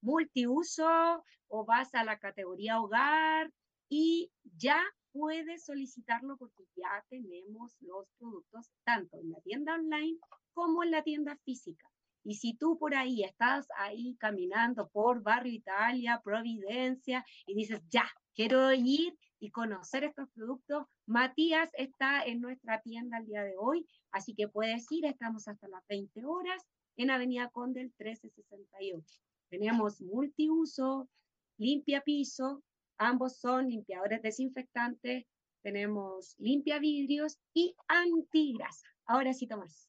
multiuso 0.00 1.24
o 1.48 1.64
vas 1.64 1.92
a 1.94 2.04
la 2.04 2.20
categoría 2.20 2.80
hogar 2.80 3.52
y 3.88 4.30
ya 4.56 4.80
puedes 5.10 5.64
solicitarlo 5.64 6.36
porque 6.36 6.62
ya 6.76 7.04
tenemos 7.08 7.74
los 7.80 8.06
productos 8.18 8.70
tanto 8.84 9.18
en 9.18 9.32
la 9.32 9.40
tienda 9.40 9.74
online 9.74 10.16
como 10.52 10.84
en 10.84 10.92
la 10.92 11.02
tienda 11.02 11.36
física. 11.44 11.87
Y 12.24 12.34
si 12.34 12.54
tú 12.54 12.78
por 12.78 12.94
ahí 12.94 13.24
estás 13.24 13.66
ahí 13.76 14.16
caminando 14.18 14.88
por 14.88 15.22
Barrio 15.22 15.52
Italia, 15.52 16.20
Providencia, 16.22 17.24
y 17.46 17.54
dices, 17.54 17.80
ya, 17.88 18.04
quiero 18.34 18.72
ir 18.72 19.16
y 19.40 19.50
conocer 19.50 20.04
estos 20.04 20.28
productos, 20.30 20.86
Matías 21.06 21.70
está 21.74 22.22
en 22.24 22.40
nuestra 22.40 22.80
tienda 22.82 23.18
el 23.18 23.26
día 23.26 23.42
de 23.42 23.54
hoy, 23.58 23.86
así 24.10 24.34
que 24.34 24.48
puedes 24.48 24.86
ir, 24.90 25.06
estamos 25.06 25.48
hasta 25.48 25.68
las 25.68 25.86
20 25.88 26.24
horas 26.24 26.66
en 26.96 27.10
Avenida 27.10 27.48
Condel 27.50 27.92
1368. 27.98 29.20
Tenemos 29.48 30.00
multiuso, 30.02 31.08
limpia 31.56 32.02
piso, 32.02 32.62
ambos 32.98 33.38
son 33.38 33.68
limpiadores 33.68 34.20
desinfectantes, 34.22 35.24
tenemos 35.62 36.34
limpia 36.38 36.78
vidrios 36.78 37.38
y 37.54 37.74
antigrasa. 37.88 38.86
Ahora 39.06 39.32
sí, 39.32 39.46
Tomás. 39.46 39.88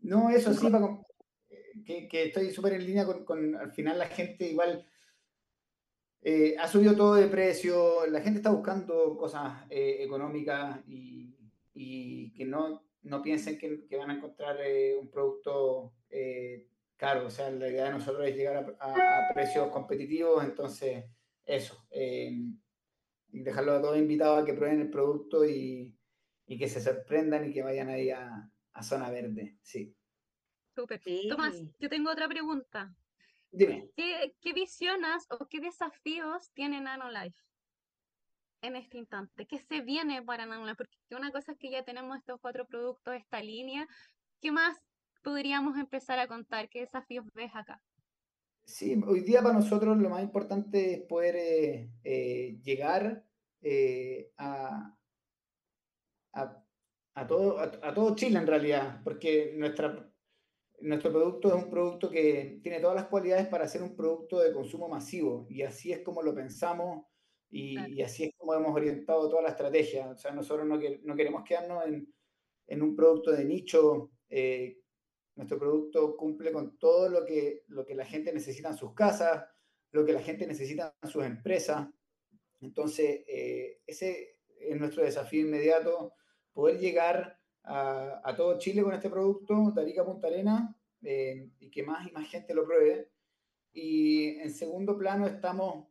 no, 0.00 0.30
eso 0.30 0.54
sí, 0.54 0.68
para 0.70 1.00
que, 1.84 2.08
que 2.08 2.24
estoy 2.24 2.50
súper 2.50 2.74
en 2.74 2.86
línea 2.86 3.04
con, 3.04 3.24
con, 3.24 3.54
al 3.56 3.72
final 3.72 3.98
la 3.98 4.06
gente 4.06 4.48
igual 4.50 4.86
eh, 6.22 6.56
ha 6.58 6.66
subido 6.68 6.96
todo 6.96 7.14
de 7.14 7.28
precio, 7.28 8.06
la 8.06 8.20
gente 8.20 8.38
está 8.38 8.50
buscando 8.50 9.16
cosas 9.16 9.64
eh, 9.70 9.98
económicas 10.00 10.80
y, 10.88 11.36
y 11.74 12.32
que 12.32 12.44
no, 12.44 12.84
no 13.02 13.22
piensen 13.22 13.58
que, 13.58 13.86
van 13.96 14.10
a 14.10 14.14
encontrar 14.16 14.56
eh, 14.60 14.96
un 15.00 15.08
producto 15.10 15.92
eh, 16.10 16.66
caro, 16.96 17.26
o 17.26 17.30
sea, 17.30 17.50
la 17.50 17.68
idea 17.68 17.84
de 17.86 17.92
nosotros 17.92 18.26
es 18.26 18.34
llegar 18.36 18.56
a, 18.80 18.84
a- 18.84 19.30
a 19.30 19.34
precios 19.34 19.68
competitivos, 19.70 20.42
entonces 20.44 21.04
eso, 21.44 21.86
eh, 21.90 22.32
y 23.32 23.42
dejarlo 23.42 23.72
a 23.72 23.80
todos 23.82 23.98
invitados 23.98 24.42
a 24.42 24.44
que 24.46 24.54
prueben 24.54 24.80
el 24.80 24.90
producto 24.90 25.44
y, 25.48 25.94
y 26.46 26.58
que 26.58 26.68
se 26.68 26.80
sorprendan 26.80 27.48
y 27.48 27.52
que 27.52 27.62
vayan 27.62 27.88
ahí 27.88 28.10
a, 28.10 28.50
a 28.72 28.82
Zona 28.82 29.10
Verde, 29.10 29.58
sí. 29.62 29.94
Súper. 30.76 31.00
Tomás, 31.28 31.56
Sí. 31.56 31.72
yo 31.80 31.88
tengo 31.88 32.10
otra 32.10 32.28
pregunta. 32.28 32.94
Dime. 33.50 33.90
¿Qué, 33.96 34.36
qué 34.40 34.52
visionas 34.52 35.26
o 35.30 35.48
qué 35.48 35.60
desafíos 35.60 36.52
tiene 36.52 36.80
NanoLife 36.82 37.40
en 38.60 38.76
este 38.76 38.98
instante? 38.98 39.46
¿Qué 39.46 39.58
se 39.58 39.80
viene 39.80 40.22
para 40.22 40.44
NanoLife? 40.44 40.76
Porque 40.76 40.98
una 41.10 41.32
cosa 41.32 41.52
es 41.52 41.58
que 41.58 41.70
ya 41.70 41.82
tenemos 41.84 42.18
estos 42.18 42.38
cuatro 42.40 42.66
productos, 42.66 43.14
esta 43.14 43.40
línea. 43.42 43.88
¿Qué 44.40 44.52
más 44.52 44.78
podríamos 45.22 45.78
empezar 45.78 46.18
a 46.18 46.28
contar? 46.28 46.68
¿Qué 46.68 46.80
desafíos 46.80 47.24
ves 47.32 47.50
acá? 47.54 47.82
Sí, 48.66 49.00
hoy 49.06 49.20
día 49.20 49.40
para 49.42 49.54
nosotros 49.54 49.96
lo 49.96 50.10
más 50.10 50.22
importante 50.22 50.94
es 50.94 51.02
poder 51.02 51.36
eh, 51.36 51.88
eh, 52.04 52.58
llegar 52.62 53.24
eh, 53.62 54.32
a, 54.36 54.94
a, 56.34 56.64
a 57.14 57.26
todo, 57.26 57.58
a, 57.60 57.64
a 57.64 57.94
todo 57.94 58.14
Chile 58.16 58.38
en 58.38 58.46
realidad, 58.46 59.00
porque 59.04 59.54
nuestra, 59.56 60.05
nuestro 60.80 61.10
producto 61.12 61.48
es 61.48 61.54
un 61.64 61.70
producto 61.70 62.10
que 62.10 62.60
tiene 62.62 62.80
todas 62.80 62.96
las 62.96 63.06
cualidades 63.08 63.46
para 63.48 63.68
ser 63.68 63.82
un 63.82 63.96
producto 63.96 64.40
de 64.40 64.52
consumo 64.52 64.88
masivo 64.88 65.46
y 65.50 65.62
así 65.62 65.92
es 65.92 66.00
como 66.02 66.22
lo 66.22 66.34
pensamos 66.34 67.06
y, 67.50 67.98
y 67.98 68.02
así 68.02 68.24
es 68.24 68.30
como 68.36 68.54
hemos 68.54 68.74
orientado 68.74 69.28
toda 69.28 69.42
la 69.42 69.50
estrategia. 69.50 70.10
O 70.10 70.16
sea, 70.16 70.32
nosotros 70.32 70.66
no, 70.66 70.78
que- 70.78 71.00
no 71.04 71.16
queremos 71.16 71.44
quedarnos 71.44 71.84
en, 71.86 72.12
en 72.66 72.82
un 72.82 72.96
producto 72.96 73.32
de 73.32 73.44
nicho. 73.44 74.12
eh, 74.28 74.78
nuestro 75.36 75.58
producto 75.58 76.16
cumple 76.16 76.52
con 76.52 76.78
todo 76.78 77.08
lo 77.10 77.24
que, 77.24 77.64
lo 77.68 77.84
que 77.84 77.94
la 77.94 78.04
gente 78.06 78.32
necesita 78.32 78.70
en 78.70 78.76
sus 78.76 78.94
casas, 78.94 79.44
lo 79.92 80.04
que 80.04 80.12
la 80.12 80.22
gente 80.22 80.46
necesita 80.46 80.96
en 81.02 81.08
sus 81.10 81.24
empresas. 81.24 81.88
Entonces, 82.60 83.22
eh, 83.26 83.80
ese 83.86 84.38
es 84.58 84.76
nuestro 84.78 85.04
desafío 85.04 85.42
inmediato, 85.42 86.14
poder 86.52 86.78
llegar 86.78 87.35
a, 87.66 88.22
a 88.24 88.36
todo 88.36 88.58
Chile 88.58 88.82
con 88.82 88.94
este 88.94 89.10
producto, 89.10 89.72
de 89.74 89.82
Arica 89.82 90.02
a 90.02 90.06
Punta 90.06 90.28
Arena, 90.28 90.74
eh, 91.02 91.50
y 91.60 91.70
que 91.70 91.82
más 91.82 92.06
y 92.08 92.12
más 92.12 92.28
gente 92.28 92.54
lo 92.54 92.64
pruebe. 92.64 93.10
Y 93.72 94.38
en 94.40 94.50
segundo 94.52 94.96
plano 94.96 95.26
estamos 95.26 95.88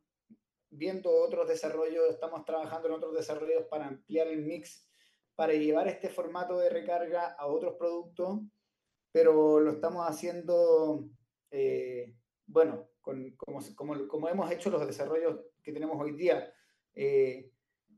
viendo 0.69 1.11
otros 1.11 1.47
desarrollos, 1.47 2.09
estamos 2.09 2.43
trabajando 2.45 2.87
en 2.87 2.95
otros 2.95 3.13
desarrollos 3.13 3.65
para 3.69 3.87
ampliar 3.87 4.27
el 4.27 4.41
mix, 4.41 4.89
para 5.35 5.53
llevar 5.53 5.87
este 5.87 6.09
formato 6.09 6.57
de 6.57 6.69
recarga 6.69 7.33
a 7.33 7.45
otros 7.47 7.75
productos, 7.75 8.39
pero 9.11 9.59
lo 9.59 9.71
estamos 9.71 10.05
haciendo, 10.07 11.07
eh, 11.51 12.13
bueno, 12.45 12.89
con, 13.01 13.31
como, 13.37 13.59
como, 13.75 14.07
como, 14.07 14.29
hemos 14.29 14.51
hecho 14.51 14.69
los 14.69 14.85
desarrollos 14.85 15.39
que 15.61 15.71
tenemos 15.71 16.01
hoy 16.01 16.13
día. 16.13 16.51
Eh, 16.93 17.51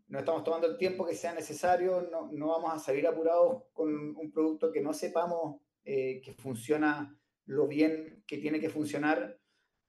no 0.07 0.19
estamos 0.19 0.43
tomando 0.43 0.67
el 0.67 0.77
tiempo 0.77 1.05
que 1.05 1.15
sea 1.15 1.33
necesario, 1.33 2.01
no, 2.09 2.29
no 2.31 2.47
vamos 2.47 2.73
a 2.73 2.79
salir 2.79 3.05
apurados 3.05 3.63
con 3.73 4.15
un 4.15 4.31
producto 4.31 4.71
que 4.71 4.81
no 4.81 4.93
sepamos 4.93 5.61
eh, 5.83 6.21
que 6.21 6.33
funciona 6.33 7.17
lo 7.45 7.67
bien 7.67 8.23
que 8.27 8.37
tiene 8.37 8.59
que 8.59 8.69
funcionar 8.69 9.39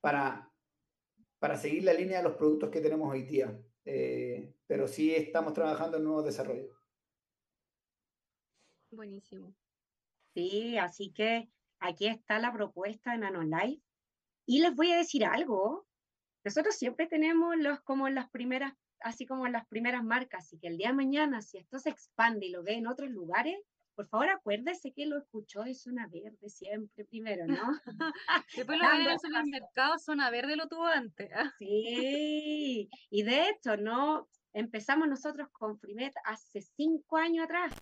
para, 0.00 0.52
para 1.38 1.56
seguir 1.56 1.84
la 1.84 1.92
línea 1.92 2.18
de 2.18 2.24
los 2.24 2.36
productos 2.36 2.70
que 2.70 2.80
tenemos 2.80 3.12
hoy 3.12 3.22
día. 3.22 3.60
Eh, 3.84 4.54
pero 4.66 4.86
sí 4.86 5.14
estamos 5.14 5.54
trabajando 5.54 5.96
en 5.96 6.04
nuevos 6.04 6.24
desarrollos. 6.24 6.70
Buenísimo. 8.90 9.54
Sí, 10.34 10.78
así 10.78 11.12
que 11.12 11.48
aquí 11.80 12.06
está 12.06 12.38
la 12.38 12.52
propuesta 12.52 13.12
de 13.12 13.18
NanoLife. 13.18 13.82
Y 14.46 14.60
les 14.60 14.74
voy 14.74 14.92
a 14.92 14.98
decir 14.98 15.24
algo. 15.24 15.86
Nosotros 16.44 16.76
siempre 16.76 17.06
tenemos 17.06 17.56
los 17.56 17.80
como 17.80 18.08
las 18.08 18.30
primeras, 18.30 18.74
así 19.00 19.26
como 19.26 19.46
las 19.48 19.66
primeras 19.66 20.04
marcas, 20.04 20.44
así 20.44 20.58
que 20.58 20.68
el 20.68 20.78
día 20.78 20.88
de 20.88 20.94
mañana, 20.94 21.42
si 21.42 21.58
esto 21.58 21.78
se 21.78 21.90
expande 21.90 22.46
y 22.46 22.50
lo 22.50 22.62
ve 22.62 22.74
en 22.74 22.86
otros 22.86 23.10
lugares, 23.10 23.58
por 23.98 24.08
favor 24.08 24.28
acuérdese 24.28 24.92
que 24.92 25.06
lo 25.06 25.18
escuchó 25.18 25.64
de 25.64 25.74
Zona 25.74 26.06
Verde 26.06 26.48
siempre 26.48 27.04
primero, 27.04 27.46
¿no? 27.48 27.72
Después 28.56 28.78
lo 28.78 28.88
ven 28.88 29.00
en 29.00 29.10
el 29.10 29.18
supermercado, 29.18 29.98
Zona 29.98 30.30
Verde 30.30 30.54
lo 30.54 30.68
tuvo 30.68 30.86
antes. 30.86 31.28
Sí, 31.58 32.88
y 33.10 33.22
de 33.24 33.48
hecho, 33.48 33.76
¿no? 33.76 34.28
Empezamos 34.52 35.08
nosotros 35.08 35.48
con 35.50 35.78
Frimet 35.80 36.14
hace 36.24 36.62
cinco 36.62 37.16
años 37.16 37.44
atrás. 37.44 37.74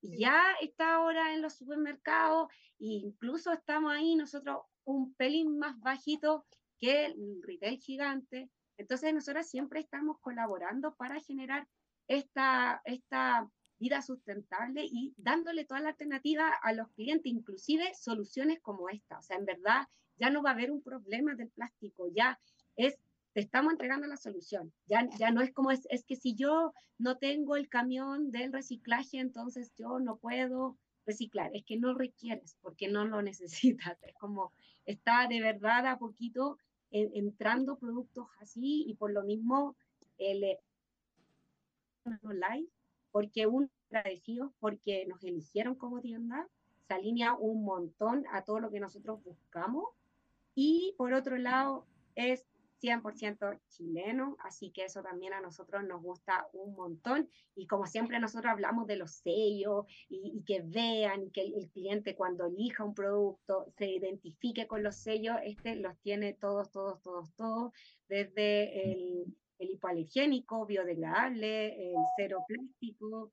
Y 0.00 0.20
ya 0.20 0.42
está 0.62 0.94
ahora 0.94 1.34
en 1.34 1.42
los 1.42 1.56
supermercados 1.56 2.50
e 2.78 2.86
incluso 2.86 3.52
estamos 3.52 3.92
ahí 3.92 4.14
nosotros 4.14 4.60
un 4.84 5.12
pelín 5.14 5.58
más 5.58 5.78
bajito 5.80 6.46
que 6.78 7.06
el 7.06 7.42
retail 7.42 7.78
gigante. 7.78 8.48
Entonces 8.78 9.12
nosotros 9.12 9.46
siempre 9.46 9.80
estamos 9.80 10.18
colaborando 10.20 10.94
para 10.94 11.20
generar 11.20 11.68
esta, 12.06 12.80
esta 12.84 13.48
vida 13.78 14.00
sustentable 14.02 14.84
y 14.84 15.12
dándole 15.16 15.64
toda 15.64 15.80
la 15.80 15.90
alternativa 15.90 16.50
a 16.62 16.72
los 16.72 16.88
clientes, 16.92 17.30
inclusive 17.30 17.92
soluciones 17.94 18.60
como 18.60 18.88
esta. 18.88 19.18
O 19.18 19.22
sea, 19.22 19.36
en 19.36 19.44
verdad 19.44 19.86
ya 20.16 20.30
no 20.30 20.42
va 20.42 20.50
a 20.50 20.52
haber 20.54 20.70
un 20.70 20.82
problema 20.82 21.34
del 21.34 21.50
plástico, 21.50 22.08
ya 22.14 22.40
es 22.76 22.98
te 23.34 23.40
estamos 23.40 23.72
entregando 23.72 24.06
la 24.06 24.16
solución. 24.16 24.72
Ya, 24.86 25.08
ya 25.18 25.30
no 25.30 25.42
es 25.42 25.52
como 25.52 25.70
es, 25.70 25.86
es 25.90 26.04
que 26.04 26.16
si 26.16 26.34
yo 26.34 26.72
no 26.98 27.18
tengo 27.18 27.56
el 27.56 27.68
camión 27.68 28.30
del 28.30 28.52
reciclaje, 28.52 29.18
entonces 29.18 29.72
yo 29.76 29.98
no 30.00 30.16
puedo 30.16 30.78
reciclar. 31.06 31.50
Es 31.54 31.64
que 31.64 31.76
no 31.76 31.94
requieres 31.94 32.56
porque 32.60 32.88
no 32.88 33.04
lo 33.04 33.22
necesitas. 33.22 34.02
Es 34.02 34.14
como 34.14 34.52
está 34.86 35.26
de 35.28 35.40
verdad 35.40 35.86
a 35.86 35.98
poquito 35.98 36.58
en, 36.90 37.10
entrando 37.14 37.78
productos 37.78 38.26
así 38.40 38.84
y 38.86 38.94
por 38.94 39.12
lo 39.12 39.22
mismo 39.22 39.76
el 40.18 40.40
live 42.00 42.68
porque 43.10 43.46
un 43.46 43.70
agradecido 43.90 44.52
porque 44.60 45.06
nos 45.06 45.22
eligieron 45.24 45.74
como 45.74 46.00
tienda 46.00 46.48
se 46.88 46.94
alinea 46.94 47.34
un 47.34 47.64
montón 47.64 48.24
a 48.32 48.42
todo 48.42 48.60
lo 48.60 48.70
que 48.70 48.80
nosotros 48.80 49.22
buscamos. 49.22 49.84
Y 50.54 50.94
por 50.96 51.12
otro 51.12 51.36
lado, 51.36 51.86
es 52.14 52.46
100% 52.80 53.60
chileno, 53.68 54.36
así 54.40 54.70
que 54.70 54.84
eso 54.84 55.02
también 55.02 55.32
a 55.32 55.40
nosotros 55.40 55.84
nos 55.84 56.02
gusta 56.02 56.48
un 56.52 56.74
montón. 56.74 57.28
Y 57.54 57.66
como 57.66 57.86
siempre 57.86 58.20
nosotros 58.20 58.52
hablamos 58.52 58.86
de 58.86 58.96
los 58.96 59.12
sellos 59.12 59.86
y, 60.08 60.42
que 60.44 60.62
vean 60.62 61.30
que 61.30 61.42
el, 61.42 61.70
cliente 61.70 62.14
cuando 62.14 62.46
elija 62.46 62.84
un 62.84 62.94
producto 62.94 63.66
se 63.76 63.86
identifique 63.90 64.66
con 64.66 64.82
los 64.82 64.96
sellos, 64.96 65.36
este 65.44 65.76
los 65.76 65.98
tiene 66.00 66.34
todos, 66.34 66.70
todos, 66.70 67.02
todos, 67.02 67.34
todos, 67.34 67.72
desde 68.08 68.92
el, 68.92 69.36
el 69.58 69.70
hipoalergénico, 69.70 70.66
biodegradable, 70.66 71.90
el 71.90 71.96
cero 72.16 72.44
plástico. 72.46 73.30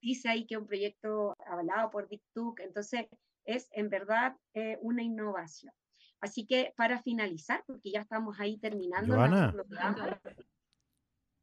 Dice 0.00 0.28
ahí 0.28 0.46
que 0.46 0.54
es 0.54 0.60
un 0.60 0.66
proyecto 0.66 1.34
avalado 1.46 1.90
por 1.90 2.08
BigTuc, 2.08 2.60
entonces 2.60 3.06
es 3.44 3.68
en 3.72 3.88
verdad 3.88 4.36
eh, 4.54 4.78
una 4.80 5.02
innovación. 5.02 5.72
Así 6.20 6.46
que 6.46 6.72
para 6.76 7.02
finalizar, 7.02 7.64
porque 7.66 7.90
ya 7.90 8.00
estamos 8.00 8.38
ahí 8.38 8.58
terminando. 8.58 9.16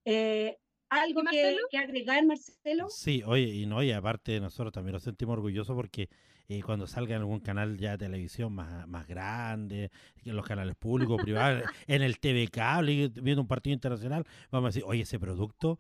Eh, 0.06 0.58
¿Algo 0.90 1.22
que, 1.30 1.58
que, 1.70 1.78
agregar, 1.78 2.26
Marcelo? 2.26 2.88
Sí, 2.90 3.22
oye, 3.26 3.48
y 3.48 3.66
no, 3.66 3.84
y 3.84 3.92
aparte 3.92 4.40
nosotros 4.40 4.72
también 4.72 4.94
nos 4.94 5.04
sentimos 5.04 5.34
orgullosos 5.34 5.76
porque 5.76 6.10
eh, 6.48 6.62
cuando 6.64 6.88
salga 6.88 7.16
en 7.16 7.22
algún 7.22 7.42
canal 7.42 7.78
ya 7.78 7.92
de 7.92 7.98
televisión 7.98 8.54
más, 8.54 8.88
más 8.88 9.06
grande, 9.06 9.92
en 10.24 10.36
los 10.36 10.46
canales 10.46 10.76
públicos, 10.76 11.22
privados, 11.22 11.64
en 11.88 12.02
el 12.04 12.20
TV 12.20 12.48
cable, 12.48 13.10
viendo 13.22 13.42
un 13.42 13.48
partido 13.48 13.74
internacional, 13.74 14.26
vamos 14.50 14.68
a 14.68 14.70
decir, 14.70 14.84
oye, 14.86 15.02
ese 15.02 15.20
producto 15.20 15.78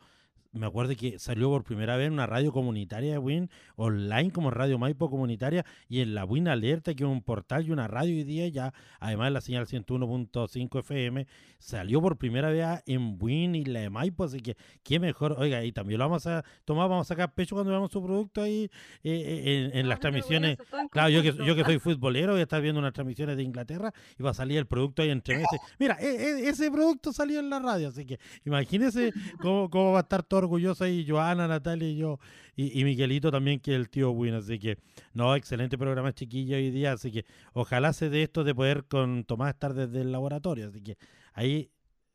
me 0.51 0.65
acuerdo 0.65 0.95
que 0.95 1.19
salió 1.19 1.49
por 1.49 1.63
primera 1.63 1.95
vez 1.97 2.07
en 2.07 2.13
una 2.13 2.25
radio 2.25 2.51
comunitaria 2.51 3.13
de 3.13 3.17
Win, 3.17 3.49
online 3.75 4.31
como 4.31 4.51
Radio 4.51 4.77
Maipo 4.77 5.09
comunitaria, 5.09 5.65
y 5.87 6.01
en 6.01 6.15
la 6.15 6.25
Win 6.25 6.47
Alerta, 6.47 6.93
que 6.93 7.03
es 7.03 7.09
un 7.09 7.21
portal 7.21 7.65
y 7.65 7.71
una 7.71 7.87
radio 7.87 8.15
hoy 8.15 8.23
día 8.23 8.47
ya, 8.47 8.73
además 8.99 9.27
de 9.27 9.31
la 9.31 9.41
señal 9.41 9.67
101.5 9.67 10.79
FM, 10.79 11.27
salió 11.59 12.01
por 12.01 12.17
primera 12.17 12.49
vez 12.49 12.83
en 12.85 13.17
Win 13.19 13.55
y 13.55 13.65
la 13.65 13.81
de 13.81 13.89
Maipo, 13.89 14.23
así 14.23 14.39
que 14.39 14.55
qué 14.83 14.99
mejor, 14.99 15.35
oiga, 15.37 15.63
y 15.63 15.71
también 15.71 15.99
lo 15.99 16.05
vamos 16.05 16.25
a 16.27 16.43
tomar, 16.65 16.89
vamos 16.89 17.07
a 17.07 17.13
sacar 17.13 17.33
pecho 17.33 17.55
cuando 17.55 17.71
veamos 17.71 17.91
su 17.91 18.01
producto 18.01 18.41
ahí 18.41 18.69
eh, 19.03 19.11
eh, 19.11 19.71
en, 19.73 19.89
las 19.89 19.99
transmisiones. 19.99 20.57
Claro, 20.91 21.09
yo 21.09 21.21
que, 21.21 21.33
yo 21.45 21.55
que 21.55 21.63
soy 21.63 21.79
futbolero, 21.79 22.33
voy 22.33 22.41
a 22.41 22.43
estar 22.43 22.61
viendo 22.61 22.79
unas 22.79 22.93
transmisiones 22.93 23.37
de 23.37 23.43
Inglaterra 23.43 23.93
y 24.17 24.23
va 24.23 24.31
a 24.31 24.33
salir 24.33 24.57
el 24.57 24.65
producto 24.65 25.01
ahí 25.01 25.09
entre 25.09 25.35
meses. 25.35 25.59
Mira, 25.79 25.97
e, 25.99 26.07
e, 26.07 26.49
ese 26.49 26.71
producto 26.71 27.11
salió 27.11 27.39
en 27.39 27.49
la 27.49 27.59
radio, 27.59 27.89
así 27.89 28.05
que 28.05 28.19
imagínense 28.45 29.13
cómo, 29.41 29.69
cómo 29.69 29.91
va 29.91 29.99
a 29.99 30.01
estar 30.01 30.23
todo 30.23 30.37
orgullosa 30.47 30.89
y 30.89 31.07
Joana, 31.07 31.47
Natalia 31.47 31.89
y 31.89 31.97
yo, 31.97 32.19
y, 32.55 32.83
Miguelito 32.83 33.31
también, 33.31 33.59
que 33.59 33.71
es 33.71 33.77
el 33.77 33.89
tío 33.89 34.11
Win. 34.11 34.33
Así 34.33 34.57
que, 34.57 34.77
no, 35.13 35.35
excelente 35.35 35.77
programa 35.77 36.13
chiquillo 36.13 36.55
hoy 36.55 36.71
día. 36.71 36.93
Así 36.93 37.11
que 37.11 37.25
ojalá 37.53 37.93
se 37.93 38.09
dé 38.09 38.23
esto 38.23 38.43
de 38.43 38.55
poder 38.55 38.85
con 38.85 39.23
Tomás 39.25 39.53
estar 39.53 39.73
desde 39.73 40.01
el 40.01 40.11
laboratorio. 40.11 40.69
Así 40.69 40.81
que 40.81 40.97
ahí, 41.33 41.69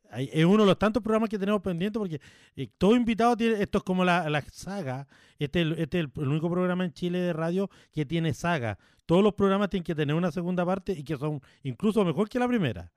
ahí 0.09 0.29
es 0.33 0.45
uno 0.45 0.63
de 0.63 0.67
los 0.67 0.77
tantos 0.77 1.01
programas 1.01 1.29
que 1.29 1.39
tenemos 1.39 1.61
pendientes 1.61 1.97
porque 1.97 2.19
eh, 2.55 2.67
todo 2.77 2.95
invitado 2.95 3.37
tiene, 3.37 3.61
esto 3.61 3.77
es 3.77 3.83
como 3.83 4.03
la, 4.03 4.43
saga. 4.51 5.07
Este, 5.39 5.61
este 5.81 5.99
es 6.01 6.05
el, 6.17 6.27
único 6.27 6.49
programa 6.49 6.83
en 6.83 6.91
Chile 6.91 7.19
de 7.19 7.33
radio 7.33 7.69
que 7.93 8.05
tiene 8.05 8.33
saga. 8.33 8.77
Todos 9.05 9.23
los 9.23 9.33
programas 9.33 9.69
tienen 9.69 9.85
que 9.85 9.95
tener 9.95 10.15
una 10.15 10.31
segunda 10.31 10.65
parte 10.65 10.91
y 10.91 11.03
que 11.03 11.17
son 11.17 11.41
incluso 11.63 12.03
mejor 12.03 12.27
que 12.27 12.39
la 12.39 12.47
primera. 12.47 12.91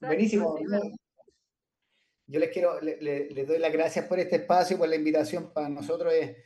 Buenísimo 0.00 0.56
yo 2.26 2.40
les 2.40 2.50
quiero, 2.50 2.80
les 2.80 3.46
doy 3.46 3.58
las 3.58 3.72
gracias 3.72 4.06
por 4.06 4.18
este 4.18 4.36
espacio, 4.36 4.78
por 4.78 4.88
la 4.88 4.96
invitación. 4.96 5.52
Para 5.52 5.68
nosotros 5.68 6.12
es, 6.12 6.36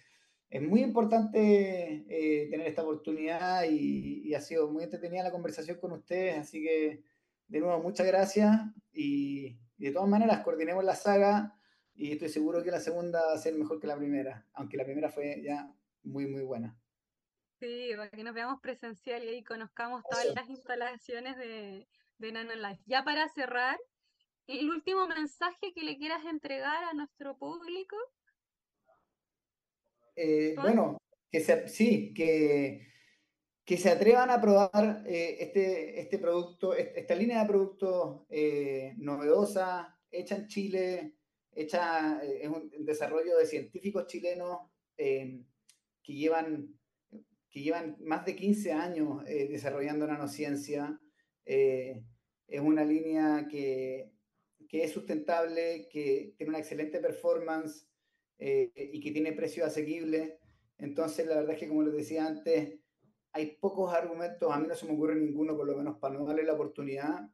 es 0.51 0.63
muy 0.63 0.81
importante 0.81 2.07
eh, 2.09 2.49
tener 2.51 2.67
esta 2.67 2.83
oportunidad 2.83 3.65
y, 3.69 4.35
ha 4.35 4.41
sido 4.41 4.71
muy 4.71 4.85
entretenida 4.85 5.23
la 5.23 5.31
conversación 5.31 5.79
con 5.79 5.93
ustedes. 5.93 6.39
Así 6.39 6.63
que, 6.63 7.03
de 7.49 7.61
nuevo, 7.61 7.83
muchas 7.83 8.07
gracias 8.07 8.57
y, 8.93 9.59
de 9.77 9.93
todas 9.93 10.09
maneras, 10.09 10.41
coordinemos 10.41 10.85
la 10.85 10.95
saga 10.95 11.55
y 11.95 12.13
estoy 12.13 12.29
seguro 12.29 12.63
que 12.63 12.71
la 12.71 12.81
segunda 12.81 13.25
va 13.25 13.33
a 13.33 13.39
ser 13.39 13.55
mejor 13.55 13.81
que 13.81 13.87
la 13.87 13.97
primera, 13.97 14.47
aunque 14.55 14.77
la 14.77 14.85
primera 14.85 15.11
fue 15.11 15.43
ya 15.43 15.73
muy, 16.03 16.27
muy 16.27 16.43
buena. 16.43 16.79
Sí, 17.61 17.91
para 17.97 18.11
que 18.11 18.23
nos 18.23 18.35
veamos 18.35 18.61
presencial 18.61 19.25
y 19.25 19.29
ahí 19.29 19.45
conozcamos 19.45 20.05
todas 20.09 20.27
las 20.35 20.49
instalaciones 20.49 21.37
de, 21.37 21.89
de 22.19 22.33
NanoLife. 22.33 22.83
Ya 22.87 23.03
para 23.03 23.29
cerrar, 23.29 23.79
el 24.49 24.71
último 24.71 25.07
mensaje 25.07 25.73
que 25.75 25.83
le 25.83 25.99
quieras 25.99 26.25
entregar 26.25 26.83
a 26.85 26.95
nuestro 26.95 27.37
público. 27.37 27.97
Eh, 30.17 30.55
bueno, 30.57 30.99
que 31.31 31.41
se, 31.41 31.69
sí, 31.69 32.13
que, 32.15 32.89
que 33.65 33.77
se 33.77 33.91
atrevan 33.91 34.31
a 34.31 34.41
probar 34.41 35.05
eh, 35.07 35.37
este, 35.41 36.01
este 36.01 36.19
producto, 36.19 36.75
esta 36.75 37.15
línea 37.15 37.43
de 37.43 37.49
productos 37.49 38.23
eh, 38.31 38.95
novedosa, 38.97 39.97
hecha 40.11 40.37
en 40.37 40.47
Chile, 40.47 41.15
hecha, 41.53 42.21
es 42.23 42.49
un 42.49 42.71
desarrollo 42.85 43.37
de 43.37 43.47
científicos 43.47 44.07
chilenos 44.07 44.61
que, 44.97 45.45
llevan, 46.07 46.75
que 47.51 47.61
llevan 47.61 47.97
más 48.01 48.25
de 48.25 48.35
15 48.35 48.73
años 48.73 49.25
desarrollando 49.25 50.07
nanociencia. 50.07 50.99
es 51.45 52.61
una 52.61 52.85
línea 52.85 53.47
que 53.49 54.18
que 54.69 54.85
es 54.85 54.93
sustentable, 54.93 55.89
que 55.91 56.35
tiene 56.37 56.51
una 56.51 56.59
excelente 56.59 57.01
performance 57.01 57.89
eh, 58.39 58.71
y 58.75 59.01
que 59.01 59.11
tiene 59.11 59.33
precio 59.33 59.65
asequible. 59.65 60.39
Entonces, 60.77 61.27
la 61.27 61.37
verdad 61.37 61.55
es 61.55 61.59
que, 61.59 61.69
como 61.69 61.83
les 61.83 61.95
decía 61.95 62.27
antes, 62.27 62.79
hay 63.33 63.57
pocos 63.57 63.93
argumentos, 63.93 64.53
a 64.53 64.59
mí 64.59 64.67
no 64.69 64.75
se 64.75 64.87
me 64.87 64.93
ocurre 64.93 65.17
ninguno, 65.17 65.57
por 65.57 65.67
lo 65.67 65.77
menos 65.77 65.99
para 65.99 66.15
no 66.15 66.25
darle 66.25 66.45
la 66.45 66.53
oportunidad, 66.53 67.31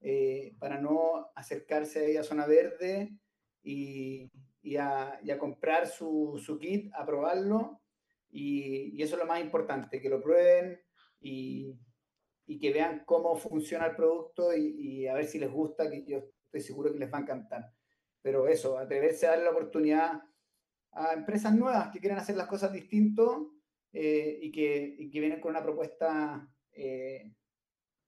eh, 0.00 0.54
para 0.58 0.80
no 0.80 1.30
acercarse 1.34 2.18
a 2.18 2.22
zona 2.22 2.46
verde 2.46 3.16
y, 3.62 4.30
a, 4.78 5.18
comprar 5.38 5.86
su, 5.86 6.58
kit, 6.60 6.92
a 6.94 7.06
probarlo. 7.06 7.80
Y, 8.28 8.92
y, 8.94 9.02
eso 9.02 9.14
es 9.16 9.20
lo 9.20 9.26
más 9.26 9.40
importante, 9.40 10.00
que 10.00 10.10
lo 10.10 10.22
prueben 10.22 10.80
y 12.46 12.58
que 12.60 12.72
vean 12.72 13.02
cómo 13.04 13.36
funciona 13.36 13.86
el 13.86 13.96
producto 13.96 14.56
y, 14.56 15.06
a 15.08 15.14
ver 15.14 15.26
si 15.26 15.38
les 15.38 15.50
gusta, 15.50 15.90
que 15.90 16.04
yo 16.04 16.22
estoy 16.46 16.60
seguro 16.60 16.92
que 16.92 16.98
les 16.98 17.12
va 17.12 17.18
a 17.18 17.22
encantar. 17.22 17.72
Pero 18.22 18.48
eso, 18.48 18.78
atreverse 18.78 19.26
a 19.26 19.30
darle 19.30 19.44
la 19.44 19.50
oportunidad 19.50 20.22
a 20.92 21.12
empresas 21.12 21.54
nuevas 21.54 21.90
que 21.90 22.00
quieren 22.00 22.18
hacer 22.18 22.36
las 22.36 22.48
cosas 22.48 22.72
distinto 22.72 23.52
eh, 23.92 24.38
y, 24.40 24.50
que, 24.50 24.96
y, 24.98 25.10
que, 25.10 25.20
vienen 25.20 25.40
con 25.40 25.50
una 25.50 25.62
propuesta 25.62 26.48
eh, 26.72 27.32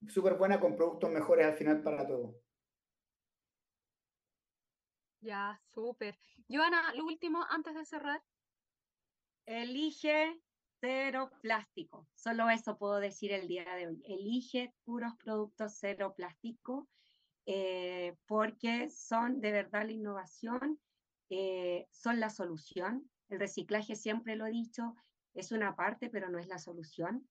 súper 0.06 0.34
buena 0.34 0.58
con 0.58 0.74
productos 0.74 1.10
mejores 1.10 1.46
al 1.46 1.54
final 1.54 1.82
para 1.82 2.06
todos. 2.06 2.34
Ya, 5.20 5.60
súper. 5.74 6.18
Joana, 6.48 6.94
lo 6.94 7.04
último 7.04 7.44
antes 7.50 7.74
de 7.74 7.84
cerrar. 7.84 8.22
Elige 9.46 10.40
cero 10.80 11.30
plástico. 11.42 12.06
Solo 12.14 12.48
eso 12.50 12.78
puedo 12.78 13.00
decir 13.00 13.32
el 13.32 13.48
día 13.48 13.64
de 13.74 13.88
hoy. 13.88 14.02
Elige 14.06 14.72
puros 14.84 15.14
productos 15.16 15.76
cero 15.78 16.14
plástico 16.16 16.88
eh, 17.50 18.14
porque 18.26 18.90
son 18.90 19.40
de 19.40 19.52
verdad 19.52 19.86
la 19.86 19.92
innovación, 19.92 20.78
eh, 21.30 21.86
son 21.90 22.20
la 22.20 22.28
solución. 22.28 23.10
El 23.30 23.40
reciclaje, 23.40 23.96
siempre 23.96 24.36
lo 24.36 24.44
he 24.44 24.50
dicho, 24.50 24.94
es 25.32 25.50
una 25.50 25.74
parte, 25.74 26.10
pero 26.10 26.28
no 26.28 26.38
es 26.38 26.46
la 26.46 26.58
solución. 26.58 27.26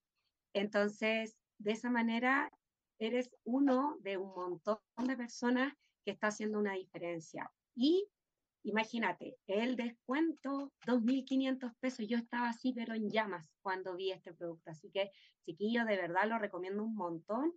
Entonces, 0.54 1.38
de 1.60 1.72
esa 1.74 1.92
manera, 1.92 2.52
eres 2.98 3.30
uno 3.44 3.98
de 4.00 4.18
un 4.18 4.34
montón 4.34 4.80
de 5.06 5.16
personas 5.16 5.72
que 6.04 6.14
está 6.14 6.30
haciendo 6.30 6.58
una 6.58 6.74
diferencia. 6.74 7.52
Y 7.76 8.10
imagínate, 8.64 9.38
el 9.46 9.76
descuento, 9.76 10.74
2.500 10.88 11.76
pesos, 11.80 12.08
yo 12.08 12.18
estaba 12.18 12.50
así, 12.50 12.74
pero 12.74 12.96
en 12.96 13.12
llamas 13.12 13.52
cuando 13.62 13.96
vi 13.96 14.10
este 14.12 14.34
producto. 14.34 14.72
Así 14.72 14.90
que, 14.90 15.12
chiquillo, 15.46 15.86
de 15.86 15.96
verdad 15.96 16.28
lo 16.28 16.40
recomiendo 16.40 16.84
un 16.84 16.96
montón. 16.96 17.54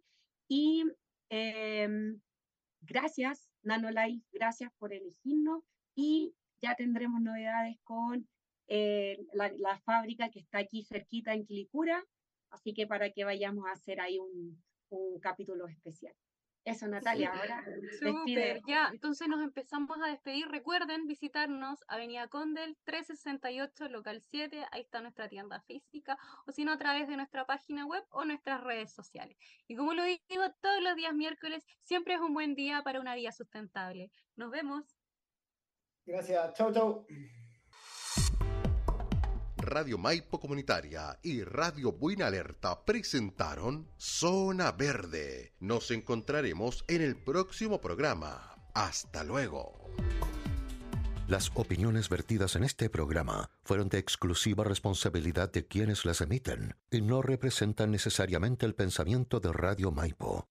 Y 0.46 0.84
em, 1.30 2.20
Gracias, 2.80 3.50
Nanolife, 3.62 4.26
gracias 4.32 4.72
por 4.78 4.92
elegirnos 4.92 5.62
y 5.94 6.34
ya 6.62 6.74
tendremos 6.74 7.20
novedades 7.20 7.78
con 7.84 8.28
eh, 8.68 9.18
la, 9.32 9.78
fábrica 9.80 10.30
que 10.30 10.40
está 10.40 10.58
aquí 10.58 10.84
cerquita 10.84 11.34
en 11.34 11.44
Quilicura, 11.44 12.04
así 12.50 12.72
que 12.72 12.86
para 12.86 13.10
que 13.10 13.24
vayamos 13.24 13.66
a 13.66 13.72
hacer 13.72 14.00
ahí 14.00 14.18
un, 14.18 14.62
un 14.90 15.20
capítulo 15.20 15.66
especial. 15.66 16.14
Eso, 16.64 16.86
Natalia, 16.88 17.32
ahora 17.32 17.64
despide. 17.80 18.60
Ya, 18.66 18.90
entonces 18.92 19.28
nos 19.28 19.42
empezamos 19.42 19.98
a 20.02 20.08
despedir. 20.08 20.46
Recuerden 20.48 21.06
visitarnos 21.06 21.82
Avenida 21.88 22.28
Condel 22.28 22.76
368, 22.84 23.88
local 23.88 24.20
7. 24.20 24.66
Ahí 24.70 24.82
está 24.82 25.00
nuestra 25.00 25.28
tienda 25.28 25.62
física, 25.62 26.18
o 26.46 26.52
si 26.52 26.64
no, 26.64 26.72
a 26.72 26.78
través 26.78 27.08
de 27.08 27.16
nuestra 27.16 27.46
página 27.46 27.86
web 27.86 28.04
o 28.10 28.24
nuestras 28.24 28.62
redes 28.62 28.92
sociales. 28.92 29.38
Y 29.68 29.76
como 29.76 29.94
lo 29.94 30.04
digo 30.04 30.44
todos 30.60 30.82
los 30.82 30.96
días 30.96 31.14
miércoles, 31.14 31.64
siempre 31.82 32.14
es 32.14 32.20
un 32.20 32.34
buen 32.34 32.54
día 32.54 32.82
para 32.82 33.00
una 33.00 33.14
vida 33.14 33.32
sustentable. 33.32 34.10
Nos 34.36 34.50
vemos. 34.50 34.98
Gracias. 36.04 36.54
Chau, 36.54 36.72
chau. 36.72 37.06
Radio 39.60 39.98
Maipo 39.98 40.40
Comunitaria 40.40 41.18
y 41.22 41.42
Radio 41.42 41.92
Buena 41.92 42.28
Alerta 42.28 42.84
presentaron 42.84 43.88
Zona 43.98 44.72
Verde. 44.72 45.52
Nos 45.60 45.90
encontraremos 45.90 46.84
en 46.88 47.02
el 47.02 47.16
próximo 47.16 47.80
programa. 47.80 48.56
Hasta 48.74 49.22
luego. 49.22 49.90
Las 51.28 51.52
opiniones 51.54 52.08
vertidas 52.08 52.56
en 52.56 52.64
este 52.64 52.90
programa 52.90 53.50
fueron 53.62 53.88
de 53.88 53.98
exclusiva 53.98 54.64
responsabilidad 54.64 55.52
de 55.52 55.66
quienes 55.66 56.04
las 56.04 56.20
emiten 56.20 56.74
y 56.90 57.02
no 57.02 57.22
representan 57.22 57.92
necesariamente 57.92 58.66
el 58.66 58.74
pensamiento 58.74 59.38
de 59.38 59.52
Radio 59.52 59.92
Maipo. 59.92 60.50